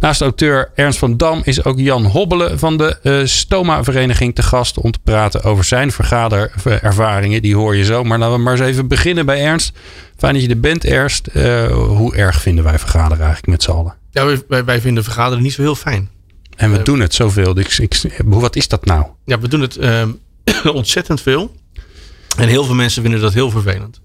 Naast 0.00 0.20
auteur 0.20 0.70
Ernst 0.74 0.98
van 0.98 1.16
Dam 1.16 1.40
is 1.44 1.64
ook 1.64 1.78
Jan 1.78 2.04
Hobbelen 2.04 2.58
van 2.58 2.76
de 2.76 2.98
eh, 3.02 3.20
Stoma-vereniging 3.24 4.34
te 4.34 4.42
gast 4.42 4.78
om 4.78 4.90
te 4.90 4.98
praten 5.04 5.42
over 5.42 5.64
zijn 5.64 5.92
vergaderervaringen. 5.92 7.42
Die 7.42 7.56
hoor 7.56 7.76
je 7.76 7.84
zo. 7.84 8.04
Maar 8.04 8.18
laten 8.18 8.34
we 8.36 8.40
maar 8.42 8.52
eens 8.52 8.62
even 8.66 8.88
beginnen 8.88 9.26
bij 9.26 9.40
Ernst. 9.44 9.72
Fijn 10.16 10.32
dat 10.34 10.42
je 10.42 10.48
er 10.48 10.60
bent, 10.60 10.84
Ernst. 10.84 11.26
Eh, 11.26 11.66
hoe 11.72 12.16
erg 12.16 12.40
vinden 12.40 12.64
wij 12.64 12.78
vergaderen 12.78 13.18
eigenlijk 13.24 13.46
met 13.46 13.62
z'n 13.62 13.70
allen? 13.70 13.94
Ja, 14.10 14.24
wij- 14.48 14.64
wij, 14.64 14.80
vinden 14.80 15.04
vergaderen 15.04 15.42
niet 15.42 15.52
zo 15.52 15.62
heel 15.62 15.74
fijn. 15.74 16.08
En 16.56 16.72
we 16.72 16.82
doen 16.82 17.00
het 17.00 17.14
zoveel. 17.14 17.58
Ik, 17.58 17.78
ik, 17.78 18.20
wat 18.24 18.56
is 18.56 18.68
dat 18.68 18.84
nou? 18.84 19.04
Ja, 19.24 19.38
we 19.40 19.48
doen 19.48 19.60
het 19.60 19.76
ehm, 19.76 20.10
ontzettend 20.72 21.20
veel. 21.20 21.54
En 22.36 22.48
heel 22.48 22.64
veel 22.64 22.74
mensen 22.74 23.02
vinden 23.02 23.20
dat 23.20 23.32
heel 23.32 23.50
vervelend. 23.50 24.00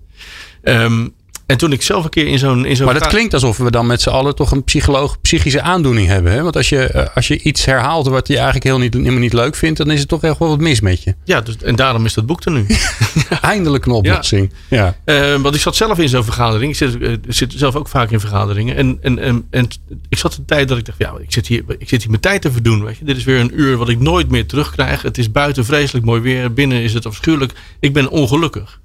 Ehm, 0.64 1.08
en 1.50 1.58
toen 1.58 1.72
ik 1.72 1.82
zelf 1.82 2.04
een 2.04 2.10
keer 2.10 2.28
in 2.28 2.40
zo'n... 2.40 2.66
in 2.66 2.76
zo'n 2.76 2.86
Maar 2.86 3.00
dat 3.00 3.08
klinkt 3.08 3.34
alsof 3.34 3.58
we 3.58 3.72
dan 3.72 3.88
met 3.88 4.02
z'n 4.02 4.10
allen 4.10 4.36
toch 4.36 4.52
een 4.52 4.64
psycholoog, 4.64 5.22
psychische 5.22 5.62
aandoening 5.62 6.08
hebben. 6.08 6.32
Hè? 6.32 6.42
Want 6.42 6.56
als 6.56 6.70
je, 6.70 6.84
eh, 6.84 7.16
als 7.16 7.28
je 7.28 7.42
iets 7.42 7.66
herhaalt 7.66 8.08
wat 8.08 8.28
je 8.28 8.34
eigenlijk 8.34 8.66
heel 8.66 8.78
niet, 8.78 8.94
helemaal 8.94 9.20
niet 9.20 9.34
leuk 9.34 9.56
vindt, 9.56 9.78
dan 9.78 9.92
is 9.92 10.00
het 10.00 10.08
toch 10.08 10.24
echt 10.24 10.40
wel 10.40 10.48
wat 10.48 10.60
mis 10.60 10.80
met 10.80 11.04
je. 11.04 11.16
Ja, 11.24 11.42
dus, 11.42 11.58
en 11.58 11.76
daarom 11.76 12.06
is 12.06 12.14
dat 12.14 12.26
boek 12.26 12.46
er 12.46 12.52
nu. 12.52 12.66
Eindelijk 13.42 13.86
een 13.86 13.92
oplossing. 13.92 14.54
Ja. 14.68 14.96
Ehm, 15.06 15.42
want 15.42 15.56
ik 15.56 15.62
zat 15.62 15.76
zelf 15.76 16.00
in 16.00 16.10
zo'n 16.10 16.24
vergadering. 16.24 16.72
Ik 16.72 16.78
zit, 16.78 17.02
eh, 17.02 17.14
zit 17.28 17.54
zelf 17.56 17.76
ook 17.76 17.88
vaak 17.88 18.12
in 18.12 18.20
vergaderingen. 18.20 18.76
En, 18.76 18.98
en, 19.02 19.20
en, 19.20 19.48
en 19.50 19.68
ik 20.10 20.18
zat 20.18 20.38
een 20.38 20.46
tijd 20.46 20.68
dat 20.68 20.78
ik 20.78 20.86
dacht, 20.86 20.98
ja, 20.98 21.14
ik 21.22 21.34
zit, 21.34 21.48
hier, 21.48 21.64
ik 21.78 21.90
zit 21.90 22.02
hier 22.02 22.10
mijn 22.10 22.22
tijd 22.22 22.42
te 22.42 22.52
verdoen. 22.52 22.84
Weet 22.84 22.98
je. 22.98 23.06
Dit 23.06 23.18
is 23.18 23.24
weer 23.24 23.40
een 23.40 23.60
uur 23.60 23.78
wat 23.78 23.90
ik 23.90 24.00
nooit 24.00 24.30
meer 24.30 24.46
terugkrijg. 24.46 25.02
Het 25.02 25.18
is 25.18 25.32
buiten 25.32 25.66
vreselijk 25.66 26.06
mooi 26.06 26.22
weer. 26.22 26.54
Binnen 26.54 26.82
is 26.82 26.94
het 26.94 27.06
afschuwelijk. 27.06 27.54
Ik 27.80 27.94
ben 27.94 28.10
ongelukkig. 28.10 28.80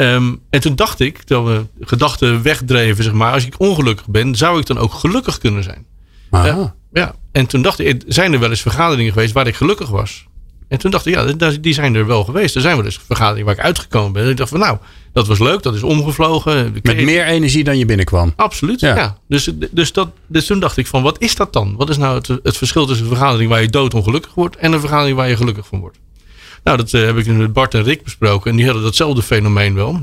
Ehm, 0.00 0.34
en 0.50 0.60
toen 0.60 0.74
dacht 0.74 1.00
ik, 1.00 1.18
terwijl 1.22 1.66
we 1.78 1.84
gedachten 1.86 2.42
wegdreven, 2.42 3.04
zeg 3.04 3.12
maar. 3.12 3.32
Als 3.32 3.46
ik 3.46 3.54
ongelukkig 3.58 4.06
ben, 4.08 4.34
zou 4.34 4.58
ik 4.60 4.66
dan 4.66 4.78
ook 4.78 4.92
gelukkig 4.92 5.38
kunnen 5.38 5.62
zijn? 5.62 5.86
Ja. 6.92 7.14
En 7.32 7.46
toen 7.46 7.62
dacht 7.62 7.78
ik, 7.78 8.02
zijn 8.06 8.32
er 8.32 8.38
wel 8.40 8.50
eens 8.50 8.60
vergaderingen 8.60 9.12
geweest 9.12 9.32
waar 9.32 9.46
ik 9.46 9.54
gelukkig 9.54 9.88
was? 9.88 10.28
En 10.68 10.78
toen 10.78 10.90
dacht 10.90 11.06
ik, 11.06 11.14
ja, 11.14 11.24
dat- 11.32 11.58
die 11.62 11.74
zijn 11.74 11.94
er 11.94 12.06
wel 12.06 12.24
geweest. 12.24 12.54
Er 12.54 12.60
zijn 12.60 12.76
wel 12.76 12.84
eens 12.84 13.00
vergaderingen 13.06 13.46
waar 13.46 13.54
ik 13.54 13.60
uitgekomen 13.60 14.12
ben. 14.12 14.24
En 14.24 14.30
ik 14.30 14.36
dacht 14.36 14.50
van, 14.50 14.58
nou, 14.58 14.78
dat 15.12 15.26
was 15.26 15.38
leuk, 15.38 15.62
dat 15.62 15.74
is 15.74 15.82
omgevlogen. 15.82 16.72
Met 16.82 16.82
meer 17.04 17.24
energie 17.24 17.64
dan 17.64 17.78
je 17.78 17.84
binnenkwam. 17.84 18.32
Absoluut, 18.36 18.80
Ja. 18.80 18.96
ja. 18.96 19.18
Dus, 19.28 19.50
dus, 19.70 19.92
dat, 19.92 20.08
dus 20.26 20.46
toen 20.46 20.60
dacht 20.60 20.76
ik 20.76 20.86
van, 20.86 21.02
wat 21.02 21.20
is 21.20 21.34
dat 21.34 21.52
dan? 21.52 21.74
Wat 21.76 21.88
is 21.90 21.96
nou 21.96 22.14
het, 22.14 22.26
het 22.42 22.56
verschil 22.56 22.86
tussen 22.86 23.04
een 23.06 23.12
vergadering 23.12 23.50
waar 23.50 23.60
je 23.62 23.68
doodongelukkig 23.68 24.34
wordt 24.34 24.56
en 24.56 24.72
een 24.72 24.80
vergadering 24.80 25.16
waar 25.16 25.28
je 25.28 25.36
gelukkig 25.36 25.66
van 25.66 25.80
wordt? 25.80 25.98
Nou, 26.64 26.76
dat 26.76 26.92
eh, 26.94 27.04
heb 27.04 27.16
ik 27.16 27.26
met 27.26 27.52
Bart 27.52 27.74
en 27.74 27.82
Rick 27.82 28.02
besproken 28.04 28.50
en 28.50 28.56
die 28.56 28.64
hadden 28.66 28.82
datzelfde 28.84 29.22
fenomeen 29.22 29.74
wel. 29.74 30.00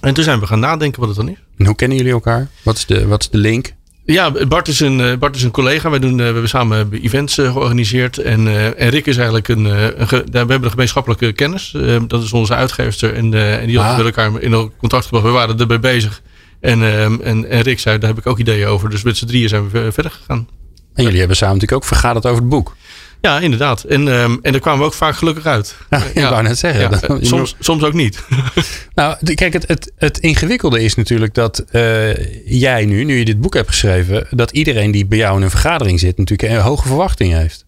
En 0.00 0.14
toen 0.14 0.24
zijn 0.24 0.40
we 0.40 0.46
gaan 0.46 0.60
nadenken 0.60 1.00
wat 1.00 1.08
het 1.08 1.18
dan 1.18 1.28
is. 1.28 1.36
En 1.58 1.66
hoe 1.66 1.74
kennen 1.74 1.96
jullie 1.96 2.12
elkaar? 2.12 2.48
Wat 2.62 2.76
is 2.76 2.86
de, 2.86 3.06
wat 3.06 3.20
is 3.20 3.28
de 3.30 3.38
link? 3.38 3.76
Ja, 4.04 4.30
Bart 4.48 4.68
is 4.68 4.80
een, 4.80 5.00
eh, 5.00 5.16
Bart 5.18 5.36
is 5.36 5.42
een 5.42 5.50
collega. 5.50 5.90
Wij 5.90 5.98
doen, 5.98 6.10
eh, 6.12 6.16
we 6.16 6.22
hebben 6.22 6.48
samen 6.48 6.88
events 6.92 7.34
georganiseerd. 7.34 8.18
En, 8.18 8.46
en 8.76 8.88
Rick 8.88 9.06
is 9.06 9.16
eigenlijk 9.16 9.48
een. 9.48 9.64
een 10.00 10.08
ge- 10.08 10.24
we 10.30 10.38
hebben 10.38 10.64
een 10.64 10.70
gemeenschappelijke 10.70 11.32
kennis. 11.32 11.74
Dat 12.06 12.22
is 12.22 12.32
onze 12.32 12.54
uitgeefster. 12.54 13.14
En, 13.14 13.34
en 13.60 13.66
die 13.66 13.78
had 13.78 13.90
Ah. 13.90 13.96
met 13.96 14.06
elkaar 14.06 14.40
in 14.42 14.72
contact 14.78 15.04
gebracht. 15.04 15.24
We 15.24 15.30
waren 15.30 15.58
erbij 15.58 15.80
bezig. 15.80 16.22
En, 16.60 16.82
eh, 16.82 17.04
en, 17.04 17.48
en 17.50 17.60
Rick 17.60 17.78
zei, 17.80 17.98
daar 17.98 18.08
heb 18.08 18.18
ik 18.18 18.26
ook 18.26 18.38
ideeën 18.38 18.66
over. 18.66 18.90
Dus 18.90 19.02
met 19.02 19.16
z'n 19.16 19.26
drieën 19.26 19.48
zijn 19.48 19.64
we 19.64 19.70
ver- 19.70 19.92
verder 19.92 20.12
gegaan. 20.12 20.48
En 20.94 21.04
jullie 21.04 21.18
hebben 21.18 21.36
samen 21.36 21.54
natuurlijk 21.54 21.82
ook 21.82 21.88
vergaderd 21.88 22.26
over 22.26 22.38
het 22.40 22.48
boek. 22.48 22.76
Ja, 23.20 23.40
inderdaad. 23.40 23.82
En, 23.82 24.08
ehm, 24.08 24.36
en 24.42 24.52
daar 24.52 24.60
kwamen 24.60 24.80
we 24.80 24.86
ook 24.86 24.94
vaak 24.94 25.16
gelukkig 25.16 25.46
uit. 25.46 25.76
Ja, 25.90 26.02
ik 26.14 26.22
wou 26.22 26.42
net 26.42 26.58
zeggen. 26.58 26.80
Ja, 26.80 27.00
eh, 27.00 27.16
soms, 27.20 27.54
soms 27.60 27.82
ook 27.82 27.92
niet. 27.92 28.22
Nou, 28.94 29.34
kijk, 29.34 29.52
het, 29.52 29.68
het, 29.68 29.92
het 29.96 30.18
ingewikkelde 30.18 30.82
is 30.82 30.94
natuurlijk 30.94 31.34
dat 31.34 31.58
eh, 31.58 32.50
jij 32.60 32.84
nu, 32.84 33.04
nu 33.04 33.18
je 33.18 33.24
dit 33.24 33.40
boek 33.40 33.54
hebt 33.54 33.68
geschreven, 33.68 34.26
dat 34.30 34.50
iedereen 34.50 34.90
die 34.90 35.06
bij 35.06 35.18
jou 35.18 35.36
in 35.36 35.42
een 35.42 35.50
vergadering 35.50 36.00
zit, 36.00 36.18
natuurlijk 36.18 36.52
een 36.52 36.60
hoge 36.60 36.86
verwachting 36.88 37.32
heeft. 37.32 37.66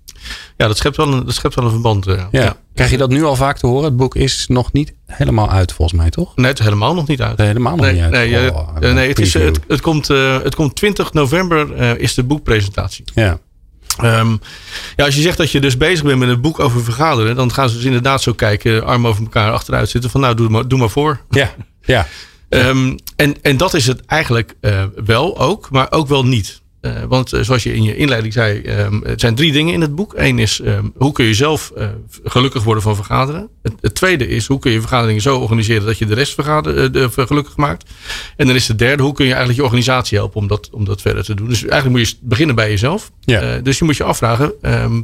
Ja, 0.57 0.67
dat 0.67 0.77
schept 0.77 0.97
wel 0.97 1.13
een, 1.13 1.25
dat 1.25 1.35
schept 1.35 1.55
wel 1.55 1.65
een 1.65 1.71
verband. 1.71 2.07
eh, 2.07 2.25
Ja. 2.31 2.57
Krijg 2.75 2.91
je 2.91 2.97
dat 2.97 3.11
nu 3.11 3.25
al 3.25 3.37
vaak 3.37 3.59
te 3.59 3.67
horen? 3.67 3.85
Het 3.85 3.97
boek 3.97 4.15
is 4.17 4.45
nog 4.49 4.73
niet 4.73 4.93
helemaal 5.07 5.51
uit, 5.51 5.73
volgens 5.73 5.99
mij, 6.01 6.11
toch? 6.11 6.37
Nee, 6.37 6.47
het 6.47 6.59
is 6.59 6.65
helemaal 6.65 6.95
nog 6.95 7.07
niet 7.07 7.23
uit. 7.23 7.37
Nee, 7.37 7.47
helemaal 7.47 7.77
nog 7.77 7.85
Nee, 7.85 7.95
niet 7.95 8.03
uit. 8.03 8.11
nee, 8.13 8.37
eh, 8.37 8.55
Oh, 8.57 8.69
eh, 8.81 8.93
nee 8.95 9.09
het, 9.09 9.19
is, 9.19 9.35
het, 9.35 9.61
het, 9.69 9.81
komt, 9.81 10.11
eh, 10.11 10.43
het 10.43 10.55
komt 10.55 10.77
20 10.77 11.13
november 11.13 11.75
eh, 11.75 11.91
is 11.99 12.15
de 12.15 12.23
boekpresentatie. 12.25 13.05
Ja. 13.15 13.39
Ehm, 14.03 14.37
ja, 14.97 15.05
als 15.05 15.15
je 15.15 15.21
zegt 15.21 15.37
dat 15.37 15.51
je 15.51 15.61
dus 15.61 15.77
bezig 15.77 16.05
bent 16.05 16.19
met 16.19 16.29
een 16.29 16.41
boek 16.41 16.61
over 16.61 16.85
vergaderen, 16.85 17.37
dan 17.37 17.53
gaan 17.53 17.69
ze 17.69 17.77
dus 17.77 17.85
inderdaad 17.85 18.23
zo 18.23 18.33
kijken, 18.33 18.85
arm 18.85 19.07
over 19.07 19.23
elkaar 19.23 19.53
achteruit 19.53 19.89
zitten 19.89 20.11
van 20.11 20.21
nou, 20.21 20.35
doe 20.35 20.49
maar, 20.49 20.69
doe 20.69 20.79
maar 20.79 20.91
voor. 20.91 21.21
Ja. 21.31 21.55
Ja. 21.83 22.07
Ehm, 22.49 22.97
en, 23.17 23.37
en 23.43 23.57
dat 23.57 23.75
is 23.75 23.87
het 23.87 24.07
eigenlijk 24.07 24.55
eh, 24.61 24.85
wel 25.05 25.39
ook, 25.39 25.71
maar 25.71 25.87
ook 25.91 26.09
wel 26.09 26.25
niet. 26.25 26.61
Eh, 26.81 27.03
want 27.09 27.33
eh, 27.33 27.41
zoals 27.43 27.63
je 27.63 27.75
in 27.75 27.83
je 27.83 27.97
inleiding 27.97 28.33
zei, 28.33 28.61
ehm, 28.61 29.01
het 29.03 29.21
zijn 29.21 29.35
drie 29.35 29.53
dingen 29.53 29.75
in 29.75 29.81
het 29.81 29.95
boek. 29.95 30.13
Eén 30.17 30.39
is 30.39 30.61
ehm, 30.61 30.85
hoe 30.97 31.13
kun 31.13 31.25
je 31.25 31.35
zelf 31.35 31.73
eh, 31.77 31.89
gelukkig 32.25 32.63
worden 32.63 32.83
van 32.83 32.95
vergaderen. 32.95 33.49
Het, 33.63 33.73
het 33.81 33.95
tweede 33.95 34.29
is 34.29 34.47
hoe 34.47 34.59
kun 34.59 34.71
je 34.71 34.81
vergaderingen 34.81 35.23
zo 35.23 35.39
organiseren 35.39 35.87
dat 35.87 35.99
je 35.99 36.07
de 36.07 36.15
rest 36.15 36.35
vergader, 36.35 36.93
de, 36.93 37.11
gelukkig 37.17 37.57
maakt. 37.57 37.91
En 38.37 38.47
dan 38.47 38.57
is 38.57 38.67
de 38.67 38.75
derde, 38.75 39.03
hoe 39.03 39.13
kun 39.13 39.25
je 39.25 39.31
eigenlijk 39.31 39.61
je 39.61 39.65
organisatie 39.65 40.19
helpen 40.19 40.41
om 40.41 40.47
dat, 40.47 40.71
om 40.73 40.85
dat 40.85 41.01
verder 41.01 41.25
te 41.25 41.35
doen. 41.35 41.49
Dus 41.49 41.63
eigenlijk 41.63 41.99
moet 41.99 42.09
je 42.09 42.17
beginnen 42.21 42.55
bij 42.55 42.71
jezelf. 42.71 43.11
Ja. 43.21 43.59
Dus 43.59 43.79
je 43.79 43.85
moet 43.85 43.97
je 43.97 44.05
afvragen, 44.05 44.53
ehm, 44.63 45.03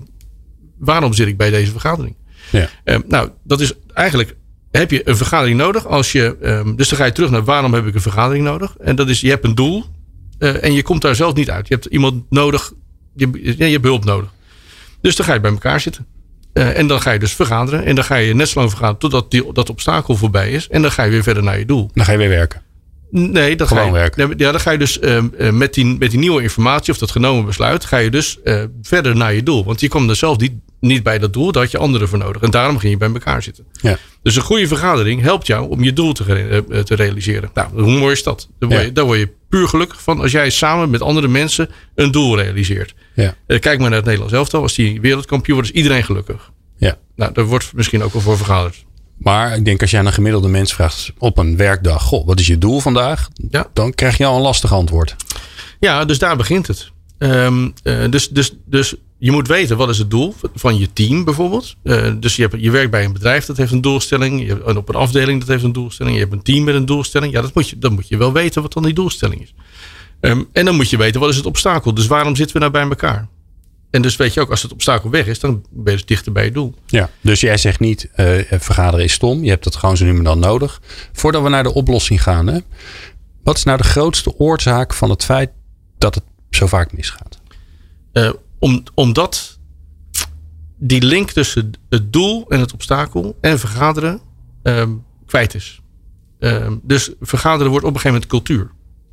waarom 0.78 1.12
zit 1.12 1.26
ik 1.26 1.36
bij 1.36 1.50
deze 1.50 1.70
vergadering? 1.70 2.16
Ja. 2.50 2.68
Nou, 3.06 3.30
dat 3.44 3.60
is 3.60 3.72
eigenlijk. 3.94 4.36
Heb 4.70 4.90
je 4.90 5.08
een 5.08 5.16
vergadering 5.16 5.58
nodig? 5.58 5.86
Als 5.86 6.12
je, 6.12 6.36
dus 6.76 6.88
dan 6.88 6.98
ga 6.98 7.04
je 7.04 7.12
terug 7.12 7.30
naar 7.30 7.44
waarom 7.44 7.74
heb 7.74 7.86
ik 7.86 7.94
een 7.94 8.00
vergadering 8.00 8.44
nodig? 8.44 8.76
En 8.80 8.96
dat 8.96 9.08
is, 9.08 9.20
je 9.20 9.28
hebt 9.28 9.44
een 9.44 9.54
doel 9.54 9.84
eh, 10.38 10.64
en 10.64 10.72
je 10.72 10.82
komt 10.82 11.02
daar 11.02 11.14
zelf 11.14 11.34
niet 11.34 11.50
uit. 11.50 11.68
Je 11.68 11.74
hebt 11.74 11.86
iemand 11.86 12.22
nodig, 12.30 12.72
je, 13.14 13.28
je 13.56 13.64
hebt 13.64 13.84
hulp 13.84 14.04
nodig. 14.04 14.30
Dus 15.00 15.16
dan 15.16 15.26
ga 15.26 15.34
je 15.34 15.40
bij 15.40 15.50
elkaar 15.50 15.80
zitten. 15.80 16.06
Eh, 16.52 16.78
en 16.78 16.86
dan 16.86 17.00
ga 17.00 17.10
je 17.10 17.18
dus 17.18 17.32
vergaderen. 17.32 17.84
En 17.84 17.94
dan 17.94 18.04
ga 18.04 18.14
je 18.14 18.34
net 18.34 18.48
zo 18.48 18.58
lang 18.58 18.70
vergaderen 18.70 19.00
totdat 19.00 19.30
die, 19.30 19.52
dat 19.52 19.70
obstakel 19.70 20.16
voorbij 20.16 20.50
is. 20.50 20.68
En 20.68 20.82
dan 20.82 20.90
ga 20.90 21.02
je 21.02 21.10
weer 21.10 21.22
verder 21.22 21.42
naar 21.42 21.58
je 21.58 21.64
doel. 21.64 21.90
Dan 21.94 22.04
ga 22.04 22.12
je 22.12 22.18
weer 22.18 22.28
werken. 22.28 22.62
Nee, 23.10 23.56
dat 23.56 23.68
Gewoon 23.68 23.82
ga 23.82 23.88
je, 23.88 23.94
werken. 23.94 24.34
Ja, 24.36 24.50
dan 24.50 24.60
ga 24.60 24.70
je 24.70 24.78
dus 24.78 24.98
ehm, 24.98 25.26
eh, 25.38 25.50
met, 25.50 25.74
die, 25.74 25.84
met 25.84 26.10
die 26.10 26.18
nieuwe 26.18 26.42
informatie 26.42 26.92
of 26.92 26.98
dat 26.98 27.10
genomen 27.10 27.44
besluit, 27.44 27.84
ga 27.84 27.96
je 27.96 28.10
dus 28.10 28.38
verder 28.82 29.16
naar 29.16 29.34
je 29.34 29.42
doel. 29.42 29.64
Want 29.64 29.80
je 29.80 29.88
kwam 29.88 30.08
er 30.08 30.16
zelf 30.16 30.38
niet, 30.38 30.52
niet 30.80 31.02
bij 31.02 31.18
dat 31.18 31.32
doel, 31.32 31.52
daar 31.52 31.62
had 31.62 31.70
je 31.72 31.78
anderen 31.78 32.08
voor 32.08 32.18
nodig. 32.18 32.42
En 32.42 32.50
daarom 32.50 32.78
ging 32.78 32.92
je 32.92 32.98
bij 32.98 33.12
elkaar 33.12 33.42
zitten. 33.42 33.66
Ja. 33.72 33.98
Dus 34.22 34.36
een 34.36 34.42
goede 34.42 34.66
vergadering 34.66 35.20
helpt 35.22 35.46
jou 35.46 35.70
om 35.70 35.84
je 35.84 35.92
doel 35.92 36.12
te, 36.12 36.82
te 36.84 36.94
realiseren. 36.94 37.50
Nou, 37.54 37.82
hoe 37.82 37.98
mooi 37.98 38.12
is 38.12 38.22
dat? 38.22 38.48
Daar 38.58 38.68
word, 38.68 38.80
Ja. 38.80 38.86
je, 38.86 38.92
daar 38.92 39.04
word 39.04 39.18
je 39.18 39.28
puur 39.48 39.68
gelukkig 39.68 40.02
van 40.02 40.20
als 40.20 40.30
jij 40.30 40.50
samen 40.50 40.90
met 40.90 41.02
andere 41.02 41.28
mensen 41.28 41.70
een 41.94 42.10
doel 42.10 42.36
realiseert. 42.36 42.94
Ja. 43.14 43.34
Eh, 43.46 43.60
kijk 43.60 43.78
maar 43.78 43.88
naar 43.88 43.96
het 43.98 44.06
Nederlands 44.06 44.34
elftal. 44.34 44.62
Als 44.62 44.74
die 44.74 45.00
wereldkampioen 45.00 45.56
wordt, 45.56 45.72
is 45.72 45.76
iedereen 45.76 46.04
gelukkig. 46.04 46.50
Ja. 46.76 46.96
Nou, 47.16 47.32
daar 47.32 47.44
wordt 47.44 47.72
misschien 47.74 48.02
ook 48.02 48.12
wel 48.12 48.22
voor 48.22 48.36
vergaderd. 48.36 48.84
Maar 49.18 49.56
ik 49.56 49.64
denk 49.64 49.80
als 49.80 49.94
aan 49.94 50.06
een 50.06 50.12
gemiddelde 50.12 50.48
mens 50.48 50.74
vraagt 50.74 51.12
op 51.18 51.38
een 51.38 51.56
werkdag: 51.56 52.02
Goh, 52.02 52.26
wat 52.26 52.40
is 52.40 52.46
je 52.46 52.58
doel 52.58 52.80
vandaag? 52.80 53.28
Ja. 53.50 53.66
Dan 53.72 53.94
krijg 53.94 54.16
je 54.16 54.24
al 54.24 54.36
een 54.36 54.42
lastig 54.42 54.72
antwoord. 54.72 55.16
Ja, 55.80 56.04
dus 56.04 56.18
daar 56.18 56.36
begint 56.36 56.66
het. 56.66 56.90
Ehm, 57.18 57.70
eh, 57.82 58.10
dus, 58.10 58.28
dus, 58.28 58.52
dus 58.64 58.94
je 59.18 59.30
moet 59.30 59.48
weten 59.48 59.76
wat 59.76 59.88
is 59.88 59.98
het 59.98 60.10
doel 60.10 60.34
van 60.54 60.78
je 60.78 60.92
team 60.92 61.24
bijvoorbeeld. 61.24 61.76
Eh, 61.82 62.12
dus 62.20 62.36
je, 62.36 62.42
hebt, 62.42 62.54
je 62.58 62.70
werkt 62.70 62.90
bij 62.90 63.04
een 63.04 63.12
bedrijf 63.12 63.44
dat 63.44 63.56
heeft 63.56 63.72
een 63.72 63.80
doelstelling. 63.80 64.46
Je 64.46 64.62
en 64.64 64.76
op 64.76 64.88
een 64.88 64.94
afdeling 64.94 65.38
dat 65.40 65.48
heeft 65.48 65.64
een 65.64 65.72
doelstelling. 65.72 66.14
Je 66.14 66.20
hebt 66.20 66.32
een 66.32 66.42
team 66.42 66.64
met 66.64 66.74
een 66.74 66.86
doelstelling. 66.86 67.32
Ja, 67.32 67.40
dat 67.40 67.54
moet 67.54 67.68
je, 67.68 67.78
dan 67.78 67.92
moet 67.92 68.08
je 68.08 68.16
wel 68.16 68.32
weten 68.32 68.62
wat 68.62 68.72
dan 68.72 68.82
die 68.82 68.94
doelstelling 68.94 69.42
is. 69.42 69.54
Ehm, 70.20 70.42
en 70.52 70.64
dan 70.64 70.76
moet 70.76 70.90
je 70.90 70.96
weten 70.96 71.20
wat 71.20 71.30
is 71.30 71.36
het 71.36 71.46
obstakel. 71.46 71.94
Dus 71.94 72.06
waarom 72.06 72.36
zitten 72.36 72.54
we 72.56 72.60
nou 72.60 72.72
bij 72.72 72.82
elkaar? 72.82 73.28
En 73.90 74.02
dus 74.02 74.16
weet 74.16 74.34
je 74.34 74.40
ook, 74.40 74.50
als 74.50 74.62
het 74.62 74.72
obstakel 74.72 75.10
weg 75.10 75.26
is, 75.26 75.40
dan 75.40 75.64
ben 75.70 75.84
je 75.84 75.98
dus 75.98 76.06
dichter 76.06 76.32
bij 76.32 76.44
je 76.44 76.50
doel. 76.50 76.74
Ja. 76.86 77.10
Dus 77.20 77.40
jij 77.40 77.56
zegt 77.56 77.80
niet: 77.80 78.08
eh, 78.14 78.26
vergaderen 78.50 79.04
is 79.04 79.12
stom. 79.12 79.44
Je 79.44 79.50
hebt 79.50 79.64
het 79.64 79.76
gewoon 79.76 79.96
zo 79.96 80.04
nu 80.04 80.16
en 80.16 80.24
dan 80.24 80.38
nodig. 80.38 80.80
Voordat 81.12 81.42
we 81.42 81.48
naar 81.48 81.62
de 81.62 81.74
oplossing 81.74 82.22
gaan, 82.22 82.46
hè, 82.46 82.58
wat 83.42 83.56
is 83.56 83.64
nou 83.64 83.78
de 83.78 83.84
grootste 83.84 84.38
oorzaak 84.38 84.94
van 84.94 85.10
het 85.10 85.24
feit 85.24 85.50
dat 85.98 86.14
het 86.14 86.24
zo 86.50 86.66
vaak 86.66 86.92
misgaat? 86.92 87.40
Eh, 88.12 88.30
om, 88.58 88.82
omdat 88.94 89.58
die 90.78 91.02
link 91.02 91.30
tussen 91.30 91.70
het 91.88 92.12
doel 92.12 92.44
en 92.48 92.60
het 92.60 92.72
obstakel 92.72 93.36
en 93.40 93.58
vergaderen 93.58 94.20
ehm, 94.62 94.90
kwijt 95.26 95.54
is. 95.54 95.80
Ehm, 96.38 96.76
dus 96.82 97.10
vergaderen 97.20 97.70
wordt 97.70 97.86
op 97.86 97.94
een 97.94 98.00
gegeven 98.00 98.20
moment 98.20 98.46
cultuur. 98.46 98.70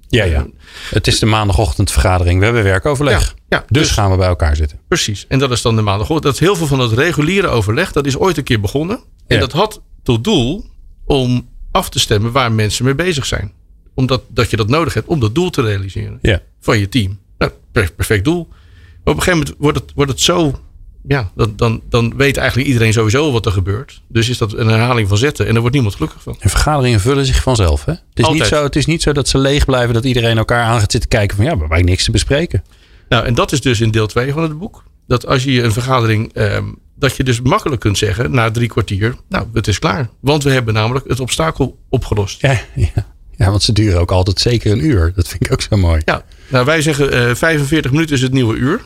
Ja, 0.07 0.23
ja. 0.23 0.47
Het 0.89 1.07
is 1.07 1.19
de 1.19 1.25
maandagochtendvergadering. 1.25 2.39
We 2.39 2.45
hebben 2.45 2.63
werkoverleg. 2.63 3.19
Ja, 3.27 3.57
ja, 3.57 3.65
dus, 3.67 3.81
dus- 3.87 3.91
gaan 3.91 4.11
we 4.11 4.17
bij 4.17 4.27
elkaar 4.27 4.55
zitten. 4.55 4.79
Precies. 4.87 5.25
En 5.27 5.39
dat 5.39 5.51
is 5.51 5.61
dan 5.61 5.75
de 5.75 5.81
maandag. 5.81 6.07
Dat 6.07 6.33
is 6.33 6.39
heel 6.39 6.55
veel 6.55 6.67
van 6.67 6.77
dat 6.77 6.91
reguliere 6.93 7.47
overleg, 7.47 7.91
dat 7.91 8.05
is 8.05 8.17
ooit 8.17 8.37
een 8.37 8.43
keer 8.43 8.59
begonnen. 8.59 8.97
En 9.27 9.35
Ja. 9.35 9.39
dat 9.39 9.51
had 9.51 9.81
tot 10.03 10.23
doel 10.23 10.65
om 11.05 11.49
af 11.71 11.89
te 11.89 11.99
stemmen 11.99 12.31
waar 12.31 12.51
mensen 12.51 12.85
mee 12.85 12.95
bezig 12.95 13.25
zijn. 13.25 13.51
Omdat 13.93 14.23
dat 14.29 14.49
je 14.49 14.57
dat 14.57 14.67
nodig 14.67 14.93
hebt 14.93 15.07
om 15.07 15.19
dat 15.19 15.35
doel 15.35 15.49
te 15.49 15.61
realiseren 15.61 16.19
Ja. 16.21 16.41
van 16.59 16.79
je 16.79 16.89
team. 16.89 17.19
Nou, 17.43 17.55
per- 17.71 17.91
perfect 17.91 18.23
doel. 18.23 18.47
Maar 19.03 19.13
op 19.13 19.19
een 19.19 19.23
gegeven 19.23 19.37
moment 19.39 19.55
wordt 19.57 19.79
het, 19.79 19.91
wordt 19.95 20.11
het 20.11 20.21
zo. 20.21 20.59
Ja, 21.07 21.31
dan, 21.35 21.53
dan, 21.55 21.81
dan 21.89 22.13
weet 22.17 22.37
eigenlijk 22.37 22.67
iedereen 22.67 22.93
sowieso 22.93 23.31
wat 23.31 23.45
er 23.45 23.51
gebeurt. 23.51 24.01
Dus 24.07 24.29
is 24.29 24.37
dat 24.37 24.53
een 24.53 24.67
herhaling 24.67 25.07
van 25.07 25.17
zetten. 25.17 25.45
En 25.45 25.51
daar 25.51 25.59
wordt 25.61 25.75
niemand 25.75 25.95
gelukkig 25.95 26.21
van. 26.21 26.35
En 26.39 26.49
vergaderingen 26.49 26.99
vullen 26.99 27.25
zich 27.25 27.41
vanzelf. 27.41 27.85
Hè? 27.85 27.91
Het, 27.91 27.99
is 28.13 28.27
niet 28.29 28.45
zo, 28.45 28.63
het 28.63 28.75
is 28.75 28.85
niet 28.85 29.01
zo 29.01 29.11
dat 29.11 29.27
ze 29.27 29.37
leeg 29.37 29.65
blijven. 29.65 29.93
Dat 29.93 30.03
iedereen 30.05 30.37
elkaar 30.37 30.63
aan 30.63 30.79
gaat 30.79 30.91
zitten 30.91 31.09
kijken 31.09 31.37
van 31.37 31.45
ja, 31.45 31.55
maar 31.55 31.67
wij 31.67 31.81
niks 31.81 32.03
te 32.03 32.11
bespreken. 32.11 32.63
Nou, 33.09 33.25
en 33.25 33.33
dat 33.33 33.51
is 33.51 33.61
dus 33.61 33.81
in 33.81 33.91
deel 33.91 34.07
2 34.07 34.33
van 34.33 34.41
het 34.43 34.59
boek. 34.59 34.83
Dat 35.07 35.27
als 35.27 35.43
je 35.43 35.63
een 35.63 35.71
vergadering. 35.71 36.33
ehm, 36.33 36.65
dat 36.95 37.15
je 37.15 37.23
dus 37.23 37.41
makkelijk 37.41 37.81
kunt 37.81 37.97
zeggen 37.97 38.31
na 38.31 38.51
drie 38.51 38.67
kwartier. 38.67 39.15
Nou, 39.29 39.47
het 39.53 39.67
is 39.67 39.79
klaar. 39.79 40.09
Want 40.19 40.43
we 40.43 40.51
hebben 40.51 40.73
namelijk 40.73 41.07
het 41.07 41.19
obstakel 41.19 41.77
opgelost. 41.89 42.41
Ja, 42.41 42.51
ja. 42.75 43.12
Ja, 43.37 43.49
want 43.49 43.63
ze 43.63 43.73
duren 43.73 43.99
ook 43.99 44.11
altijd 44.11 44.39
zeker 44.39 44.71
een 44.71 44.85
uur. 44.85 45.11
Dat 45.15 45.27
vind 45.27 45.45
ik 45.45 45.51
ook 45.51 45.61
zo 45.61 45.77
mooi. 45.77 46.01
Ja, 46.05 46.25
nou, 46.47 46.65
wij 46.65 46.81
zeggen 46.81 47.11
eh 47.11 47.35
45 47.35 47.91
minuten 47.91 48.15
is 48.15 48.21
het 48.21 48.31
nieuwe 48.31 48.55
uur. 48.55 48.81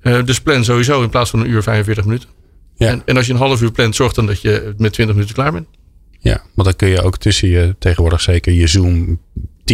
Eh, 0.00 0.24
dus 0.24 0.40
plan 0.40 0.64
sowieso 0.64 1.02
in 1.02 1.10
plaats 1.10 1.30
van 1.30 1.40
een 1.40 1.50
uur 1.50 1.62
45 1.62 2.04
minuten. 2.04 2.28
Ja. 2.76 2.88
En, 2.88 3.02
en 3.04 3.16
als 3.16 3.26
je 3.26 3.32
een 3.32 3.38
half 3.38 3.62
uur 3.62 3.72
plant, 3.72 3.94
zorg 3.94 4.12
dan 4.12 4.26
dat 4.26 4.40
je 4.40 4.74
met 4.76 4.92
20 4.92 5.14
minuten 5.14 5.34
klaar 5.36 5.52
bent. 5.52 5.66
Ja, 6.18 6.42
want 6.54 6.68
dan 6.68 6.76
kun 6.76 6.88
je 6.88 7.02
ook 7.02 7.16
tussen 7.16 7.48
je 7.48 7.76
tegenwoordig 7.78 8.20
zeker 8.20 8.52
je 8.52 8.66
Zoom, 8.66 9.20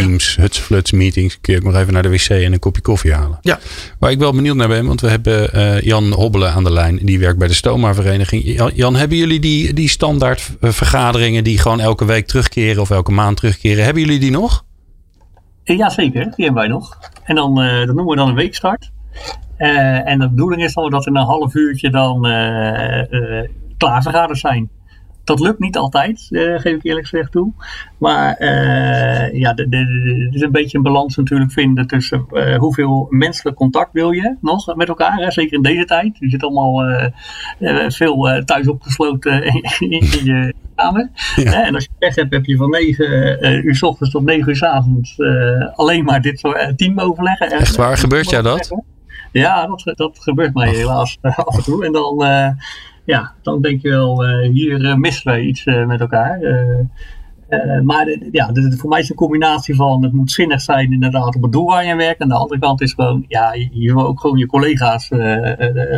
Teams, 0.02 0.36
huts, 0.36 0.58
fluts, 0.58 0.92
meetings. 0.92 1.40
Kun 1.40 1.52
je 1.52 1.58
ook 1.58 1.66
nog 1.66 1.76
even 1.76 1.92
naar 1.92 2.02
de 2.02 2.08
wc 2.08 2.28
en 2.28 2.52
een 2.52 2.58
kopje 2.58 2.82
koffie 2.82 3.12
halen. 3.12 3.38
Ja. 3.40 3.58
Waar 3.98 4.10
ik 4.10 4.18
wel 4.18 4.32
benieuwd 4.32 4.56
naar 4.56 4.68
ben, 4.68 4.86
want 4.86 5.00
we 5.00 5.08
hebben 5.08 5.52
eh, 5.52 5.80
Jan 5.80 6.12
Hobbelen 6.12 6.52
aan 6.52 6.64
de 6.64 6.72
lijn. 6.72 6.98
Die 7.02 7.18
werkt 7.18 7.38
bij 7.38 7.48
de 7.48 7.54
Stoma-vereniging. 7.54 8.42
Jan, 8.44 8.70
Jan, 8.74 8.96
hebben 8.96 9.16
jullie 9.16 9.40
die, 9.40 9.72
die 9.72 9.88
standaard 9.88 10.56
eh, 10.60 10.70
vergaderingen 10.70 11.44
die 11.44 11.58
gewoon 11.58 11.80
elke 11.80 12.04
week 12.04 12.26
terugkeren 12.26 12.82
of 12.82 12.90
elke 12.90 13.12
maand 13.12 13.36
terugkeren? 13.36 13.84
Hebben 13.84 14.02
jullie 14.02 14.20
die 14.20 14.30
nog? 14.30 14.64
Eh, 15.64 15.76
Jazeker, 15.76 16.24
die 16.24 16.44
hebben 16.44 16.62
wij 16.62 16.68
nog. 16.68 16.98
En 17.24 17.34
dan, 17.34 17.54
dat 17.54 17.86
noemen 17.94 18.06
we 18.06 18.16
dan 18.16 18.28
een 18.28 18.34
weekstart. 18.34 18.90
En 19.56 20.18
de 20.18 20.28
bedoeling 20.28 20.64
is 20.64 20.74
dan 20.74 20.90
dat 20.90 21.04
we 21.04 21.10
in 21.10 21.16
een 21.16 21.24
half 21.24 21.54
uurtje 21.54 21.90
dan 21.90 22.20
klaar 23.76 24.02
vergaderd 24.02 24.38
zijn. 24.38 24.70
Dat 25.24 25.40
lukt 25.40 25.58
niet 25.58 25.76
altijd, 25.76 26.26
eh, 26.30 26.40
geef 26.60 26.74
ik 26.74 26.84
eerlijk 26.84 27.06
gezegd 27.06 27.32
toe. 27.32 27.52
Maar 27.98 28.34
eh, 28.34 29.38
ja, 29.38 29.50
het 29.54 30.34
is 30.34 30.40
een 30.40 30.52
beetje 30.52 30.76
een 30.76 30.82
balans 30.84 31.16
natuurlijk 31.16 31.52
vinden 31.52 31.86
tussen 31.86 32.26
eh, 32.30 32.56
hoeveel 32.58 33.06
menselijk 33.10 33.56
contact 33.56 33.92
wil 33.92 34.10
je 34.10 34.36
nog 34.40 34.74
met 34.76 34.88
elkaar. 34.88 35.16
Hè? 35.16 35.30
Zeker 35.30 35.52
in 35.56 35.62
deze 35.62 35.84
tijd. 35.84 36.16
Je 36.18 36.28
zit 36.28 36.42
allemaal 36.42 37.00
veel 37.88 38.42
thuis 38.44 38.68
opgesloten 38.68 39.42
in, 39.54 39.62
in 39.78 40.24
je 40.24 40.54
kamer. 40.74 41.10
Ja. 41.36 41.64
En 41.66 41.74
als 41.74 41.84
je 41.84 41.90
pech 41.98 42.14
hebt, 42.14 42.32
heb 42.32 42.44
je 42.44 42.56
van 42.56 42.70
9 42.70 43.40
eh, 43.40 43.64
uur 43.64 43.74
's 43.74 43.82
ochtends 43.82 44.12
tot 44.12 44.22
9 44.24 44.48
uur 44.48 44.56
's 44.56 44.62
avonds 44.62 45.16
alleen 45.74 46.04
maar 46.04 46.20
dit 46.20 46.38
soort 46.38 46.78
teamoverleggen. 46.78 47.50
En- 47.50 47.58
Echt 47.58 47.76
waar? 47.76 47.96
Gebeurt 47.98 48.30
jou 48.30 48.42
dat? 48.42 48.82
Ja, 49.32 49.66
dat, 49.66 49.96
dat 49.96 50.18
gebeurt 50.20 50.54
mij 50.54 50.68
helaas 50.68 51.18
af 51.20 51.56
en 51.56 51.62
toe. 51.62 51.84
En 51.84 51.92
dan, 51.92 52.24
ja, 53.04 53.32
dan 53.42 53.62
denk 53.62 53.82
je 53.82 53.88
wel, 53.88 54.24
eh, 54.26 54.50
hier 54.50 54.84
eh, 54.84 54.94
missen 54.94 55.30
wij 55.32 55.40
iets 55.40 55.64
eh, 55.64 55.86
met 55.86 56.00
elkaar. 56.00 56.38
Maar 57.82 58.04
de- 58.04 58.28
ja, 58.32 58.52
de- 58.52 58.68
de- 58.68 58.76
voor 58.76 58.88
mij 58.88 58.98
is 59.00 59.08
het 59.08 59.18
een 59.20 59.26
combinatie 59.26 59.74
van 59.74 60.02
het 60.02 60.12
moet 60.12 60.30
zinnig 60.30 60.60
zijn 60.60 60.92
inderdaad 60.92 61.36
op 61.36 61.42
het 61.42 61.52
doel 61.52 61.66
waar 61.66 61.84
je 61.84 61.90
aan 61.90 61.96
werkt. 61.96 62.20
En 62.20 62.28
de 62.28 62.34
andere 62.34 62.60
kant 62.60 62.80
is 62.80 62.92
gewoon, 62.92 63.24
ja, 63.28 63.52
je, 63.52 63.68
je 63.72 63.94
wil 63.94 64.06
ook 64.06 64.20
gewoon 64.20 64.38
je 64.38 64.46
collega's 64.46 65.10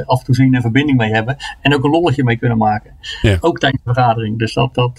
af 0.07 0.19
en 0.19 0.25
toe 0.25 0.35
zien 0.35 0.55
en 0.55 0.61
verbinding 0.61 0.99
mee 0.99 1.11
hebben. 1.13 1.37
En 1.61 1.75
ook 1.75 1.85
een 1.85 1.91
lolletje 1.91 2.25
mee 2.25 2.37
kunnen 2.37 2.59
maken. 2.59 2.91
Ja. 3.23 3.37
Ook 3.41 3.59
tijdens 3.59 3.83
de 3.85 3.93
vergadering. 3.93 4.39
Dus 4.39 4.55
dat, 4.55 4.75
dat, 4.75 4.99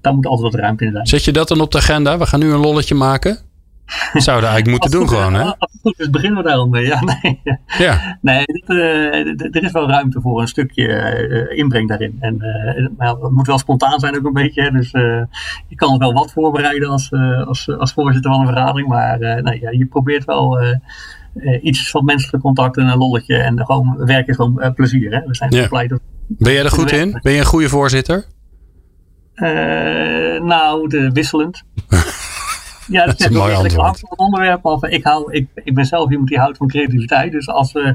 daar 0.00 0.14
moet 0.14 0.26
altijd 0.26 0.52
wat 0.52 0.60
ruimte 0.60 0.84
in 0.84 0.92
zijn. 0.92 1.06
Zet 1.06 1.24
je 1.24 1.32
dat 1.32 1.48
dan 1.48 1.60
op 1.60 1.70
de 1.70 1.78
agenda? 1.78 2.18
We 2.18 2.26
gaan 2.26 2.40
nu 2.40 2.52
een 2.52 2.60
lolletje 2.60 2.94
maken. 2.94 3.38
Zouden 4.28 4.50
eigenlijk 4.50 4.82
moeten 4.82 4.98
doen 4.98 5.08
gewoon, 5.08 5.34
hè? 5.34 5.42
Als 5.42 5.72
het 5.72 5.80
goed 5.82 6.00
is, 6.00 6.10
beginnen 6.10 6.42
we 6.42 6.48
daar 6.48 6.58
al 6.58 6.68
mee. 6.68 6.86
Ja, 6.86 7.00
nee. 7.00 7.40
Ja. 7.78 7.98
Nee, 8.22 8.44
dit, 8.44 8.68
eh, 8.68 9.56
er 9.56 9.62
is 9.62 9.72
wel 9.72 9.88
ruimte 9.88 10.20
voor 10.20 10.40
een 10.40 10.48
stukje 10.48 10.86
eh, 10.86 11.58
inbreng 11.58 11.88
daarin. 11.88 12.16
En, 12.20 12.40
eh, 12.40 12.86
maar 12.96 13.08
het 13.08 13.30
moet 13.30 13.46
wel 13.46 13.58
spontaan 13.58 14.00
zijn 14.00 14.16
ook 14.16 14.24
een 14.24 14.32
beetje. 14.32 14.62
hè. 14.62 14.70
Dus 14.70 14.90
je 15.68 15.74
kan 15.74 15.98
wel 15.98 16.12
wat 16.12 16.32
voorbereiden 16.32 16.88
als, 16.88 17.12
als, 17.46 17.68
als 17.78 17.92
voorzitter 17.92 18.30
van 18.30 18.40
een 18.40 18.46
vergadering. 18.46 18.88
Maar 18.88 19.18
nee, 19.18 19.60
ja, 19.60 19.70
je 19.70 19.86
probeert 19.86 20.24
wel 20.24 20.58
iets 21.62 21.90
van 21.90 22.04
menselijk 22.04 22.42
contact 22.42 22.76
en 22.76 22.86
een 22.86 22.98
lolletje. 22.98 23.36
En 23.36 23.64
gewoon 23.66 23.96
werk 24.04 24.26
is 24.28 24.36
gewoon 24.36 24.74
plezier. 24.74 25.12
Hè? 25.12 25.20
We 25.20 25.34
zijn 25.34 25.50
Ja. 25.50 25.68
blij 25.68 25.86
dat... 25.86 26.00
Ben 26.28 26.52
jij 26.52 26.64
er 26.64 26.70
goed 26.70 26.92
in? 26.92 27.18
Ben 27.22 27.32
je 27.32 27.38
een 27.38 27.44
goede 27.44 27.68
voorzitter? 27.68 28.24
Nou, 30.42 30.88
de, 30.88 31.10
wisselend. 31.12 31.62
Ja, 32.90 33.06
Dat 33.06 33.20
is 33.20 33.26
een 33.26 33.32
mooi 33.32 33.54
antwoord. 33.54 34.18
onderwerp 34.18 34.66
af. 34.66 34.84
Ik, 34.84 35.04
hou, 35.04 35.32
ik, 35.32 35.48
ik 35.54 35.74
ben 35.74 35.84
zelf 35.84 36.10
iemand 36.10 36.28
die 36.28 36.38
houdt 36.38 36.56
van 36.56 36.68
creativiteit. 36.68 37.32
Dus 37.32 37.48
als 37.48 37.72
we 37.72 37.94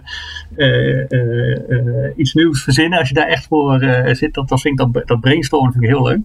eh, 0.56 1.12
eh, 1.12 1.70
eh, 1.70 2.18
iets 2.18 2.34
nieuws 2.34 2.64
verzinnen, 2.64 3.00
als 3.00 3.08
je 3.08 3.14
daar 3.14 3.28
echt 3.28 3.48
voor 3.48 3.80
zit, 4.12 4.34
dat, 4.34 4.50
dat 4.50 4.62
vind 4.62 4.80
ik 4.80 4.94
dat, 4.94 5.08
dat 5.08 5.20
brainstormen 5.20 5.72
vind 5.72 5.84
ik 5.84 5.90
heel 5.90 6.04
leuk. 6.04 6.20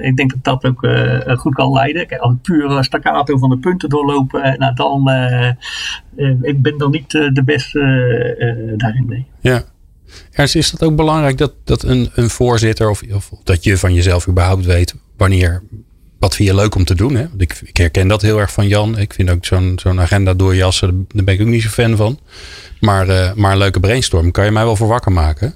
Ik 0.00 0.16
denk 0.16 0.30
dat 0.30 0.44
dat 0.44 0.64
ook 0.64 0.88
goed 1.38 1.54
kan 1.54 1.72
leiden. 1.72 2.06
Kijk, 2.06 2.20
als 2.20 2.32
ik 2.32 2.42
puur 2.42 2.84
staccato 2.84 3.38
van 3.38 3.50
de 3.50 3.58
punten 3.58 3.88
doorlopen, 3.88 4.58
nou 4.58 4.74
dan 4.74 5.08
ik 6.42 6.62
ben 6.62 6.78
dan 6.78 6.90
niet 6.90 7.10
de 7.10 7.42
beste 7.44 8.74
daarin. 8.76 9.04
Nee. 9.08 9.26
Ja. 9.40 9.62
Ernst, 10.32 10.56
is 10.56 10.70
dat 10.70 10.82
ook 10.82 10.96
belangrijk 10.96 11.38
dat, 11.38 11.54
dat 11.64 11.82
een, 11.82 12.10
een 12.14 12.30
voorzitter 12.30 12.90
of, 12.90 13.02
of 13.12 13.30
dat 13.44 13.64
je 13.64 13.78
van 13.78 13.94
jezelf 13.94 14.28
überhaupt 14.28 14.64
weet 14.64 14.94
wanneer, 15.16 15.62
wat 16.18 16.34
vind 16.34 16.48
je 16.48 16.54
leuk 16.54 16.74
om 16.74 16.84
te 16.84 16.94
doen? 16.94 17.14
Hè? 17.14 17.26
Ik, 17.36 17.60
ik 17.64 17.76
herken 17.76 18.08
dat 18.08 18.22
heel 18.22 18.38
erg 18.38 18.52
van 18.52 18.68
Jan. 18.68 18.98
Ik 18.98 19.14
vind 19.14 19.30
ook 19.30 19.44
zo'n 19.44 19.78
zo'n 19.82 20.00
agenda 20.00 20.34
doorjassen, 20.34 21.06
daar 21.08 21.24
ben 21.24 21.34
ik 21.34 21.40
ook 21.40 21.46
niet 21.46 21.62
zo 21.62 21.68
fan 21.68 21.96
van. 21.96 22.18
Maar, 22.80 23.08
eh, 23.08 23.32
maar 23.32 23.52
een 23.52 23.58
leuke 23.58 23.80
brainstorm 23.80 24.30
kan 24.30 24.44
je 24.44 24.50
mij 24.50 24.64
wel 24.64 24.76
voor 24.76 24.88
wakker 24.88 25.12
maken. 25.12 25.54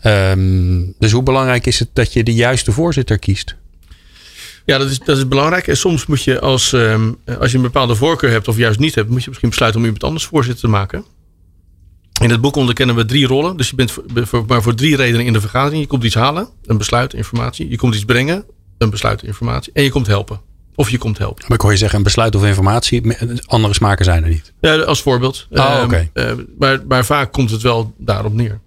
Ehm, 0.00 0.82
dus 0.98 1.12
hoe 1.12 1.22
belangrijk 1.22 1.66
is 1.66 1.78
het 1.78 1.88
dat 1.92 2.12
je 2.12 2.24
de 2.24 2.34
juiste 2.34 2.72
voorzitter 2.72 3.18
kiest? 3.18 3.56
Ja, 4.64 4.78
dat 4.78 4.90
is, 4.90 4.98
dat 4.98 5.16
is 5.16 5.28
belangrijk. 5.28 5.66
En 5.66 5.76
soms 5.76 6.06
moet 6.06 6.22
je 6.22 6.40
als, 6.40 6.72
ehm, 6.72 7.12
als 7.38 7.50
je 7.50 7.56
een 7.56 7.62
bepaalde 7.62 7.94
voorkeur 7.94 8.30
hebt 8.30 8.48
of 8.48 8.56
juist 8.56 8.78
niet 8.78 8.94
hebt, 8.94 9.08
moet 9.08 9.20
je 9.20 9.28
misschien 9.28 9.48
besluiten 9.48 9.80
om 9.80 9.86
iemand 9.86 10.04
anders 10.04 10.24
voorzitter 10.24 10.60
te 10.60 10.68
maken. 10.68 11.04
In 12.22 12.30
het 12.30 12.40
boek 12.40 12.56
onderkennen 12.56 12.96
we 12.96 13.04
drie 13.04 13.26
rollen. 13.26 13.56
Dus 13.56 13.70
je 13.70 13.76
bent 13.76 13.96
maar 14.46 14.62
voor 14.62 14.74
drie 14.74 14.96
redenen 14.96 15.26
in 15.26 15.32
de 15.32 15.40
vergadering. 15.40 15.82
Je 15.82 15.88
komt 15.88 16.04
iets 16.04 16.14
halen, 16.14 16.48
een 16.64 16.78
besluit, 16.78 17.14
informatie. 17.14 17.68
Je 17.68 17.76
komt 17.76 17.94
iets 17.94 18.04
brengen, 18.04 18.44
een 18.78 18.90
besluit, 18.90 19.22
informatie. 19.22 19.72
En 19.72 19.82
je 19.82 19.90
komt 19.90 20.06
helpen. 20.06 20.40
Of 20.74 20.90
je 20.90 20.98
komt 20.98 21.18
helpen. 21.18 21.44
Maar 21.48 21.56
ik 21.56 21.62
hoor 21.62 21.70
je 21.70 21.76
zeggen, 21.76 21.98
een 21.98 22.04
besluit 22.04 22.34
of 22.34 22.44
informatie. 22.44 23.16
Andere 23.46 23.74
smaken 23.74 24.04
zijn 24.04 24.22
er 24.22 24.28
niet. 24.28 24.52
Ja, 24.60 24.76
als 24.76 25.02
voorbeeld. 25.02 25.46
Oh, 25.50 25.80
oké. 25.84 26.10
maar, 26.58 26.80
maar 26.88 27.04
vaak 27.04 27.32
komt 27.32 27.50
het 27.50 27.62
wel 27.62 27.94
daarop 27.98 28.34
neer. 28.34 28.60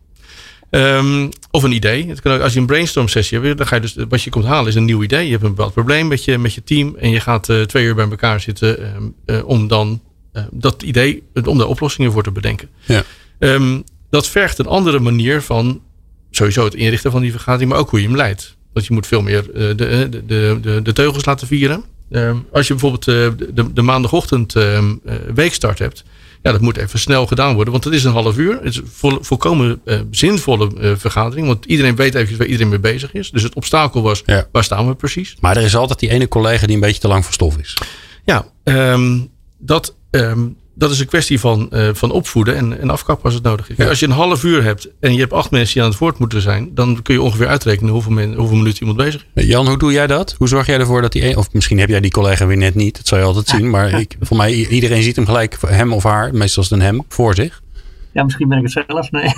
Ehm, 0.70 1.30
of 1.52 1.64
een 1.64 1.72
idee. 1.72 2.08
Het 2.08 2.22
kan 2.22 2.32
ook, 2.32 2.42
als 2.42 2.54
je 2.54 2.60
een 2.60 2.66
brainstorm 2.66 3.08
sessie 3.08 3.40
hebt, 3.40 3.58
dan 3.58 3.68
ga 3.68 3.76
je 3.76 3.82
dus, 3.82 3.96
wat 4.10 4.22
je 4.22 4.30
komt 4.30 4.46
halen 4.46 4.68
is 4.68 4.76
een 4.76 4.86
nieuw 4.86 5.04
idee. 5.04 5.26
Je 5.26 5.32
hebt 5.32 5.44
een 5.44 5.50
bepaald 5.50 5.74
probleem 5.74 6.08
met 6.08 6.24
je, 6.24 6.38
met 6.38 6.54
je 6.54 6.64
team. 6.64 6.96
En 7.00 7.10
je 7.10 7.20
gaat 7.20 7.50
eh, 7.50 7.62
twee 7.62 7.86
uur 7.86 7.96
bij 7.96 8.10
elkaar 8.10 8.40
zitten 8.40 8.94
ehm, 8.94 9.04
eh, 9.26 9.48
om 9.48 9.68
dan 9.68 10.02
dat 10.52 10.84
idee, 10.84 11.24
om 11.46 11.58
daar 11.58 11.68
oplossingen 11.68 12.12
voor 12.12 12.24
te 12.24 12.32
bedenken. 12.32 12.70
Ja. 12.86 13.04
Dat 14.10 14.28
vergt 14.28 14.58
een 14.58 14.68
andere 14.68 15.00
manier 15.00 15.42
van 15.42 15.82
sowieso 16.32 16.64
het 16.64 16.74
inrichten 16.74 17.12
van 17.12 17.22
die 17.22 17.32
vergadering, 17.32 17.70
maar 17.72 17.80
ook 17.80 17.90
hoe 17.90 18.02
je 18.02 18.08
hem 18.08 18.16
leidt. 18.16 18.58
Want 18.74 18.86
je 18.86 18.94
moet 18.94 19.08
veel 19.08 19.22
meer 19.22 19.52
eh, 19.54 19.78
de, 19.78 19.86
eh, 19.86 20.00
de, 20.12 20.26
de, 20.26 20.58
de, 20.62 20.82
de 20.82 20.94
teugels 20.94 21.26
laten 21.26 21.48
vieren. 21.48 21.84
Ehm, 22.12 22.36
als 22.52 22.68
je 22.68 22.74
bijvoorbeeld 22.74 23.08
eh, 23.08 23.46
de, 23.54 23.74
de 23.74 23.82
maandagochtend 23.82 24.56
ehm, 24.56 24.94
eh, 25.06 25.16
weekstart 25.34 25.80
hebt, 25.80 26.04
ja, 26.42 26.52
dat 26.52 26.62
moet 26.62 26.78
even 26.78 27.00
snel 27.00 27.28
gedaan 27.28 27.54
worden, 27.54 27.72
want 27.72 27.84
het 27.86 27.94
is 27.94 28.04
een 28.04 28.12
half 28.12 28.38
uur. 28.38 28.54
Het 28.54 28.64
is 28.64 28.78
een 28.78 28.88
vol, 28.94 29.18
volkomen 29.22 29.82
zinvolle 30.12 30.96
vergadering, 30.98 31.48
want 31.48 31.66
iedereen 31.66 31.96
weet 31.96 32.16
even 32.16 32.38
waar 32.38 32.46
iedereen 32.48 32.70
mee 32.70 32.80
bezig 32.80 33.14
is. 33.14 33.32
Dus 33.32 33.44
het 33.44 33.54
obstakel 33.54 34.02
was, 34.02 34.24
Ja. 34.26 34.48
waar 34.52 34.64
staan 34.64 34.88
we 34.88 34.96
precies? 34.96 35.36
Maar 35.40 35.58
er 35.58 35.64
is 35.64 35.76
altijd 35.76 36.00
die 36.00 36.10
ene 36.10 36.28
collega 36.28 36.66
die 36.66 36.76
een 36.76 36.82
beetje 36.82 37.02
te 37.02 37.08
lang 37.08 37.24
van 37.24 37.34
stof 37.34 37.58
is. 37.58 37.78
Ja, 38.26 38.46
ehm, 38.64 39.20
dat, 39.58 39.96
dat 40.82 40.92
is 40.92 41.00
een 41.00 41.08
kwestie 41.08 41.40
van, 41.40 41.72
eh, 41.72 41.90
van 41.94 42.12
opvoeden 42.12 42.56
en, 42.56 42.82
en 42.82 42.90
afkappen 42.90 43.26
als 43.26 43.34
het 43.34 43.44
nodig 43.44 43.70
is. 43.70 43.76
Ja. 43.78 43.88
Als 43.88 44.00
je 44.00 44.06
een 44.06 44.12
half 44.12 44.44
uur 44.44 44.64
hebt 44.64 44.90
en 45.00 45.14
je 45.14 45.20
hebt 45.20 45.34
acht 45.34 45.52
mensen 45.52 45.74
die 45.74 45.84
aan 45.84 45.90
het 45.90 46.00
woord 46.00 46.18
moeten 46.18 46.42
zijn, 46.42 46.72
dan 46.74 47.02
kun 47.02 47.14
je 47.14 47.22
ongeveer 47.22 47.48
uitrekenen 47.48 47.92
hoeveel, 47.92 48.12
men, 48.12 48.34
hoeveel 48.34 48.58
minuten 48.58 48.80
iemand 48.80 48.98
bezig 48.98 49.26
is. 49.34 49.46
Jan, 49.46 49.68
hoe 49.68 49.78
doe 49.78 49.92
jij 49.92 50.08
dat? 50.08 50.36
Hoe 50.38 50.48
zorg 50.48 50.66
jij 50.66 50.80
ervoor 50.80 51.02
dat 51.02 51.12
die 51.12 51.26
een, 51.26 51.38
of 51.38 51.54
misschien 51.54 51.80
heb 51.80 51.90
jij 51.90 52.00
die 52.00 52.12
collega 52.12 52.46
weer 52.46 52.58
net 52.58 52.76
niet, 52.76 52.98
dat 52.98 53.08
zal 53.08 53.18
je 53.18 53.24
altijd 53.24 53.48
zien. 53.48 53.70
Maar 53.70 54.00
ik, 54.00 54.18
voor 54.20 54.38
mij, 54.38 54.54
iedereen 54.54 55.04
ziet 55.04 55.16
hem 55.16 55.26
gelijk, 55.26 55.58
hem 55.68 55.94
of 55.94 56.04
haar, 56.04 56.34
meestal 56.34 56.64
is 56.64 56.70
het 56.70 56.80
een 56.80 56.86
hem, 56.86 57.04
voor 57.08 57.36
zich. 57.36 57.62
Ja, 58.14 58.24
misschien 58.24 58.48
ben 58.48 58.58
ik 58.58 58.64
het 58.64 58.86
zelf. 58.88 59.12
Nee. 59.12 59.34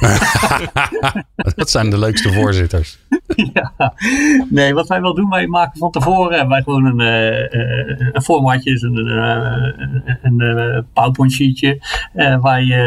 Dat 1.56 1.70
zijn 1.70 1.90
de 1.90 2.00
leukste 2.00 2.34
voorzitters. 2.34 3.00
ja. 3.54 3.94
Nee, 4.50 4.74
wat 4.74 4.88
wij 4.88 5.02
wel 5.02 5.14
doen, 5.14 5.30
wij 5.30 5.48
maken 5.48 5.80
van 5.80 5.92
tevoren 5.92 6.32
hebben 6.32 6.50
wij 6.50 6.62
gewoon 6.62 6.86
een, 6.86 7.00
eh, 7.00 7.54
eh, 7.54 8.10
een 8.12 8.22
formatje, 8.22 8.72
dus 8.72 8.82
een, 8.82 9.08
eh, 9.08 10.16
een 10.22 10.42
eh, 10.42 10.80
PowerPoint 10.94 11.32
sheetje, 11.32 11.82
eh, 12.14 12.40
waar 12.40 12.64
je 12.64 12.82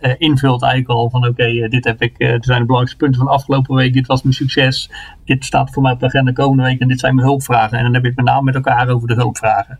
eh, 0.00 0.14
invult 0.18 0.62
eigenlijk 0.62 0.92
al 0.92 1.10
van 1.10 1.26
oké, 1.26 1.44
eh, 1.44 1.70
dit 1.70 1.84
heb 1.84 2.02
ik, 2.02 2.18
eh, 2.18 2.30
dit 2.30 2.44
zijn 2.44 2.58
de 2.58 2.66
belangrijkste 2.66 2.96
punten 2.96 3.18
van 3.18 3.26
de 3.26 3.32
afgelopen 3.32 3.74
week, 3.74 3.92
dit 3.92 4.06
was 4.06 4.22
mijn 4.22 4.34
succes, 4.34 4.90
dit 5.24 5.44
staat 5.44 5.70
voor 5.70 5.82
mij 5.82 5.92
op 5.92 6.00
de 6.00 6.06
agenda 6.06 6.32
komende 6.32 6.62
week 6.62 6.80
en 6.80 6.88
dit 6.88 7.00
zijn 7.00 7.14
mijn 7.14 7.26
hulpvragen. 7.26 7.78
En 7.78 7.84
dan 7.84 7.92
heb 7.92 8.02
je 8.02 8.08
het 8.08 8.16
met 8.16 8.26
name 8.26 8.42
met 8.42 8.54
elkaar 8.54 8.88
over 8.88 9.08
de 9.08 9.14
hulpvragen. 9.14 9.78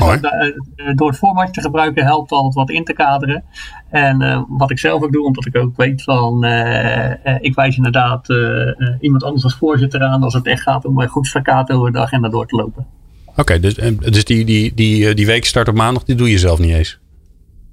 Dus 0.00 0.20
dat, 0.20 0.32
eh, 0.32 0.46
eh, 0.46 0.96
door 0.96 1.08
het 1.08 1.18
formatje 1.18 1.52
te 1.52 1.60
gebruiken 1.60 2.04
helpt 2.04 2.30
altijd 2.30 2.54
wat 2.54 2.70
in 2.70 2.84
te 2.84 2.92
kaderen. 2.92 3.44
En 3.90 4.22
eh, 4.22 4.42
wat 4.48 4.70
ik 4.70 4.78
zelf 4.78 5.02
ook 5.02 5.12
doe, 5.12 5.26
omdat 5.26 5.46
ik 5.46 5.56
ook 5.56 5.76
weet 5.76 6.02
van, 6.02 6.44
ik 7.40 7.54
wijs 7.54 7.76
inderdaad 7.76 8.28
iemand 9.00 9.24
anders 9.24 9.44
als 9.44 9.56
voorzitter 9.56 10.00
aan 10.00 10.22
als 10.22 10.34
het 10.34 10.46
echt 10.46 10.62
gaat 10.62 10.84
om 10.84 11.08
goed 11.08 11.26
staccato 11.26 11.90
de 11.90 11.98
agenda 11.98 12.28
door 12.28 12.46
te 12.46 12.56
lopen. 12.56 12.86
Oké, 13.36 13.60
dus, 13.60 13.74
dus 13.98 14.24
die, 14.24 14.44
die, 14.44 14.74
die, 14.74 15.14
die 15.14 15.26
week 15.26 15.44
start 15.44 15.68
op 15.68 15.74
maandag, 15.74 16.04
die 16.04 16.14
doe 16.14 16.30
je 16.30 16.38
zelf 16.38 16.58
niet 16.58 16.72
eens. 16.72 16.98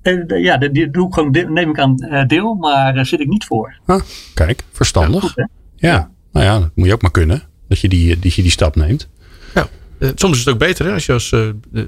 En, 0.02 0.26
ja, 0.28 0.58
die, 0.58 0.90
doe 0.90 1.08
ik 1.08 1.14
gewoon, 1.14 1.32
neem 1.54 1.70
ik 1.70 1.80
aan 1.80 1.96
deel, 2.28 2.54
maar 2.54 3.06
zit 3.06 3.20
ik 3.20 3.28
niet 3.28 3.46
voor. 3.46 3.80
Ah, 3.86 4.02
kijk, 4.34 4.64
verstandig. 4.72 5.22
Goed? 5.22 5.48
Ja, 5.76 6.10
nou 6.32 6.46
ja, 6.46 6.60
dat 6.60 6.72
moet 6.76 6.88
je 6.88 6.94
ook 6.94 7.02
maar 7.02 7.12
kunnen. 7.12 7.42
Dat 7.68 7.80
je 7.80 7.90
die, 7.90 8.20
dat 8.20 8.34
je 8.34 8.42
die 8.42 8.52
stap 8.52 8.76
neemt. 8.76 9.10
Eh, 10.04 10.10
soms 10.16 10.38
is 10.38 10.46
het 10.46 10.54
ook 10.54 10.60
beter 10.60 10.86
hè, 10.86 10.94
als 10.94 11.06
je, 11.06 11.14
als, 11.14 11.32
eh, 11.32 11.42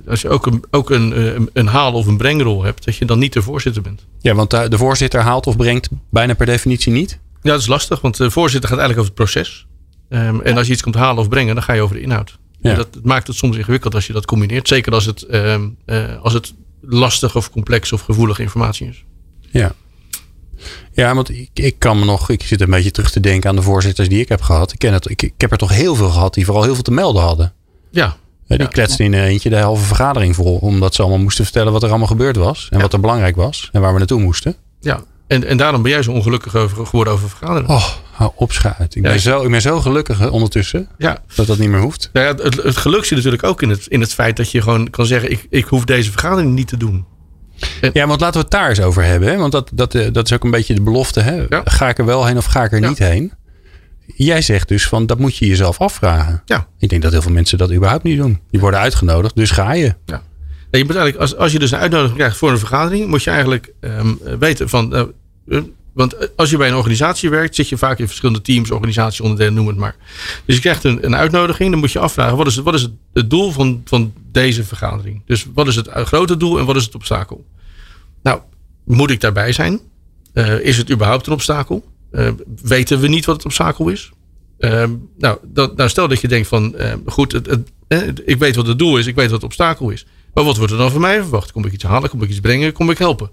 als 0.08 0.22
je 0.22 0.30
ook, 0.30 0.46
een, 0.46 0.64
ook 0.72 0.90
een, 0.90 1.14
eh, 1.14 1.34
een, 1.34 1.50
een 1.54 1.68
haal- 1.68 1.94
of 1.94 2.08
een 2.08 2.18
brengrol 2.18 2.64
hebt, 2.64 2.86
dat 2.86 2.96
je 2.96 3.06
dan 3.06 3.20
niet 3.20 3.34
de 3.34 3.42
voorzitter 3.42 3.82
bent. 3.82 4.06
Ja, 4.20 4.34
want 4.34 4.50
de, 4.50 4.78
voorzitter 4.78 5.22
haalt 5.22 5.48
of 5.48 5.58
brengt 5.58 5.90
bijna 6.10 6.34
per 6.34 6.46
definitie 6.46 6.92
niet. 6.92 7.20
Ja, 7.42 7.52
dat 7.52 7.60
is 7.60 7.68
lastig, 7.68 8.02
want 8.02 8.18
de 8.18 8.32
voorzitter 8.32 8.70
gaat 8.70 8.80
eigenlijk 8.80 9.10
over 9.10 9.24
het 9.24 9.32
proces. 9.32 9.68
Ehm, 10.10 10.40
en 10.40 10.58
als 10.58 10.68
je 10.68 10.74
iets 10.74 10.82
komt 10.82 10.96
halen 10.96 11.18
of 11.18 11.30
brengen, 11.30 11.56
dan 11.56 11.64
ga 11.64 11.74
je 11.74 11.82
over 11.82 11.96
de 11.96 12.02
inhoud. 12.02 12.38
Ja. 12.60 12.70
En 12.70 12.76
Dat, 12.76 12.94
dat 12.94 13.04
maakt 13.04 13.28
het 13.28 13.36
soms 13.36 13.58
ingewikkeld 13.58 13.96
als 13.96 14.08
je 14.08 14.14
dat 14.14 14.26
combineert. 14.26 14.68
Zeker 14.68 14.94
als 14.94 15.06
het, 15.06 15.24
ehm, 15.24 15.68
eh, 15.86 16.22
als 16.22 16.34
het 16.34 16.54
lastig 16.82 17.36
of 17.36 17.52
complex 17.52 17.92
of 17.92 18.02
gevoelige 18.02 18.42
informatie 18.42 18.88
is. 18.88 19.04
Ja. 19.52 19.72
Ja, 20.92 21.16
want 21.16 21.30
ik, 21.30 21.50
ik 21.54 21.80
kan 21.80 22.00
me 22.00 22.06
nog, 22.06 22.30
ik 22.30 22.44
zit 22.44 22.62
een 22.62 22.70
beetje 22.70 22.92
terug 22.92 23.12
te 23.12 23.20
denken 23.20 23.50
aan 23.50 23.56
de 23.56 23.62
voorzitters 23.62 24.10
die 24.10 24.20
ik 24.20 24.30
heb 24.30 24.42
gehad. 24.42 24.72
Ik, 24.72 24.80
ken 24.80 24.94
het, 24.94 25.10
ik, 25.10 25.22
ik 25.22 25.34
heb 25.38 25.52
er 25.52 25.58
toch 25.58 25.72
heel 25.72 25.96
veel 25.96 26.10
gehad 26.10 26.34
die 26.34 26.46
vooral 26.46 26.64
heel 26.64 26.74
veel 26.74 26.84
te 26.84 26.92
melden 26.92 27.22
hadden. 27.22 27.54
Ja, 27.96 28.16
Die 28.48 28.58
Ja. 28.60 28.66
kletsten 28.66 29.06
in 29.06 29.14
een 29.14 29.24
eentje 29.24 29.50
de 29.50 29.58
halve 29.58 29.86
vergadering 29.86 30.36
vol. 30.36 30.58
Omdat 30.58 30.96
ze 30.96 31.02
allemaal 31.02 31.20
moesten 31.20 31.44
vertellen 31.44 31.72
wat 31.72 31.84
er 31.84 31.90
allemaal 31.90 32.08
gebeurd 32.08 32.36
was. 32.36 32.68
En 32.70 32.78
Ja. 32.78 32.84
wat 32.84 32.94
er 32.94 33.00
belangrijk 33.00 33.36
was. 33.36 33.70
En 33.72 33.82
waar 33.82 33.92
we 33.92 33.98
naartoe 33.98 34.22
moesten. 34.22 34.56
ja. 34.80 35.00
En, 35.28 35.48
en 35.48 35.58
daarom 35.58 35.82
ben 35.82 35.92
jij 35.92 36.04
zo 36.04 36.12
ongelukkig 36.12 36.56
over, 36.56 36.86
geworden 36.86 37.14
over 37.14 37.30
vergaderen. 37.30 37.70
Oh, 37.70 37.86
hou 38.12 38.32
op 38.36 38.52
schuit. 38.52 38.96
Ik, 38.96 39.04
Ja, 39.04 39.10
ben 39.10 39.20
zo, 39.20 39.42
ik 39.44 39.50
ben 39.52 39.62
zo 39.62 39.80
gelukkig 39.82 40.20
hè, 40.20 40.28
ondertussen. 40.28 40.88
Ja, 40.98 41.18
Dat 41.36 41.48
dat 41.48 41.58
niet 41.58 41.70
meer 41.70 41.80
hoeft. 41.82 42.10
Nou 42.14 42.26
ja, 42.26 42.44
het, 42.44 42.64
het 42.64 42.78
geluk 42.78 43.06
zit 43.06 43.16
natuurlijk 43.18 43.44
ook 43.44 43.62
in 43.62 43.70
het, 43.70 43.86
in 43.88 44.02
het 44.02 44.14
feit 44.14 44.38
dat 44.38 44.52
je 44.52 44.62
gewoon 44.62 44.90
kan 44.90 45.06
zeggen: 45.06 45.32
ik, 45.32 45.48
ik 45.50 45.66
hoef 45.66 45.86
deze 45.86 46.12
vergadering 46.12 46.54
niet 46.54 46.68
te 46.68 46.78
doen. 46.78 47.06
Ja, 47.94 48.08
want 48.08 48.20
laten 48.22 48.36
we 48.36 48.40
het 48.42 48.52
daar 48.52 48.70
eens 48.70 48.82
over 48.82 49.04
hebben. 49.04 49.30
Hè? 49.30 49.38
Want 49.38 49.52
dat, 49.52 49.70
dat, 49.74 49.96
eh, 49.96 50.08
dat 50.12 50.26
is 50.26 50.34
ook 50.34 50.44
een 50.44 50.52
beetje 50.52 50.74
de 50.74 50.82
belofte. 50.82 51.20
Hè? 51.22 51.46
Ja. 51.50 51.62
Ga 51.64 51.90
ik 51.90 51.98
er 51.98 52.06
wel 52.06 52.26
heen 52.26 52.38
of 52.38 52.46
ga 52.46 52.64
ik 52.64 52.72
er 52.72 52.80
niet 52.88 52.98
heen? 53.00 53.32
Jij 54.06 54.42
zegt 54.42 54.68
dus 54.68 54.88
van 54.88 55.06
dat 55.06 55.20
moet 55.20 55.38
je 55.38 55.48
jezelf 55.48 55.80
afvragen. 55.80 56.42
Ja. 56.46 56.68
Ik 56.80 56.90
denk 56.90 57.02
dat 57.02 57.12
heel 57.12 57.22
veel 57.22 57.32
mensen 57.32 57.58
dat 57.58 57.72
überhaupt 57.72 58.04
niet 58.04 58.18
doen. 58.18 58.40
Die 58.52 58.60
worden 58.60 58.80
uitgenodigd, 58.80 59.36
dus 59.36 59.52
ga 59.52 59.74
je. 59.74 59.96
Ja. 60.06 60.24
Nee, 60.72 60.82
je 60.82 60.88
moet 60.88 60.96
eigenlijk, 60.96 61.18
als, 61.18 61.36
als 61.36 61.52
je 61.52 61.60
dus 61.60 61.72
een 61.72 61.80
uitnodiging 61.80 62.18
krijgt 62.18 62.38
voor 62.38 62.52
een 62.52 62.58
vergadering, 62.60 63.08
moet 63.08 63.24
je 63.24 63.30
eigenlijk 63.30 63.74
ehm, 63.80 64.14
weten 64.40 64.70
van. 64.70 64.94
eh, 64.94 65.04
eh, 65.48 65.62
want 65.94 66.38
als 66.38 66.50
je 66.50 66.58
bij 66.58 66.68
een 66.68 66.76
organisatie 66.76 67.30
werkt, 67.30 67.56
zit 67.56 67.70
je 67.70 67.78
vaak 67.78 68.00
in 68.00 68.08
verschillende 68.08 68.42
teams, 68.42 68.72
organisatieonderdelen, 68.72 69.54
noem 69.54 69.68
het 69.68 69.78
maar. 69.78 69.96
Dus 70.46 70.56
je 70.56 70.62
krijgt 70.62 70.84
een, 70.84 71.06
een 71.06 71.16
uitnodiging, 71.16 71.72
dan 71.72 71.80
moet 71.80 71.92
je 71.92 72.00
afvragen: 72.00 72.38
wat 72.38 72.48
is, 72.48 72.56
het, 72.56 72.66
wat 72.66 72.74
is 72.74 72.82
het, 72.82 72.92
het 73.14 73.30
doel 73.30 73.52
van, 73.52 73.82
van 73.86 74.14
deze 74.32 74.64
vergadering? 74.64 75.22
Dus 75.26 75.46
wat 75.54 75.68
is 75.68 75.76
het 75.76 75.90
grote 75.92 76.38
doel 76.38 76.60
en 76.60 76.66
wat 76.66 76.76
is 76.76 76.86
het 76.86 76.96
obstakel? 76.96 77.46
Nou, 78.24 78.40
moet 78.86 79.10
ik 79.10 79.22
daarbij 79.22 79.52
zijn? 79.52 79.80
Eh, 80.34 80.60
is 80.60 80.78
het 80.78 80.92
überhaupt 80.92 81.28
een 81.28 81.34
obstakel? 81.34 81.94
Eh, 82.16 82.28
weten 82.62 83.00
we 83.00 83.08
niet 83.08 83.26
wat 83.26 83.36
het 83.36 83.46
obstakel 83.46 83.90
is? 83.90 84.12
Ehm, 84.58 84.92
nou, 85.18 85.38
dat, 85.44 85.76
nou, 85.76 85.90
stel 85.90 86.08
dat 86.08 86.22
je 86.22 86.28
denkt 86.28 86.48
van, 86.48 86.76
eh, 86.76 86.94
goed, 87.06 87.32
het, 87.32 87.72
ik 88.26 88.40
weet 88.40 88.56
wat 88.56 88.68
het 88.68 88.80
doel 88.80 88.98
is, 88.98 89.06
ik 89.06 89.16
weet 89.16 89.26
wat 89.26 89.36
het 89.36 89.44
obstakel 89.44 89.90
is. 89.90 90.06
Maar 90.34 90.44
wat 90.44 90.58
wordt 90.58 90.72
er 90.72 90.78
dan 90.78 90.92
van 90.92 91.02
mij 91.02 91.22
verwacht? 91.22 91.52
Kom 91.52 91.66
ik 91.66 91.74
iets 91.74 91.84
halen, 91.84 92.10
kom 92.10 92.22
ik 92.22 92.30
iets 92.30 92.40
brengen, 92.40 92.74
kom 92.74 92.90
ik 92.90 92.98
helpen? 92.98 93.30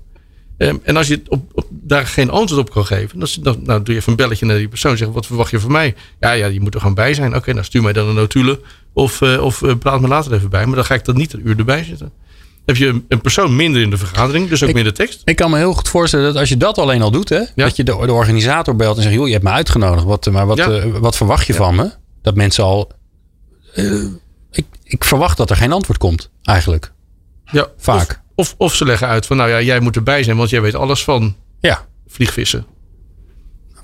Ehm, 0.56 0.76
en 0.82 0.96
als 0.96 1.06
je 1.06 1.22
op, 1.28 1.66
daar 1.70 2.06
geen 2.06 2.30
antwoord 2.30 2.60
op 2.60 2.70
kan 2.70 2.86
geven, 2.86 3.18
dan, 3.18 3.28
dan 3.40 3.62
nou, 3.62 3.82
doe 3.82 3.94
je 3.94 4.00
even 4.00 4.10
een 4.10 4.18
belletje 4.18 4.46
naar 4.46 4.56
die 4.56 4.68
persoon. 4.68 4.96
Zeg, 4.96 5.08
wat 5.08 5.26
verwacht 5.26 5.50
je 5.50 5.60
van 5.60 5.72
mij? 5.72 5.94
Ja, 6.20 6.32
ja, 6.32 6.46
je 6.46 6.60
moet 6.60 6.74
er 6.74 6.80
gewoon 6.80 6.94
bij 6.94 7.14
zijn. 7.14 7.36
Oké, 7.36 7.52
nou 7.52 7.64
stuur 7.64 7.82
mij 7.82 7.92
dan 7.92 8.08
een 8.08 8.14
notulen 8.14 8.58
of, 8.92 9.22
eh, 9.22 9.44
of 9.44 9.62
eh, 9.62 9.74
praat 9.78 10.00
me 10.00 10.08
later 10.08 10.32
even 10.32 10.50
bij. 10.50 10.66
Maar 10.66 10.74
dan 10.74 10.84
ga 10.84 10.94
ik 10.94 11.04
dan 11.04 11.16
niet 11.16 11.32
een 11.32 11.48
uur 11.48 11.58
erbij 11.58 11.84
zitten. 11.84 12.12
Heb 12.66 12.76
je 12.76 13.02
een, 13.08 13.20
persoon 13.20 13.56
minder 13.56 13.82
in 13.82 13.90
de 13.90 13.96
vergadering, 13.96 14.48
dus 14.48 14.62
ook 14.62 14.68
Ik- 14.68 14.74
minder 14.74 14.92
tekst. 14.94 15.22
Ik 15.24 15.36
kan 15.36 15.50
me 15.50 15.56
heel 15.56 15.72
goed 15.74 15.88
voorstellen 15.88 16.24
dat 16.26 16.36
als 16.36 16.48
je 16.48 16.56
dat 16.56 16.78
alleen 16.78 17.02
al 17.02 17.10
doet, 17.10 17.28
hè, 17.28 17.42
dat 17.54 17.76
je 17.76 17.84
de, 17.84 17.92
de 18.06 18.12
organisator 18.12 18.76
belt 18.76 18.96
en 18.96 19.02
zegt: 19.02 19.14
joh, 19.14 19.26
je 19.26 19.32
hebt 19.32 19.44
me 19.44 19.50
uitgenodigd, 19.50 20.04
wat, 20.04 20.26
maar 20.30 20.46
wat, 20.46 20.56
Ja. 20.56 20.70
eh, 20.70 20.84
wat 20.96 21.16
verwacht 21.16 21.46
je 21.46 21.54
van 21.54 21.74
me? 21.74 21.90
Dat 22.22 22.34
mensen 22.34 22.64
al. 22.64 22.90
eh, 23.74 24.02
ik, 24.50 24.66
ik 24.84 25.04
verwacht 25.04 25.36
dat 25.36 25.50
er 25.50 25.56
geen 25.56 25.72
antwoord 25.72 25.98
komt, 25.98 26.30
eigenlijk. 26.42 26.92
Ja, 27.44 27.66
Vaak. 27.78 28.10
Of, 28.34 28.50
of, 28.50 28.54
of 28.58 28.74
ze 28.74 28.84
leggen 28.84 29.08
uit 29.08 29.26
van, 29.26 29.36
nou 29.36 29.50
ja, 29.50 29.60
jij 29.60 29.80
moet 29.80 29.96
erbij 29.96 30.22
zijn, 30.22 30.36
want 30.36 30.50
jij 30.50 30.60
weet 30.60 30.74
alles 30.74 31.04
van 31.04 31.36
Ja, 31.60 31.86
vliegvissen. 32.06 32.66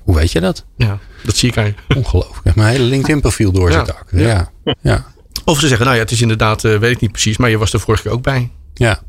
hoe 0.02 0.14
weet 0.14 0.32
je 0.32 0.40
dat? 0.40 0.64
Ja, 0.76 0.98
dat 1.24 1.36
zie 1.36 1.48
ik 1.48 1.54
je. 1.54 1.74
Ongelooflijk. 1.96 2.36
Ik 2.38 2.44
heb 2.44 2.54
mijn 2.54 2.68
hele 2.68 2.84
LinkedIn-profiel 2.84 3.52
doorzitten. 3.52 3.94
Ja. 4.10 4.50
Ja. 4.82 5.06
Of 5.44 5.60
ze 5.60 5.66
zeggen, 5.66 5.84
nou 5.86 5.96
ja, 5.98 6.02
het 6.02 6.12
is 6.12 6.20
inderdaad, 6.22 6.64
eh, 6.64 6.76
weet 6.78 6.90
ik 6.94 7.00
niet 7.00 7.12
precies, 7.12 7.36
maar 7.36 7.50
je 7.50 7.58
was 7.58 7.72
er 7.72 7.80
vorige 7.80 8.02
keer 8.02 8.12
ook 8.12 8.22
bij. 8.22 8.50
Ja. 8.78 9.02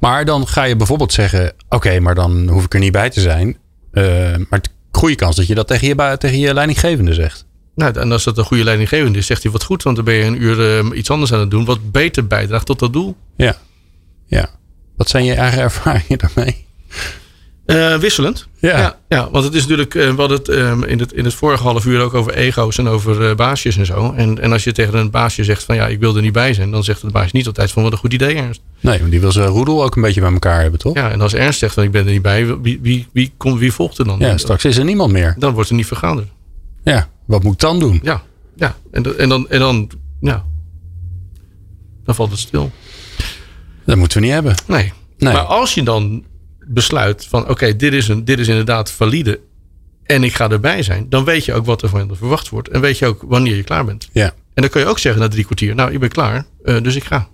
Maar 0.00 0.24
dan 0.24 0.48
ga 0.48 0.62
je 0.62 0.76
bijvoorbeeld 0.76 1.12
zeggen: 1.12 1.52
oké, 1.68 2.00
maar 2.00 2.14
dan 2.14 2.48
hoef 2.48 2.64
ik 2.64 2.74
er 2.74 2.80
niet 2.80 2.92
bij 2.92 3.10
te 3.10 3.20
zijn. 3.20 3.56
Eh, 3.92 4.04
maar 4.36 4.58
het 4.58 4.70
goede 4.90 5.14
kans 5.14 5.36
dat 5.36 5.46
je 5.46 5.54
dat 5.54 5.66
tegen 5.66 5.88
je, 5.88 6.16
tegen 6.18 6.38
je 6.38 6.54
leidinggevende 6.54 7.14
zegt. 7.14 7.46
Nou, 7.74 7.98
en 7.98 8.12
als 8.12 8.24
dat 8.24 8.38
een 8.38 8.44
goede 8.44 8.64
leidinggevende 8.64 9.18
is, 9.18 9.26
zegt 9.26 9.42
hij 9.42 9.52
wat 9.52 9.64
goed, 9.64 9.82
want 9.82 9.96
dan 9.96 10.04
ben 10.04 10.14
je 10.14 10.24
een 10.24 10.42
uur 10.42 10.78
eh, 10.78 10.98
iets 10.98 11.10
anders 11.10 11.32
aan 11.32 11.40
het 11.40 11.50
doen, 11.50 11.64
wat 11.64 11.92
beter 11.92 12.26
bijdraagt 12.26 12.66
tot 12.66 12.78
dat 12.78 12.92
doel. 12.92 13.16
Ja. 13.36 13.56
Ja. 14.26 14.48
Wat 14.96 15.08
zijn 15.08 15.24
je 15.24 15.34
eigen 15.34 15.62
ervaringen 15.68 16.18
daarmee? 16.18 16.66
Eh, 17.66 17.96
wisselend. 17.96 18.48
Ja. 18.58 18.98
ja. 19.08 19.30
want 19.30 19.44
het 19.44 19.54
is 19.54 19.60
natuurlijk, 19.60 19.94
uh, 19.94 20.10
we 20.10 20.16
hadden 20.16 20.38
het 20.38 20.48
ehm, 20.48 20.82
in, 20.82 20.98
het 20.98 21.12
in 21.12 21.24
het 21.24 21.34
vorige 21.34 21.62
half 21.62 21.84
uur 21.84 22.00
ook 22.00 22.14
over 22.14 22.34
ego's 22.34 22.78
en 22.78 22.88
over 22.88 23.28
uh, 23.28 23.34
baasjes 23.34 23.76
en 23.76 23.86
zo. 23.86 24.12
En, 24.16 24.40
en 24.40 24.52
als 24.52 24.64
je 24.64 24.72
tegen 24.72 24.94
een 24.94 25.10
baasje 25.10 25.44
zegt 25.44 25.64
van 25.64 25.74
ja, 25.74 25.88
ik 25.88 26.00
wil 26.00 26.16
er 26.16 26.22
niet 26.22 26.32
bij 26.32 26.54
zijn, 26.54 26.70
dan 26.70 26.84
zegt 26.84 27.00
de 27.00 27.10
baas 27.10 27.32
niet 27.32 27.46
altijd 27.46 27.70
van 27.70 27.82
wat 27.82 27.92
een 27.92 27.98
goed 27.98 28.12
idee 28.12 28.34
Ernst. 28.34 28.62
Nee, 28.80 28.98
want 28.98 29.10
die 29.10 29.20
wil 29.20 29.32
zijn 29.32 29.48
roedel 29.48 29.84
ook 29.84 29.96
een 29.96 30.02
beetje 30.02 30.20
bij 30.20 30.32
elkaar 30.32 30.60
hebben, 30.60 30.80
toch? 30.80 30.94
Ja, 30.94 31.10
en 31.10 31.20
als 31.20 31.34
Ernst 31.34 31.58
zegt 31.58 31.74
van 31.74 31.82
ik 31.82 31.90
ben 31.90 32.06
er 32.06 32.12
niet 32.12 32.22
bij, 32.22 32.60
wie, 32.60 32.78
wie, 32.82 33.06
wie, 33.12 33.32
komt, 33.36 33.58
wie 33.58 33.72
volgt 33.72 33.98
er 33.98 34.04
dan? 34.04 34.18
Ja, 34.18 34.36
straks 34.36 34.64
is 34.64 34.76
er 34.76 34.84
niemand 34.84 35.12
meer. 35.12 35.34
Dan 35.38 35.52
wordt 35.52 35.68
er 35.68 35.76
niet 35.76 35.86
vergaderd. 35.86 36.28
Ja, 36.82 37.08
wat 37.24 37.42
moet 37.42 37.52
ik 37.52 37.60
dan 37.60 37.78
doen? 37.78 38.00
Ja, 38.02 38.22
ja. 38.56 38.76
En, 38.90 39.18
en, 39.18 39.28
dan, 39.28 39.48
en 39.48 39.58
dan, 39.58 39.90
ja, 40.20 40.44
dan 42.04 42.14
valt 42.14 42.30
het 42.30 42.40
stil. 42.40 42.72
Dat 43.84 43.96
moeten 43.96 44.18
we 44.18 44.24
niet 44.24 44.34
hebben. 44.34 44.54
Nee. 44.66 44.92
nee. 45.18 45.32
Maar 45.32 45.42
als 45.42 45.74
je 45.74 45.82
dan 45.82 46.24
besluit 46.66 47.26
van 47.26 47.48
oké, 47.48 47.76
dit 47.76 47.92
is 47.92 48.10
dit 48.24 48.38
is 48.38 48.48
inderdaad 48.48 48.90
valide 48.90 49.40
en 50.04 50.24
ik 50.24 50.34
ga 50.34 50.50
erbij 50.50 50.82
zijn, 50.82 51.06
dan 51.08 51.24
weet 51.24 51.44
je 51.44 51.52
ook 51.52 51.66
wat 51.66 51.82
er 51.82 51.88
van 51.88 52.06
je 52.08 52.16
verwacht 52.16 52.48
wordt 52.48 52.68
en 52.68 52.80
weet 52.80 52.98
je 52.98 53.06
ook 53.06 53.22
wanneer 53.26 53.56
je 53.56 53.62
klaar 53.62 53.84
bent. 53.84 54.08
Ja. 54.12 54.26
En 54.26 54.62
dan 54.62 54.68
kun 54.68 54.80
je 54.80 54.86
ook 54.86 54.98
zeggen 54.98 55.22
na 55.22 55.28
drie 55.28 55.44
kwartier, 55.44 55.74
nou, 55.74 55.92
ik 55.92 56.00
ben 56.00 56.08
klaar, 56.08 56.46
uh, 56.64 56.82
dus 56.82 56.94
ik 56.94 57.04
ga. 57.04 57.28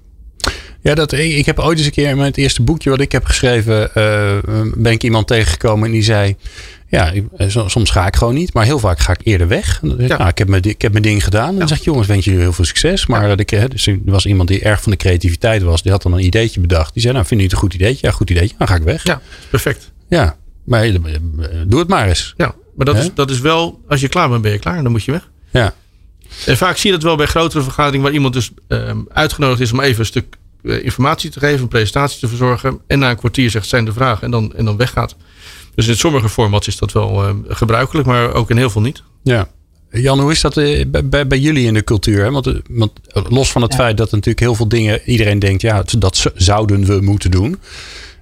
Ja, 0.82 0.94
dat, 0.94 1.12
ik 1.12 1.46
heb 1.46 1.58
ooit 1.58 1.78
eens 1.78 1.86
een 1.86 1.92
keer 1.92 2.08
in 2.08 2.18
het 2.18 2.36
eerste 2.36 2.62
boekje 2.62 2.90
wat 2.90 3.00
ik 3.00 3.12
heb 3.12 3.24
geschreven, 3.24 3.90
uh, 3.96 4.36
ben 4.74 4.92
ik 4.92 5.02
iemand 5.02 5.26
tegengekomen 5.26 5.86
en 5.86 5.92
die 5.92 6.02
zei, 6.02 6.36
ja, 6.90 7.12
soms 7.46 7.90
ga 7.90 8.06
ik 8.06 8.16
gewoon 8.16 8.34
niet, 8.34 8.52
maar 8.52 8.64
heel 8.64 8.78
vaak 8.78 8.98
ga 8.98 9.12
ik 9.12 9.20
eerder 9.22 9.48
weg. 9.48 9.80
Dan 9.82 9.96
ja. 9.98 10.16
nou, 10.16 10.28
ik, 10.28 10.38
heb 10.38 10.48
mijn, 10.48 10.62
ik 10.62 10.82
heb 10.82 10.92
mijn 10.92 11.04
ding 11.04 11.24
gedaan. 11.24 11.48
En 11.48 11.58
dan 11.58 11.68
zeg 11.68 11.78
je, 11.78 11.84
jongens, 11.84 12.06
wens 12.06 12.24
je 12.24 12.30
heel 12.30 12.52
veel 12.52 12.64
succes. 12.64 13.06
Maar 13.06 13.28
dat 13.28 13.40
ik, 13.40 13.70
dus 13.70 13.86
er 13.86 13.98
was 14.04 14.26
iemand 14.26 14.48
die 14.48 14.62
erg 14.62 14.82
van 14.82 14.92
de 14.92 14.98
creativiteit 14.98 15.62
was. 15.62 15.82
Die 15.82 15.92
had 15.92 16.02
dan 16.02 16.12
een 16.12 16.24
ideetje 16.24 16.60
bedacht. 16.60 16.92
Die 16.92 17.02
zei, 17.02 17.14
nou, 17.14 17.26
vind 17.26 17.40
je 17.40 17.46
het 17.46 17.54
een 17.54 17.62
goed 17.62 17.74
ideetje? 17.74 18.06
Ja, 18.06 18.12
goed 18.12 18.30
ideetje. 18.30 18.54
Dan 18.58 18.68
ga 18.68 18.74
ik 18.74 18.82
weg. 18.82 19.04
Ja, 19.04 19.20
perfect. 19.50 19.92
Ja, 20.08 20.36
maar 20.64 20.92
doe 21.66 21.78
het 21.78 21.88
maar 21.88 22.08
eens. 22.08 22.34
Ja, 22.36 22.54
maar 22.76 22.86
dat, 22.86 22.96
is, 22.96 23.10
dat 23.14 23.30
is 23.30 23.40
wel, 23.40 23.80
als 23.88 24.00
je 24.00 24.08
klaar 24.08 24.28
bent, 24.28 24.42
ben 24.42 24.52
je 24.52 24.58
klaar. 24.58 24.82
Dan 24.82 24.92
moet 24.92 25.04
je 25.04 25.12
weg. 25.12 25.30
Ja. 25.50 25.74
En 26.46 26.56
vaak 26.56 26.76
zie 26.76 26.90
je 26.90 26.96
dat 26.96 27.04
wel 27.04 27.16
bij 27.16 27.26
grotere 27.26 27.62
vergaderingen 27.62 28.02
waar 28.02 28.12
iemand 28.12 28.34
dus 28.34 28.50
um, 28.68 29.06
uitgenodigd 29.12 29.60
is 29.60 29.72
om 29.72 29.80
even 29.80 30.00
een 30.00 30.06
stuk 30.06 30.36
informatie 30.62 31.30
te 31.30 31.38
geven, 31.38 31.62
een 31.62 31.68
presentatie 31.68 32.20
te 32.20 32.28
verzorgen. 32.28 32.80
En 32.86 32.98
na 32.98 33.10
een 33.10 33.16
kwartier 33.16 33.50
zegt 33.50 33.66
zijn 33.66 33.84
de 33.84 33.92
vragen 33.92 34.22
en 34.22 34.30
dan, 34.30 34.54
en 34.54 34.64
dan 34.64 34.76
weggaat. 34.76 35.16
Dus 35.74 35.88
in 35.88 35.96
sommige 35.96 36.28
formats 36.28 36.66
is 36.66 36.76
dat 36.76 36.92
wel 36.92 37.28
uh, 37.28 37.34
gebruikelijk, 37.48 38.06
maar 38.06 38.34
ook 38.34 38.50
in 38.50 38.56
heel 38.56 38.70
veel 38.70 38.80
niet. 38.80 39.02
Ja. 39.22 39.48
Jan, 39.90 40.20
hoe 40.20 40.30
is 40.30 40.40
dat 40.40 40.56
uh, 40.56 40.84
bij, 41.04 41.26
bij, 41.26 41.38
jullie 41.38 41.66
in 41.66 41.74
de 41.74 41.84
cultuur? 41.84 42.22
Hè? 42.22 42.30
Want, 42.30 42.52
want, 42.68 42.92
los 43.28 43.52
van 43.52 43.62
het 43.62 43.72
ja. 43.72 43.78
feit 43.78 43.96
dat 43.96 44.10
natuurlijk 44.10 44.40
heel 44.40 44.54
veel 44.54 44.68
dingen 44.68 45.00
iedereen 45.04 45.38
denkt, 45.38 45.62
ja, 45.62 45.82
dat 45.98 46.32
zouden 46.34 46.84
we 46.84 47.00
moeten 47.00 47.30
doen. 47.30 47.58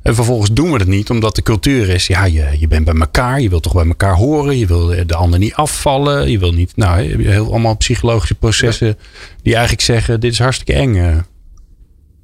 En 0.02 0.14
vervolgens 0.14 0.52
doen 0.52 0.72
we 0.72 0.78
het 0.78 0.88
niet, 0.88 1.10
omdat 1.10 1.36
de 1.36 1.42
cultuur 1.42 1.88
is, 1.88 2.06
ja, 2.06 2.24
je, 2.24 2.56
je 2.58 2.68
bent 2.68 2.84
bij 2.84 2.94
elkaar, 2.94 3.40
je 3.40 3.48
wilt 3.48 3.62
toch 3.62 3.74
bij 3.74 3.86
elkaar 3.86 4.14
horen, 4.14 4.58
je 4.58 4.66
wil 4.66 5.06
de 5.06 5.14
ander 5.14 5.38
niet 5.38 5.54
afvallen, 5.54 6.30
je 6.30 6.38
wil 6.38 6.52
niet, 6.52 6.76
nou, 6.76 7.22
heel 7.22 7.46
allemaal 7.50 7.76
psychologische 7.76 8.34
processen 8.34 8.86
ja. 8.86 8.94
die 9.42 9.52
eigenlijk 9.52 9.82
zeggen, 9.84 10.20
dit 10.20 10.32
is 10.32 10.38
hartstikke 10.38 10.72
eng. 10.72 11.24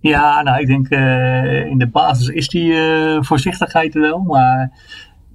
Ja, 0.00 0.42
nou, 0.42 0.60
ik 0.60 0.66
denk 0.66 0.86
uh, 0.90 1.66
in 1.70 1.78
de 1.78 1.86
basis 1.86 2.28
is 2.28 2.48
die 2.48 2.72
uh, 2.72 3.16
voorzichtigheid 3.20 3.94
er 3.94 4.00
wel, 4.00 4.18
maar 4.18 4.70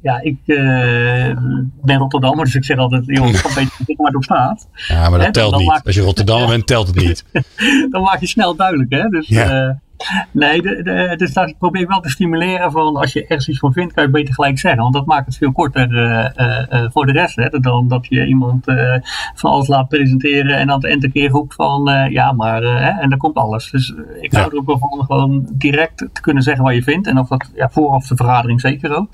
ja, 0.02 0.22
ik 0.22 0.38
uh, 0.45 1.38
ben 1.82 1.97
Rotterdammer, 1.97 2.45
dus 2.45 2.56
ik 2.56 2.66
zeg 2.66 2.78
altijd, 2.78 3.04
jongens, 3.06 3.43
een 3.43 3.70
beetje 3.80 3.95
maar 3.97 4.14
op 4.14 4.24
staat. 4.24 4.68
Ja, 4.88 5.10
maar 5.10 5.18
dat 5.18 5.28
hè, 5.28 5.32
telt 5.32 5.58
niet. 5.58 5.82
Als 5.84 5.95
je 5.95 6.02
Rotterdammer 6.02 6.47
bent, 6.47 6.68
telt 6.68 6.88
het 6.88 6.95
niet. 6.95 7.26
dan 7.91 8.02
maak 8.02 8.20
je 8.20 8.28
snel 8.28 8.56
duidelijk, 8.56 8.93
hè. 8.93 9.10
Dus, 9.10 9.28
ja. 9.28 9.68
uh, 9.68 9.74
nee, 10.32 10.62
de, 10.62 10.84
de, 10.84 11.14
dus 11.18 11.34
daar 11.34 11.54
probeer 11.60 11.82
ik 11.82 11.88
wel 11.88 12.00
te 12.00 12.10
stimuleren 12.10 12.72
van, 12.72 12.95
als 12.95 13.14
je 13.14 13.22
ergens 13.22 13.47
iets 13.47 13.60
van 13.60 13.74
vindt, 13.74 13.93
kan 13.93 14.04
je 14.04 14.10
beter 14.10 14.34
gelijk 14.34 14.60
zeggen. 14.60 14.82
Want 14.82 14.93
dat 14.93 15.06
maakt 15.06 15.26
het 15.26 15.38
veel 15.38 15.52
korter 15.52 15.91
uh, 15.91 16.89
voor 16.91 17.06
de 17.06 17.12
rest, 17.12 17.36
hè. 17.36 17.50
Dan 17.50 17.88
dat 17.88 18.08
je 18.10 18.26
iemand 18.26 18.66
van 19.36 19.52
alles 19.52 19.68
laat 19.68 19.88
presenteren 19.88 20.58
en 20.58 20.68
dan 20.68 20.86
het 20.86 21.12
keer 21.12 21.30
roept 21.30 21.54
van, 21.54 22.10
ja, 22.10 22.32
maar, 22.32 22.62
hè, 22.62 23.02
en 23.02 23.10
dan 23.10 23.20
komt 23.20 23.36
alles. 23.36 23.72
Dus 23.72 23.93
ik 24.22 24.32
hou 24.34 24.45
ja. 24.45 24.52
er 24.52 24.58
ook 24.58 24.66
wel 24.66 24.78
van 24.78 25.06
gewoon 25.06 25.50
direct 25.54 25.97
te 25.97 26.22
kunnen 26.22 26.43
zeggen 26.43 26.64
wat 26.64 26.74
je 26.74 26.84
vindt. 26.84 27.08
En 27.08 27.20
of 27.20 27.28
dat, 27.28 27.52
ja, 27.56 27.70
vooraf 27.70 28.08
de 28.08 28.16
vergadering 28.16 28.62
zeker 28.62 28.95
ook 28.95 29.10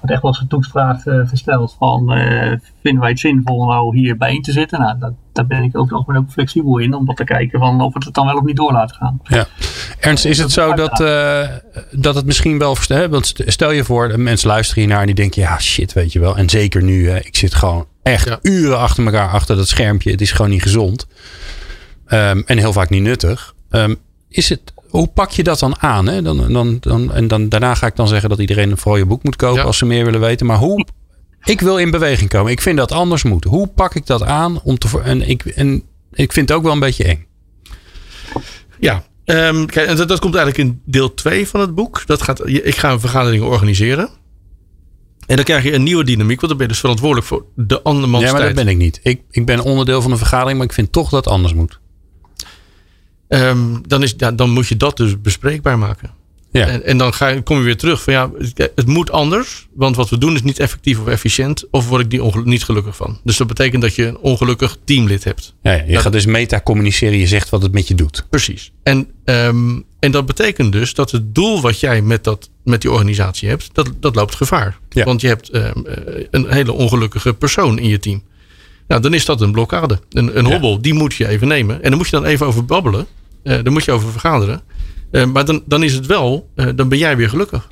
wordt 0.00 0.10
echt 0.10 0.22
wel 0.22 0.30
eens 0.30 0.40
een 0.40 0.48
toetsvraag 0.48 1.06
uh, 1.06 1.28
gesteld 1.28 1.76
van 1.78 2.18
uh, 2.18 2.52
vinden 2.82 3.00
wij 3.00 3.10
het 3.10 3.18
zinvol 3.18 3.56
om 3.56 3.68
nou 3.68 3.96
hier 3.96 4.16
bijeen 4.16 4.42
te 4.42 4.52
zitten? 4.52 4.80
Nou, 4.80 4.98
dat, 4.98 5.12
daar 5.32 5.46
ben 5.46 5.62
ik 5.62 5.78
ook, 5.78 5.92
ook, 5.92 6.14
ook 6.14 6.30
flexibel 6.30 6.78
in 6.78 6.94
om 6.94 7.06
dat 7.06 7.16
te 7.16 7.24
kijken 7.24 7.58
van 7.58 7.80
of 7.80 7.94
het 7.94 8.04
het 8.04 8.14
dan 8.14 8.26
wel 8.26 8.36
of 8.36 8.44
niet 8.44 8.56
door 8.56 8.72
laten 8.72 8.96
gaan. 8.96 9.20
Ja. 9.24 9.46
Ernst, 10.00 10.24
is 10.24 10.38
het 10.38 10.52
zo 10.52 10.74
dat, 10.74 11.00
uh, 11.00 11.48
dat 11.90 12.14
het 12.14 12.26
misschien 12.26 12.58
wel 12.58 12.74
versterkt? 12.74 13.10
Want 13.10 13.32
stel 13.46 13.70
je 13.70 13.84
voor, 13.84 14.20
mensen 14.20 14.48
luisteren 14.48 14.82
hiernaar 14.82 15.00
en 15.00 15.06
die 15.06 15.14
denken 15.14 15.42
ja 15.42 15.58
shit 15.58 15.92
weet 15.92 16.12
je 16.12 16.20
wel. 16.20 16.36
En 16.36 16.48
zeker 16.48 16.82
nu, 16.82 17.08
hè, 17.08 17.18
ik 17.18 17.36
zit 17.36 17.54
gewoon 17.54 17.86
echt 18.02 18.28
ja. 18.28 18.38
uren 18.42 18.78
achter 18.78 19.04
elkaar 19.04 19.28
achter 19.28 19.56
dat 19.56 19.68
schermpje. 19.68 20.10
Het 20.10 20.20
is 20.20 20.32
gewoon 20.32 20.50
niet 20.50 20.62
gezond. 20.62 21.06
Um, 22.12 22.42
en 22.46 22.58
heel 22.58 22.72
vaak 22.72 22.90
niet 22.90 23.02
nuttig. 23.02 23.54
Um, 23.70 23.96
is 24.28 24.48
het, 24.48 24.72
hoe 24.90 25.06
pak 25.08 25.30
je 25.30 25.42
dat 25.42 25.58
dan 25.58 25.80
aan? 25.80 26.06
Hè? 26.06 26.22
Dan, 26.22 26.52
dan, 26.52 26.76
dan, 26.80 27.12
en 27.12 27.28
dan, 27.28 27.48
daarna 27.48 27.74
ga 27.74 27.86
ik 27.86 27.96
dan 27.96 28.08
zeggen 28.08 28.28
dat 28.28 28.38
iedereen 28.38 28.76
vooral 28.76 28.96
je 28.96 29.06
boek 29.06 29.22
moet 29.22 29.36
kopen 29.36 29.60
ja. 29.60 29.64
als 29.64 29.78
ze 29.78 29.86
meer 29.86 30.04
willen 30.04 30.20
weten. 30.20 30.46
Maar 30.46 30.58
hoe. 30.58 30.86
Ik 31.44 31.60
wil 31.60 31.78
in 31.78 31.90
beweging 31.90 32.30
komen. 32.30 32.52
Ik 32.52 32.60
vind 32.60 32.76
dat 32.76 32.92
anders 32.92 33.22
moet. 33.22 33.44
Hoe 33.44 33.66
pak 33.66 33.94
ik 33.94 34.06
dat 34.06 34.22
aan? 34.22 34.60
Om 34.62 34.78
te, 34.78 35.00
en, 35.04 35.28
ik, 35.28 35.44
en 35.44 35.82
ik 36.12 36.32
vind 36.32 36.48
het 36.48 36.58
ook 36.58 36.64
wel 36.64 36.72
een 36.72 36.80
beetje 36.80 37.04
eng. 37.04 37.26
Ja, 38.78 39.04
um, 39.24 39.66
kijk, 39.66 39.88
en 39.88 39.96
dat, 39.96 40.08
dat, 40.08 40.18
komt 40.18 40.34
eigenlijk 40.34 40.68
in 40.68 40.82
deel 40.84 41.14
2 41.14 41.48
van 41.48 41.60
het 41.60 41.74
boek. 41.74 42.06
Dat 42.06 42.22
gaat, 42.22 42.48
ik 42.48 42.76
ga 42.76 42.90
een 42.90 43.00
vergadering 43.00 43.42
organiseren. 43.42 44.08
En 45.26 45.36
dan 45.36 45.44
krijg 45.44 45.62
je 45.62 45.72
een 45.72 45.82
nieuwe 45.82 46.04
dynamiek, 46.04 46.40
want 46.40 46.48
dan 46.48 46.56
ben 46.56 46.66
je 46.66 46.72
dus 46.72 46.80
verantwoordelijk 46.80 47.26
voor 47.26 47.44
de 47.54 47.82
andermans 47.82 48.24
Ja, 48.24 48.30
maar 48.30 48.40
tijd. 48.40 48.54
dat 48.54 48.64
ben 48.64 48.72
ik 48.72 48.78
niet. 48.78 49.00
Ik, 49.02 49.22
ik 49.30 49.46
ben 49.46 49.60
onderdeel 49.60 50.02
van 50.02 50.10
een 50.10 50.18
vergadering, 50.18 50.58
maar 50.58 50.66
ik 50.66 50.72
vind 50.72 50.92
toch 50.92 51.08
dat 51.08 51.24
het 51.24 51.34
anders 51.34 51.54
moet. 51.54 51.80
Um, 53.32 53.80
dan, 53.86 54.02
is, 54.02 54.14
ja, 54.16 54.32
dan 54.32 54.50
moet 54.50 54.68
je 54.68 54.76
dat 54.76 54.96
dus 54.96 55.20
bespreekbaar 55.20 55.78
maken. 55.78 56.10
Ja. 56.52 56.66
En, 56.66 56.84
en 56.84 56.98
dan 56.98 57.14
ga 57.14 57.28
je, 57.28 57.42
kom 57.42 57.56
je 57.56 57.62
weer 57.62 57.76
terug 57.76 58.02
van 58.02 58.12
ja, 58.12 58.30
het 58.56 58.86
moet 58.86 59.10
anders. 59.10 59.68
Want 59.74 59.96
wat 59.96 60.08
we 60.08 60.18
doen 60.18 60.34
is 60.34 60.42
niet 60.42 60.58
effectief 60.58 61.00
of 61.00 61.06
efficiënt. 61.06 61.64
Of 61.70 61.88
word 61.88 62.02
ik 62.02 62.10
die 62.10 62.44
niet 62.44 62.64
gelukkig 62.64 62.96
van. 62.96 63.20
Dus 63.24 63.36
dat 63.36 63.46
betekent 63.46 63.82
dat 63.82 63.94
je 63.94 64.06
een 64.06 64.18
ongelukkig 64.18 64.76
teamlid 64.84 65.24
hebt. 65.24 65.54
Ja, 65.62 65.72
je 65.72 65.92
dat, 65.92 66.02
gaat 66.02 66.12
dus 66.12 66.26
meta 66.26 66.60
communiceren. 66.60 67.18
Je 67.18 67.26
zegt 67.26 67.48
wat 67.50 67.62
het 67.62 67.72
met 67.72 67.88
je 67.88 67.94
doet. 67.94 68.26
Precies. 68.30 68.72
En, 68.82 69.08
um, 69.24 69.84
en 69.98 70.10
dat 70.10 70.26
betekent 70.26 70.72
dus 70.72 70.94
dat 70.94 71.10
het 71.10 71.34
doel 71.34 71.60
wat 71.60 71.80
jij 71.80 72.02
met, 72.02 72.24
dat, 72.24 72.50
met 72.64 72.80
die 72.80 72.90
organisatie 72.90 73.48
hebt. 73.48 73.70
Dat, 73.72 73.90
dat 74.00 74.14
loopt 74.14 74.34
gevaar. 74.34 74.78
Ja. 74.88 75.04
Want 75.04 75.20
je 75.20 75.26
hebt 75.26 75.54
um, 75.54 75.86
een 76.30 76.52
hele 76.52 76.72
ongelukkige 76.72 77.34
persoon 77.34 77.78
in 77.78 77.88
je 77.88 77.98
team. 77.98 78.22
Nou, 78.88 79.02
dan 79.02 79.14
is 79.14 79.24
dat 79.24 79.40
een 79.40 79.52
blokkade. 79.52 80.00
Een, 80.10 80.38
een 80.38 80.44
hobbel, 80.44 80.82
die 80.82 80.94
moet 80.94 81.14
je 81.14 81.28
even 81.28 81.48
nemen. 81.48 81.82
En 81.82 81.88
dan 81.88 81.98
moet 81.98 82.08
je 82.08 82.16
dan 82.16 82.24
even 82.24 82.46
over 82.46 82.64
babbelen. 82.64 83.06
Uh, 83.44 83.62
daar 83.62 83.72
moet 83.72 83.84
je 83.84 83.92
over 83.92 84.10
vergaderen. 84.10 84.62
Uh, 85.12 85.24
maar 85.24 85.44
dan, 85.44 85.62
dan 85.66 85.82
is 85.82 85.92
het 85.92 86.06
wel, 86.06 86.50
uh, 86.56 86.66
dan 86.74 86.88
ben 86.88 86.98
jij 86.98 87.16
weer 87.16 87.28
gelukkig. 87.28 87.68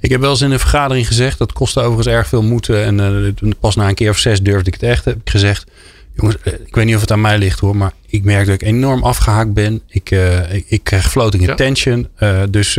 Ik 0.00 0.10
heb 0.10 0.20
wel 0.20 0.30
eens 0.30 0.40
in 0.40 0.50
een 0.50 0.58
vergadering 0.58 1.06
gezegd, 1.06 1.38
dat 1.38 1.52
kostte 1.52 1.80
overigens 1.80 2.06
erg 2.06 2.28
veel 2.28 2.42
moeite. 2.42 2.80
En 2.80 3.34
pas 3.60 3.76
na 3.76 3.88
een 3.88 3.94
keer 3.94 4.10
of 4.10 4.18
zes 4.18 4.42
durfde 4.42 4.66
ik 4.66 4.74
het 4.74 4.82
echt. 4.82 5.04
Heb 5.04 5.16
ik 5.16 5.30
gezegd, 5.30 5.70
jongens, 6.14 6.36
ik 6.64 6.74
weet 6.74 6.84
niet 6.84 6.94
of 6.94 7.00
het 7.00 7.12
aan 7.12 7.20
mij 7.20 7.38
ligt 7.38 7.60
hoor. 7.60 7.76
Maar 7.76 7.92
ik 8.06 8.24
merk 8.24 8.46
dat 8.46 8.54
ik 8.54 8.62
enorm 8.62 9.02
afgehaakt 9.02 9.52
ben. 9.52 9.82
Ik, 9.88 10.10
ik, 10.50 10.64
ik 10.68 10.84
krijg 10.84 11.10
floating 11.10 11.44
ja. 11.44 11.52
attention. 11.52 12.08
dus 12.50 12.78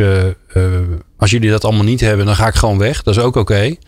als 1.16 1.30
jullie 1.30 1.50
dat 1.50 1.64
allemaal 1.64 1.84
niet 1.84 2.00
hebben, 2.00 2.26
dan 2.26 2.36
ga 2.36 2.46
ik 2.46 2.54
gewoon 2.54 2.78
weg. 2.78 3.02
Dat 3.02 3.16
is 3.16 3.22
ook 3.22 3.36
oké. 3.36 3.78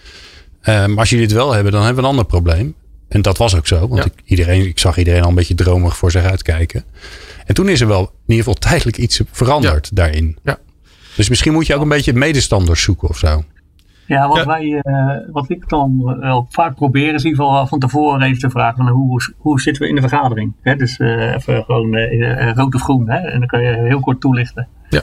Okay. 0.63 0.87
maar 0.87 0.99
als 0.99 1.11
jullie 1.11 1.25
het 1.25 1.35
wel 1.35 1.53
hebben, 1.53 1.73
dan 1.73 1.85
hebben 1.85 2.03
we 2.03 2.09
een 2.09 2.17
ander 2.17 2.31
probleem. 2.31 2.75
En 3.09 3.23
dat 3.23 3.39
was 3.39 3.57
ook 3.57 3.67
zo. 3.67 3.89
Want 3.89 4.03
ja. 4.03 4.05
ik, 4.05 4.13
iedereen, 4.25 4.67
ik 4.67 4.79
zag 4.79 4.99
iedereen 4.99 5.23
al 5.23 5.29
een 5.29 5.35
beetje 5.35 5.55
dromig 5.55 5.97
voor 5.97 6.11
zich 6.11 6.25
uitkijken. 6.25 6.85
En 7.47 7.55
toen 7.55 7.69
is 7.69 7.81
er 7.81 7.89
wel 7.89 8.01
in 8.01 8.09
ieder 8.35 8.45
geval 8.45 8.71
tijdelijk 8.71 8.97
iets 8.97 9.23
veranderd 9.31 9.89
ja. 9.89 9.95
daarin. 9.95 10.39
Ja. 10.43 10.59
Dus 11.17 11.29
misschien 11.29 11.53
moet 11.53 11.67
je 11.67 11.75
ook 11.75 11.83
een 11.83 11.89
beetje 11.89 12.13
medestanders 12.13 12.83
zoeken 12.83 13.09
of 13.09 13.19
zo. 13.19 13.45
Ja, 14.07 14.29
wat, 14.29 14.37
ja. 14.37 14.47
Wij, 14.47 14.83
uh, 14.83 15.33
wat 15.33 15.51
ik 15.51 15.69
dan 15.69 16.17
wel 16.21 16.47
vaak 16.51 16.75
probeer 16.75 17.15
is 17.15 17.25
in 17.25 17.31
ieder 17.31 17.45
geval 17.45 17.67
van 17.67 17.79
tevoren 17.79 18.23
even 18.23 18.39
te 18.39 18.51
vragen 18.51 18.77
van 18.77 18.89
hoe, 18.89 19.21
hoe 19.37 19.61
zitten 19.61 19.83
we 19.83 19.89
in 19.89 19.95
de 19.95 20.01
vergadering. 20.01 20.53
Hè? 20.63 20.77
Dus 20.77 20.99
uh, 20.99 21.35
even 21.35 21.65
gewoon 21.65 21.95
uh, 21.95 22.53
rood 22.53 22.75
of 22.75 22.83
groen. 22.83 23.11
Hè? 23.11 23.19
En 23.19 23.39
dan 23.39 23.49
kan 23.49 23.63
je 23.63 23.69
heel 23.69 24.01
kort 24.01 24.21
toelichten. 24.21 24.69
Ja. 24.89 25.03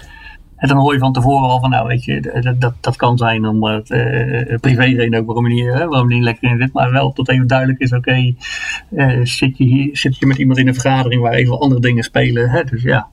En 0.59 0.67
dan 0.67 0.77
hoor 0.77 0.93
je 0.93 0.99
van 0.99 1.13
tevoren 1.13 1.49
al 1.49 1.59
van, 1.59 1.69
nou 1.69 1.87
weet 1.87 2.03
je, 2.03 2.41
dat, 2.59 2.73
dat, 2.79 2.95
kan 2.95 3.17
zijn 3.17 3.45
om 3.45 3.63
het 3.63 3.89
uh, 3.89 4.57
privé 4.59 4.83
reden 4.83 5.19
ook 5.19 5.25
waarom 5.25 5.47
je, 5.47 5.53
niet, 5.53 5.73
hè, 5.73 5.87
waarom 5.87 6.07
niet 6.07 6.23
lekker 6.23 6.51
in 6.51 6.57
zit. 6.57 6.73
Maar 6.73 6.91
wel 6.91 7.13
tot 7.13 7.29
even 7.29 7.47
duidelijk 7.47 7.79
is, 7.79 7.93
oké, 7.93 8.33
zit, 9.23 9.57
je 9.57 9.63
hier, 9.63 9.89
zit 9.97 10.17
je 10.17 10.25
met 10.25 10.37
iemand 10.37 10.59
in 10.59 10.67
een 10.67 10.73
vergadering 10.73 11.21
waar 11.21 11.33
even 11.33 11.59
andere 11.59 11.81
dingen 11.81 12.03
spelen. 12.03 12.49
Hè? 12.49 12.63
Dus 12.63 12.81
ja, 12.81 13.07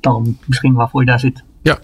dan 0.00 0.38
misschien 0.46 0.74
waarvoor 0.74 1.00
je 1.00 1.06
daar 1.06 1.20
zit. 1.20 1.44
Ja, 1.62 1.78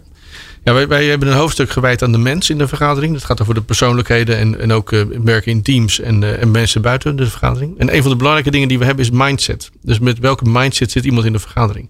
ja 0.65 0.73
wij, 0.73 0.89
wij 0.89 1.05
hebben 1.07 1.29
een 1.29 1.39
hoofdstuk 1.39 1.71
gewijd 1.71 2.03
aan 2.03 2.13
de 2.13 2.19
mens 2.19 2.51
in 2.51 2.59
de 2.59 2.69
vergadering. 2.69 3.13
Dat 3.13 3.25
gaat 3.25 3.41
over 3.41 3.55
de 3.55 3.63
persoonlijkheden 3.63 4.39
en, 4.39 4.61
en 4.61 4.73
ook 4.73 4.91
werken 5.23 5.53
in 5.53 5.63
teams 5.63 6.01
en, 6.01 6.41
en 6.41 6.51
mensen 6.51 6.83
buiten 6.83 7.17
de 7.17 7.27
vergadering. 7.27 7.79
En 7.79 7.95
een 7.95 8.03
van 8.03 8.11
de 8.11 8.17
belangrijke 8.17 8.51
dingen 8.51 8.69
die 8.69 8.79
we 8.79 8.85
hebben 8.85 9.05
is 9.05 9.11
mindset. 9.11 9.71
Dus 9.83 9.99
met 9.99 10.19
welke 10.19 10.45
mindset 10.45 10.91
zit 10.91 11.05
iemand 11.05 11.27
in 11.27 11.33
de 11.33 11.39
vergadering? 11.39 11.89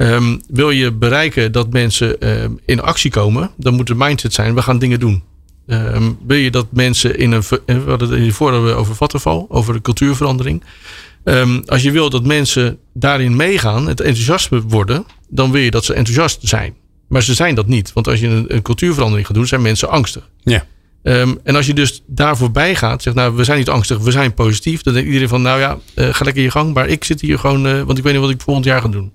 Um, 0.00 0.40
wil 0.48 0.70
je 0.70 0.92
bereiken 0.92 1.52
dat 1.52 1.72
mensen 1.72 2.28
um, 2.42 2.58
in 2.64 2.80
actie 2.80 3.10
komen, 3.10 3.50
dan 3.56 3.74
moet 3.74 3.86
de 3.86 3.94
mindset 3.94 4.32
zijn: 4.34 4.54
we 4.54 4.62
gaan 4.62 4.78
dingen 4.78 5.00
doen. 5.00 5.22
Ehm, 5.66 6.10
wil 6.26 6.36
je 6.36 6.50
dat 6.50 6.66
mensen 6.70 7.18
in 7.18 7.32
een. 7.32 7.42
eh, 7.66 7.76
We 7.76 7.90
hadden 7.90 8.10
het 8.10 8.18
hiervoor 8.20 8.50
hadden 8.52 8.68
we 8.70 8.76
over 8.76 8.94
Vattenval, 8.94 9.46
over 9.48 9.74
de 9.74 9.80
cultuurverandering. 9.80 10.62
Ehm, 11.24 11.60
als 11.66 11.82
je 11.82 11.90
wil 11.90 12.10
dat 12.10 12.24
mensen 12.24 12.78
daarin 12.94 13.36
meegaan, 13.36 13.88
het 13.88 14.00
enthousiasme 14.00 14.62
worden, 14.62 15.04
dan 15.28 15.50
wil 15.52 15.60
je 15.60 15.70
dat 15.70 15.84
ze 15.84 15.94
enthousiast 15.94 16.38
zijn. 16.42 16.74
Maar 17.08 17.22
ze 17.22 17.34
zijn 17.34 17.54
dat 17.54 17.66
niet. 17.66 17.92
Want 17.92 18.08
als 18.08 18.20
je 18.20 18.26
een, 18.26 18.54
een 18.54 18.62
cultuurverandering 18.62 19.26
gaat 19.26 19.36
doen, 19.36 19.46
zijn 19.46 19.62
mensen 19.62 19.88
angstig. 19.88 20.28
Ja. 20.42 20.64
Ehm, 21.02 21.34
en 21.44 21.56
als 21.56 21.66
je 21.66 21.74
dus 21.74 22.02
daar 22.06 22.36
voorbij 22.36 22.74
gaat, 22.74 23.02
zegt 23.02 23.16
nou, 23.16 23.34
we 23.36 23.44
zijn 23.44 23.58
niet 23.58 23.68
angstig, 23.68 23.98
we 23.98 24.10
zijn 24.10 24.34
positief. 24.34 24.82
Dan 24.82 24.92
denkt 24.92 25.06
iedereen 25.08 25.28
van, 25.28 25.42
nou 25.42 25.60
ja, 25.60 25.78
eh, 25.94 26.08
ga 26.14 26.24
lekker 26.24 26.42
je 26.42 26.50
gang. 26.50 26.74
Maar 26.74 26.88
ik 26.88 27.04
zit 27.04 27.20
hier 27.20 27.38
gewoon, 27.38 27.66
eh, 27.66 27.82
want 27.82 27.98
ik 27.98 28.04
weet 28.04 28.12
niet 28.12 28.22
wat 28.22 28.30
ik 28.30 28.40
volgend 28.40 28.64
jaar 28.66 28.80
ga 28.80 28.88
doen. 28.88 29.12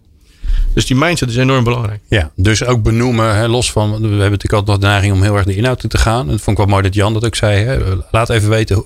Dus 0.74 0.86
die 0.86 0.96
mindset 0.98 1.30
is 1.30 1.36
enorm 1.36 1.64
belangrijk. 1.64 2.00
Ja, 2.08 2.32
dus 2.36 2.64
ook 2.66 2.84
benoemen, 2.84 3.36
hè, 3.36 3.48
los 3.48 3.72
van, 3.72 3.92
we 3.92 3.98
hebben 3.98 4.18
natuurlijk 4.20 4.54
altijd 4.54 4.68
nog 4.68 4.80
de 4.80 4.88
neiging 4.88 5.14
om 5.14 5.22
heel 5.22 5.36
erg 5.36 5.46
de 5.46 5.56
inhoud 5.56 5.84
in 5.84 5.90
te 5.90 5.98
gaan. 5.98 6.26
En 6.26 6.32
dat 6.32 6.42
vond 6.42 6.58
ik 6.58 6.64
wel 6.64 6.72
mooi 6.74 6.84
dat 6.84 6.94
Jan 6.94 7.14
dat 7.14 7.26
ook 7.26 7.36
zei. 7.36 7.64
Hè, 7.64 7.78
laat 8.12 8.30
even 8.30 8.50
weten 8.50 8.76
hoe, 8.76 8.86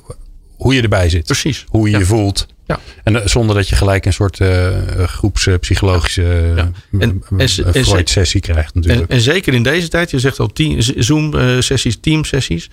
hoe 0.58 0.74
je 0.76 0.82
erbij 0.82 1.10
zit. 1.10 1.26
Precies. 1.26 1.66
Hoe 1.68 1.86
je 1.86 1.92
Ja. 1.92 1.98
je 2.00 2.06
voelt. 2.06 2.48
Ja. 2.66 2.80
En 3.04 3.22
eh, 3.22 3.28
zonder 3.28 3.56
dat 3.56 3.68
je 3.70 3.76
gelijk 3.76 4.06
een 4.06 4.14
soort 4.14 4.40
eh 4.40 4.68
groepspsychologische 5.06 6.54
Ja. 6.56 6.72
En- 7.00 7.24
en 7.38 7.50
ze- 7.50 7.84
Freud-sessie 7.84 8.42
krijgt 8.42 8.74
En, 8.76 8.82
natuurlijk. 8.82 9.12
en 9.12 9.22
zeker 9.22 9.54
in 9.54 9.64
deze 9.64 9.88
tijd, 9.88 10.12
je 10.12 10.20
zegt 10.20 10.40
al 10.40 10.48
team- 10.48 10.82
Zoom-sessies, 10.82 11.98
team-sessies. 12.02 12.70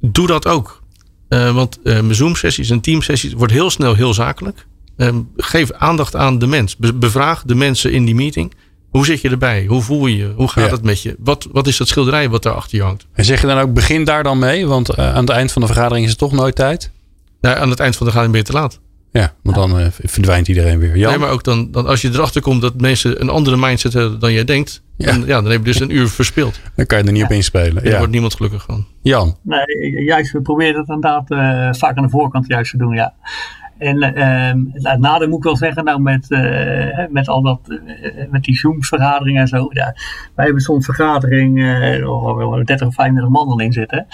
Doe 0.00 0.26
dat 0.26 0.46
ook. 0.46 0.82
Eh, 1.28 1.54
want 1.54 1.78
eh, 1.84 1.98
Zoom-sessies 2.10 2.70
en 2.70 2.80
team-sessies 2.80 3.32
wordt 3.32 3.52
heel 3.52 3.70
snel 3.70 3.94
heel 3.94 4.14
zakelijk. 4.14 4.66
Eh, 4.96 5.08
geef 5.36 5.72
aandacht 5.72 6.16
aan 6.16 6.38
de 6.38 6.46
mens. 6.46 6.76
Be- 6.76 6.94
bevraag 6.94 7.42
de 7.42 7.54
mensen 7.54 7.92
in 7.92 8.04
die 8.04 8.14
meeting. 8.14 8.52
Hoe 8.90 9.04
zit 9.06 9.20
je 9.20 9.28
erbij? 9.30 9.64
Hoe 9.66 9.82
voel 9.82 10.06
je 10.06 10.16
je? 10.16 10.32
Hoe 10.36 10.48
gaat 10.48 10.64
Ja. 10.64 10.70
het 10.70 10.82
met 10.82 11.02
je? 11.02 11.16
Wat, 11.18 11.48
wat 11.52 11.66
is 11.66 11.76
dat 11.76 11.88
schilderij 11.88 12.28
wat 12.28 12.42
daar 12.42 12.54
achter 12.54 12.76
je 12.78 12.84
hangt? 12.84 13.06
En 13.12 13.24
zeg 13.24 13.40
je 13.40 13.46
dan 13.46 13.58
ook, 13.58 13.72
begin 13.74 14.04
daar 14.04 14.22
dan 14.22 14.38
mee? 14.38 14.66
Want 14.66 14.88
eh, 14.88 15.14
aan 15.14 15.20
het 15.26 15.30
eind 15.30 15.52
van 15.52 15.62
de 15.62 15.68
vergadering 15.68 16.04
is 16.04 16.10
het 16.10 16.18
toch 16.20 16.32
nooit 16.32 16.54
tijd. 16.54 16.90
Nou, 17.40 17.56
aan 17.58 17.70
het 17.70 17.80
eind 17.80 17.96
van 17.96 18.06
de 18.06 18.12
gaan 18.12 18.30
ben 18.30 18.40
je 18.40 18.46
te 18.46 18.52
laat. 18.52 18.80
Ja, 19.12 19.34
want 19.42 19.56
dan 19.56 19.78
eh, 19.78 19.86
verdwijnt 19.90 20.48
iedereen 20.48 20.78
weer. 20.78 20.96
Jan? 20.96 21.10
Nee, 21.10 21.18
maar 21.18 21.30
ook 21.30 21.44
dan, 21.44 21.70
dan 21.70 21.86
als 21.86 22.00
je 22.00 22.08
erachter 22.08 22.40
komt 22.42 22.60
dat 22.62 22.80
mensen 22.80 23.20
een 23.20 23.28
andere 23.28 23.56
mindset 23.56 23.92
hebben 23.92 24.18
dan 24.18 24.32
jij 24.32 24.44
denkt. 24.44 24.82
Ja. 24.96 25.06
Dan, 25.06 25.20
ja, 25.26 25.40
dan 25.42 25.50
heb 25.50 25.60
je 25.66 25.72
dus 25.72 25.80
een 25.80 25.94
uur 25.96 26.08
verspild. 26.08 26.60
Dan 26.76 26.86
kan 26.86 26.98
je 26.98 27.04
er 27.04 27.12
niet 27.12 27.24
op 27.24 27.30
inspelen. 27.30 27.84
Ja. 27.84 27.96
wordt 27.96 28.12
niemand 28.12 28.34
gelukkig 28.34 28.62
van. 28.62 28.86
Jan, 29.02 29.36
Nee, 29.42 30.04
juist, 30.04 30.32
we 30.32 30.40
proberen 30.42 30.80
het 30.80 30.88
inderdaad 30.88 31.30
eh, 31.30 31.68
vaak 31.80 31.96
aan 31.96 32.02
de 32.04 32.10
voorkant 32.10 32.46
juist 32.46 32.70
te 32.70 32.76
doen, 32.76 32.94
ja. 32.94 33.14
En 33.78 34.00
ehm 34.00 34.58
het 34.72 35.00
nadeel 35.00 35.28
moet 35.28 35.38
ik 35.38 35.44
wel 35.44 35.56
zeggen, 35.56 35.84
nou 35.84 36.00
met, 36.00 36.30
eh, 36.30 37.06
met 37.08 37.28
al 37.28 37.42
dat, 37.42 37.60
eh, 37.68 38.30
met 38.30 38.44
die 38.44 38.56
Zooms-vergaderingen 38.56 39.40
en 39.40 39.48
zo. 39.48 39.68
Ja, 39.70 39.94
wij 40.34 40.44
hebben 40.44 40.62
soms 40.62 40.84
vergadering, 40.84 41.58
eh 41.58 42.04
waar 42.04 42.50
we 42.50 42.64
30 42.64 42.86
of 42.86 42.94
35 42.94 43.30
man 43.30 43.60
in 43.60 43.72
zitten. 43.72 44.06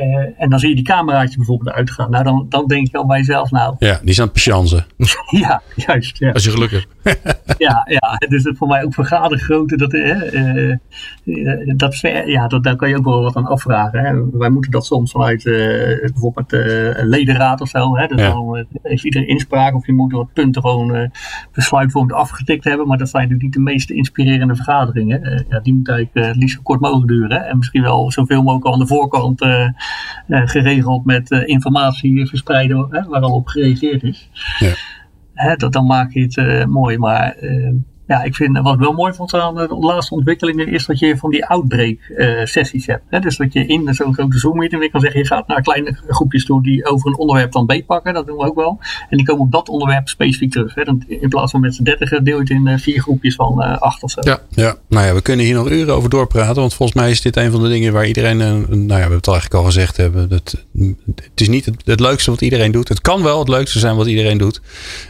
Eh, 0.00 0.42
en 0.42 0.50
dan 0.50 0.58
zie 0.58 0.68
je 0.68 0.74
die 0.74 0.84
cameraatje 0.84 1.36
bijvoorbeeld 1.36 1.76
uitgaan. 1.76 2.10
Nou, 2.10 2.24
dan, 2.24 2.46
dan 2.48 2.66
denk 2.66 2.90
je 2.90 2.96
al 2.96 3.06
bij 3.06 3.18
jezelf, 3.18 3.50
nou, 3.50 3.74
ja, 3.78 4.00
die 4.02 4.14
het 4.14 4.32
patiënten. 4.32 4.86
ja, 5.30 5.62
juist. 5.74 6.18
Ja. 6.18 6.30
Als 6.30 6.44
je 6.44 6.50
geluk 6.50 6.70
hebt. 6.70 6.86
Ja, 7.58 7.86
ja, 7.88 8.16
dus 8.28 8.44
het 8.44 8.56
voor 8.56 8.68
mij 8.68 8.84
ook 8.84 8.94
vergadergrootte, 8.94 9.76
dat, 9.76 9.92
eh, 9.92 10.70
eh, 10.70 10.78
dat, 11.76 11.96
ver- 11.96 12.28
ja, 12.28 12.46
dat, 12.46 12.64
daar 12.64 12.76
kan 12.76 12.88
je 12.88 12.96
ook 12.98 13.04
wel 13.04 13.22
wat 13.22 13.36
aan 13.36 13.46
afvragen. 13.46 14.00
Hè. 14.04 14.38
Wij 14.38 14.50
moeten 14.50 14.70
dat 14.70 14.86
soms 14.86 15.10
vanuit 15.10 15.42
bijvoorbeeld 15.42 16.52
een 16.52 17.08
ledenraad 17.08 17.60
of 17.60 17.68
zo. 17.68 17.96
Hè. 17.96 18.06
Dus 18.06 18.20
Ja. 18.20 18.30
dan 18.30 18.66
heeft 18.82 19.04
iedereen 19.04 19.28
inspraak 19.28 19.74
of 19.74 19.86
je 19.86 19.92
moet 19.92 20.12
wat 20.12 20.32
punten 20.32 20.62
gewoon 20.62 21.10
besluitvormend 21.52 22.12
afgetikt 22.14 22.64
hebben. 22.64 22.86
Maar 22.86 22.98
dat 22.98 23.08
zijn 23.08 23.22
natuurlijk 23.22 23.42
niet 23.56 23.64
de 23.66 23.72
meest 23.72 23.90
inspirerende 23.90 24.54
vergaderingen. 24.54 25.46
Ja, 25.48 25.60
die 25.60 25.74
moet 25.74 25.88
eigenlijk 25.88 26.26
het 26.26 26.36
liefst 26.36 26.56
zo 26.56 26.62
kort 26.62 26.80
mogelijk 26.80 27.08
duren. 27.08 27.30
Hè. 27.30 27.38
En 27.38 27.56
misschien 27.56 27.82
wel 27.82 28.10
zoveel 28.12 28.42
mogelijk 28.42 28.66
aan 28.74 28.78
de 28.78 28.86
voorkant 28.86 29.40
geregeld 30.28 31.04
met 31.04 31.30
eh, 31.30 31.48
informatie 31.48 32.26
verspreiden 32.26 32.88
waar 33.08 33.20
al 33.20 33.34
op 33.34 33.46
gereageerd 33.46 34.02
is 34.02 34.30
Ja. 34.58 34.72
hè, 35.34 35.56
dat, 35.56 35.72
dan 35.72 35.86
maak 35.86 36.12
je 36.12 36.20
het 36.20 36.36
eh, 36.36 36.64
mooi. 36.64 36.98
Maar 36.98 37.32
eh, 37.32 37.72
ja, 38.06 38.22
ik 38.22 38.34
vind 38.34 38.58
wat 38.58 38.74
ik 38.74 38.80
wel 38.80 38.92
mooi 38.92 39.12
vond 39.12 39.34
aan 39.34 39.54
de 39.54 39.76
laatste 39.80 40.14
ontwikkelingen 40.14 40.68
is 40.68 40.86
dat 40.86 40.98
je 40.98 41.16
van 41.16 41.30
die 41.30 41.46
outbreak 41.46 41.98
eh, 42.16 42.44
sessies 42.44 42.86
hebt. 42.86 43.02
Hè? 43.10 43.18
Dus 43.20 43.36
dat 43.36 43.52
je 43.52 43.66
in 43.66 43.94
zo'n 43.94 44.14
grote 44.14 44.38
Zoom 44.38 44.56
meeting 44.56 44.80
weer 44.80 44.90
kan 44.90 45.00
zeggen, 45.00 45.20
je 45.20 45.26
gaat 45.26 45.46
naar 45.46 45.62
kleine 45.62 45.98
groepjes 46.08 46.44
toe 46.44 46.62
die 46.62 46.86
over 46.86 47.08
een 47.08 47.18
onderwerp 47.18 47.52
dan 47.52 47.66
beetpakken. 47.66 48.14
Dat 48.14 48.26
doen 48.26 48.36
we 48.36 48.44
ook 48.44 48.54
wel. 48.54 48.78
En 49.10 49.16
die 49.16 49.26
komen 49.26 49.42
op 49.42 49.52
dat 49.52 49.68
onderwerp 49.68 50.08
specifiek 50.08 50.50
terug. 50.52 50.74
Hè? 50.74 50.82
In 51.06 51.28
plaats 51.28 51.50
van 51.50 51.60
met 51.60 51.74
z'n 51.74 51.82
dertigen 51.82 52.24
deel 52.24 52.34
je 52.34 52.40
het 52.40 52.50
in 52.50 52.66
eh, 52.66 52.78
vier 52.78 53.00
groepjes 53.00 53.34
van 53.34 53.62
eh, 53.62 53.78
acht 53.78 54.02
of 54.02 54.10
zo. 54.10 54.20
Ja. 54.24 54.40
Ja, 54.48 54.76
nou 54.88 55.06
ja, 55.06 55.14
we 55.14 55.22
kunnen 55.22 55.44
hier 55.46 55.54
nog 55.54 55.70
uren 55.70 55.94
over 55.94 56.10
doorpraten. 56.10 56.54
Want 56.60 56.74
volgens 56.74 56.98
mij 56.98 57.10
is 57.10 57.20
dit 57.20 57.36
een 57.36 57.50
van 57.50 57.62
de 57.62 57.68
dingen 57.68 57.92
waar 57.92 58.06
iedereen. 58.06 58.40
eh, 58.40 58.46
Nou 58.48 58.60
ja, 58.68 58.86
we 58.86 58.92
hebben 58.94 59.16
het 59.16 59.26
eigenlijk 59.28 59.54
al 59.54 59.64
gezegd 59.64 59.96
hebben. 59.96 60.28
Dat, 60.28 60.64
het 61.14 61.40
is 61.40 61.48
niet 61.48 61.64
het, 61.64 61.82
het 61.84 62.00
leukste 62.00 62.30
wat 62.30 62.40
iedereen 62.40 62.72
doet. 62.72 62.88
Het 62.88 63.00
kan 63.00 63.22
wel 63.22 63.38
het 63.38 63.48
leukste 63.48 63.78
zijn 63.78 63.96
wat 63.96 64.06
iedereen 64.06 64.38
doet. 64.38 64.60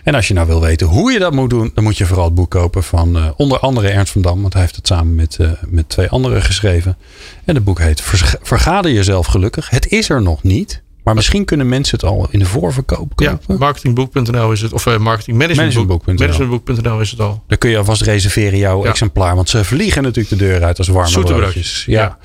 En 0.05 0.15
als 0.15 0.29
je 0.29 0.35
nou 0.35 0.47
wil 0.47 0.61
weten 0.61 0.87
hoe 0.87 1.13
je 1.13 1.19
dat 1.19 1.33
moet 1.33 1.51
doen, 1.51 1.71
dan 1.75 1.85
moet 1.85 1.99
je 1.99 2.07
vooral 2.07 2.25
het 2.25 2.35
boek 2.35 2.51
kopen 2.51 2.83
van 2.87 3.17
eh, 3.17 3.25
onder 3.37 3.59
andere 3.59 3.89
Ernst 3.89 4.13
van 4.13 4.23
Dam. 4.23 4.41
Want 4.41 4.53
hij 4.53 4.63
heeft 4.63 4.77
het 4.77 4.87
samen 4.87 5.15
met, 5.15 5.37
eh, 5.41 5.51
met 5.69 5.89
twee 5.89 6.09
anderen 6.09 6.43
geschreven. 6.43 6.97
En 7.45 7.55
het 7.55 7.65
boek 7.65 7.79
heet 7.81 8.01
Verga- 8.01 8.39
Vergader 8.43 8.93
jezelf 8.93 9.27
gelukkig. 9.27 9.71
Het 9.71 9.89
is 9.89 10.09
er 10.09 10.23
nog 10.23 10.43
niet. 10.43 10.85
Maar 11.05 11.15
misschien 11.15 11.45
kunnen 11.45 11.69
mensen 11.69 11.99
het 12.01 12.09
al 12.09 12.27
in 12.31 12.39
de 12.39 12.45
voorverkoop 12.45 13.13
Ja, 13.21 13.31
kopen. 13.31 13.59
marketingboek.nl 13.59 14.53
is 14.53 14.61
het. 14.61 14.73
Of 14.73 14.87
uh, 14.87 14.97
marketingmanagementboek.nl 14.99 16.15
Managementboek.nl. 16.19 17.01
Is 17.01 17.11
het 17.11 17.21
al. 17.21 17.43
Dan 17.47 17.59
kun 17.59 17.71
je 17.71 17.77
alvast 17.79 18.03
reserveren 18.03 18.59
jouw 18.59 18.83
Ja. 18.85 18.89
exemplaar. 18.91 19.35
Want 19.35 19.49
ze 19.49 19.65
vliegen 19.65 20.03
natuurlijk 20.03 20.29
de 20.29 20.45
deur 20.45 20.65
uit 20.65 20.79
als 20.79 20.89
warme 20.89 21.09
Zoete 21.11 21.33
broodjes. 21.35 21.85
Ja. 21.87 22.19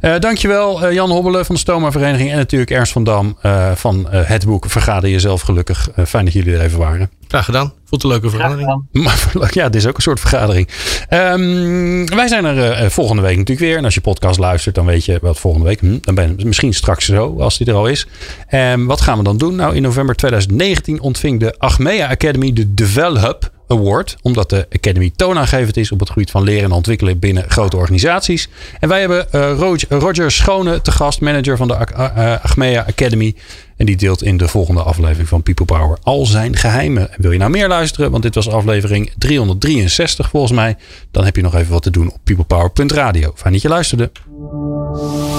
Eh, 0.00 0.18
dankjewel 0.18 0.82
eh, 0.86 0.92
Jan 0.92 1.10
Hobbelen 1.10 1.44
van 1.46 1.54
de 1.54 1.60
Stoma 1.60 1.92
Vereniging. 1.92 2.30
En 2.30 2.36
natuurlijk 2.36 2.70
Ernst 2.70 2.92
van 2.92 3.04
Dam 3.04 3.36
eh, 3.42 3.72
van 3.74 4.10
eh, 4.10 4.20
het 4.24 4.44
boek 4.46 4.70
Vergader 4.70 5.10
jezelf 5.10 5.40
gelukkig. 5.40 5.90
Eh, 5.94 6.04
fijn 6.04 6.24
dat 6.24 6.34
jullie 6.34 6.54
er 6.54 6.60
even 6.60 6.78
waren. 6.78 7.10
Graag 7.34 7.46
gedaan. 7.46 7.72
Het 7.90 8.02
een 8.02 8.08
leuke 8.08 8.30
vergadering. 8.30 8.82
Maar 9.02 9.50
ja, 9.50 9.68
dit 9.68 9.74
is 9.74 9.86
ook 9.86 9.96
een 9.96 10.02
soort 10.02 10.20
vergadering. 10.20 10.68
Ehm, 11.08 12.06
wij 12.06 12.28
zijn 12.28 12.44
er 12.44 12.72
eh, 12.72 12.90
volgende 12.90 13.22
week 13.22 13.36
natuurlijk 13.36 13.66
weer. 13.66 13.76
En 13.76 13.84
als 13.84 13.94
je 13.94 14.00
podcast 14.00 14.38
luistert, 14.38 14.74
dan 14.74 14.86
weet 14.86 15.04
je 15.04 15.18
wat 15.22 15.38
volgende 15.38 15.66
week. 15.66 15.80
Hm, 15.80 15.98
dan 16.00 16.14
ben 16.14 16.34
je 16.36 16.46
misschien 16.46 16.74
straks 16.74 17.04
zo, 17.04 17.40
als 17.40 17.58
die 17.58 17.66
er 17.66 17.74
al 17.74 17.86
is. 17.86 18.06
Ehm, 18.48 18.84
wat 18.84 19.00
gaan 19.00 19.18
we 19.18 19.24
dan 19.24 19.36
doen? 19.36 19.56
Nou, 19.56 19.74
in 19.74 19.82
november 19.82 20.16
2019 20.16 21.00
ontving 21.00 21.40
de 21.40 21.54
Achmea 21.58 22.08
Academy 22.08 22.52
de 22.52 22.74
Develop 22.74 23.52
Award. 23.68 24.16
Omdat 24.22 24.50
de 24.50 24.66
Academy 24.72 25.12
toonaangevend 25.16 25.76
is 25.76 25.92
op 25.92 26.00
het 26.00 26.10
gebied 26.10 26.30
van 26.30 26.42
leren 26.42 26.64
en 26.64 26.72
ontwikkelen 26.72 27.18
binnen 27.18 27.44
grote 27.50 27.76
organisaties. 27.76 28.48
En 28.80 28.88
wij 28.88 29.00
hebben 29.00 29.32
eh, 29.32 29.58
Roger, 29.88 30.30
Schone 30.30 30.80
te 30.80 30.90
gast, 30.90 31.20
manager 31.20 31.56
van 31.56 31.68
de 31.68 31.74
eh, 31.74 32.44
Achmea 32.44 32.84
Academy. 32.88 33.34
En 33.76 33.86
die 33.86 33.96
deelt 33.96 34.22
in 34.22 34.36
de 34.36 34.48
volgende 34.48 34.82
aflevering 34.82 35.28
van 35.28 35.42
People 35.42 35.64
Power 35.64 35.98
al 36.02 36.26
zijn 36.26 36.56
geheimen. 36.56 37.12
En 37.12 37.22
wil 37.22 37.30
je 37.30 37.38
nou 37.38 37.50
meer 37.50 37.68
luisteren? 37.68 38.10
Want 38.10 38.22
dit 38.22 38.34
was 38.34 38.48
aflevering 38.48 39.12
363 39.18 40.28
volgens 40.28 40.52
mij. 40.52 40.76
Dan 41.10 41.24
heb 41.24 41.36
je 41.36 41.42
nog 41.42 41.54
even 41.54 41.72
wat 41.72 41.82
te 41.82 41.90
doen 41.90 42.12
op 42.12 42.18
peoplepower.radio. 42.24 43.32
Fijn 43.36 43.52
dat 43.52 43.62
je 43.62 43.68
luisterde. 43.68 44.10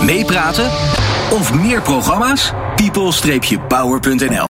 Meepraten 0.06 0.70
of 1.32 1.54
meer 1.54 1.82
programma's? 1.82 2.54
people-power.nl 2.76 4.44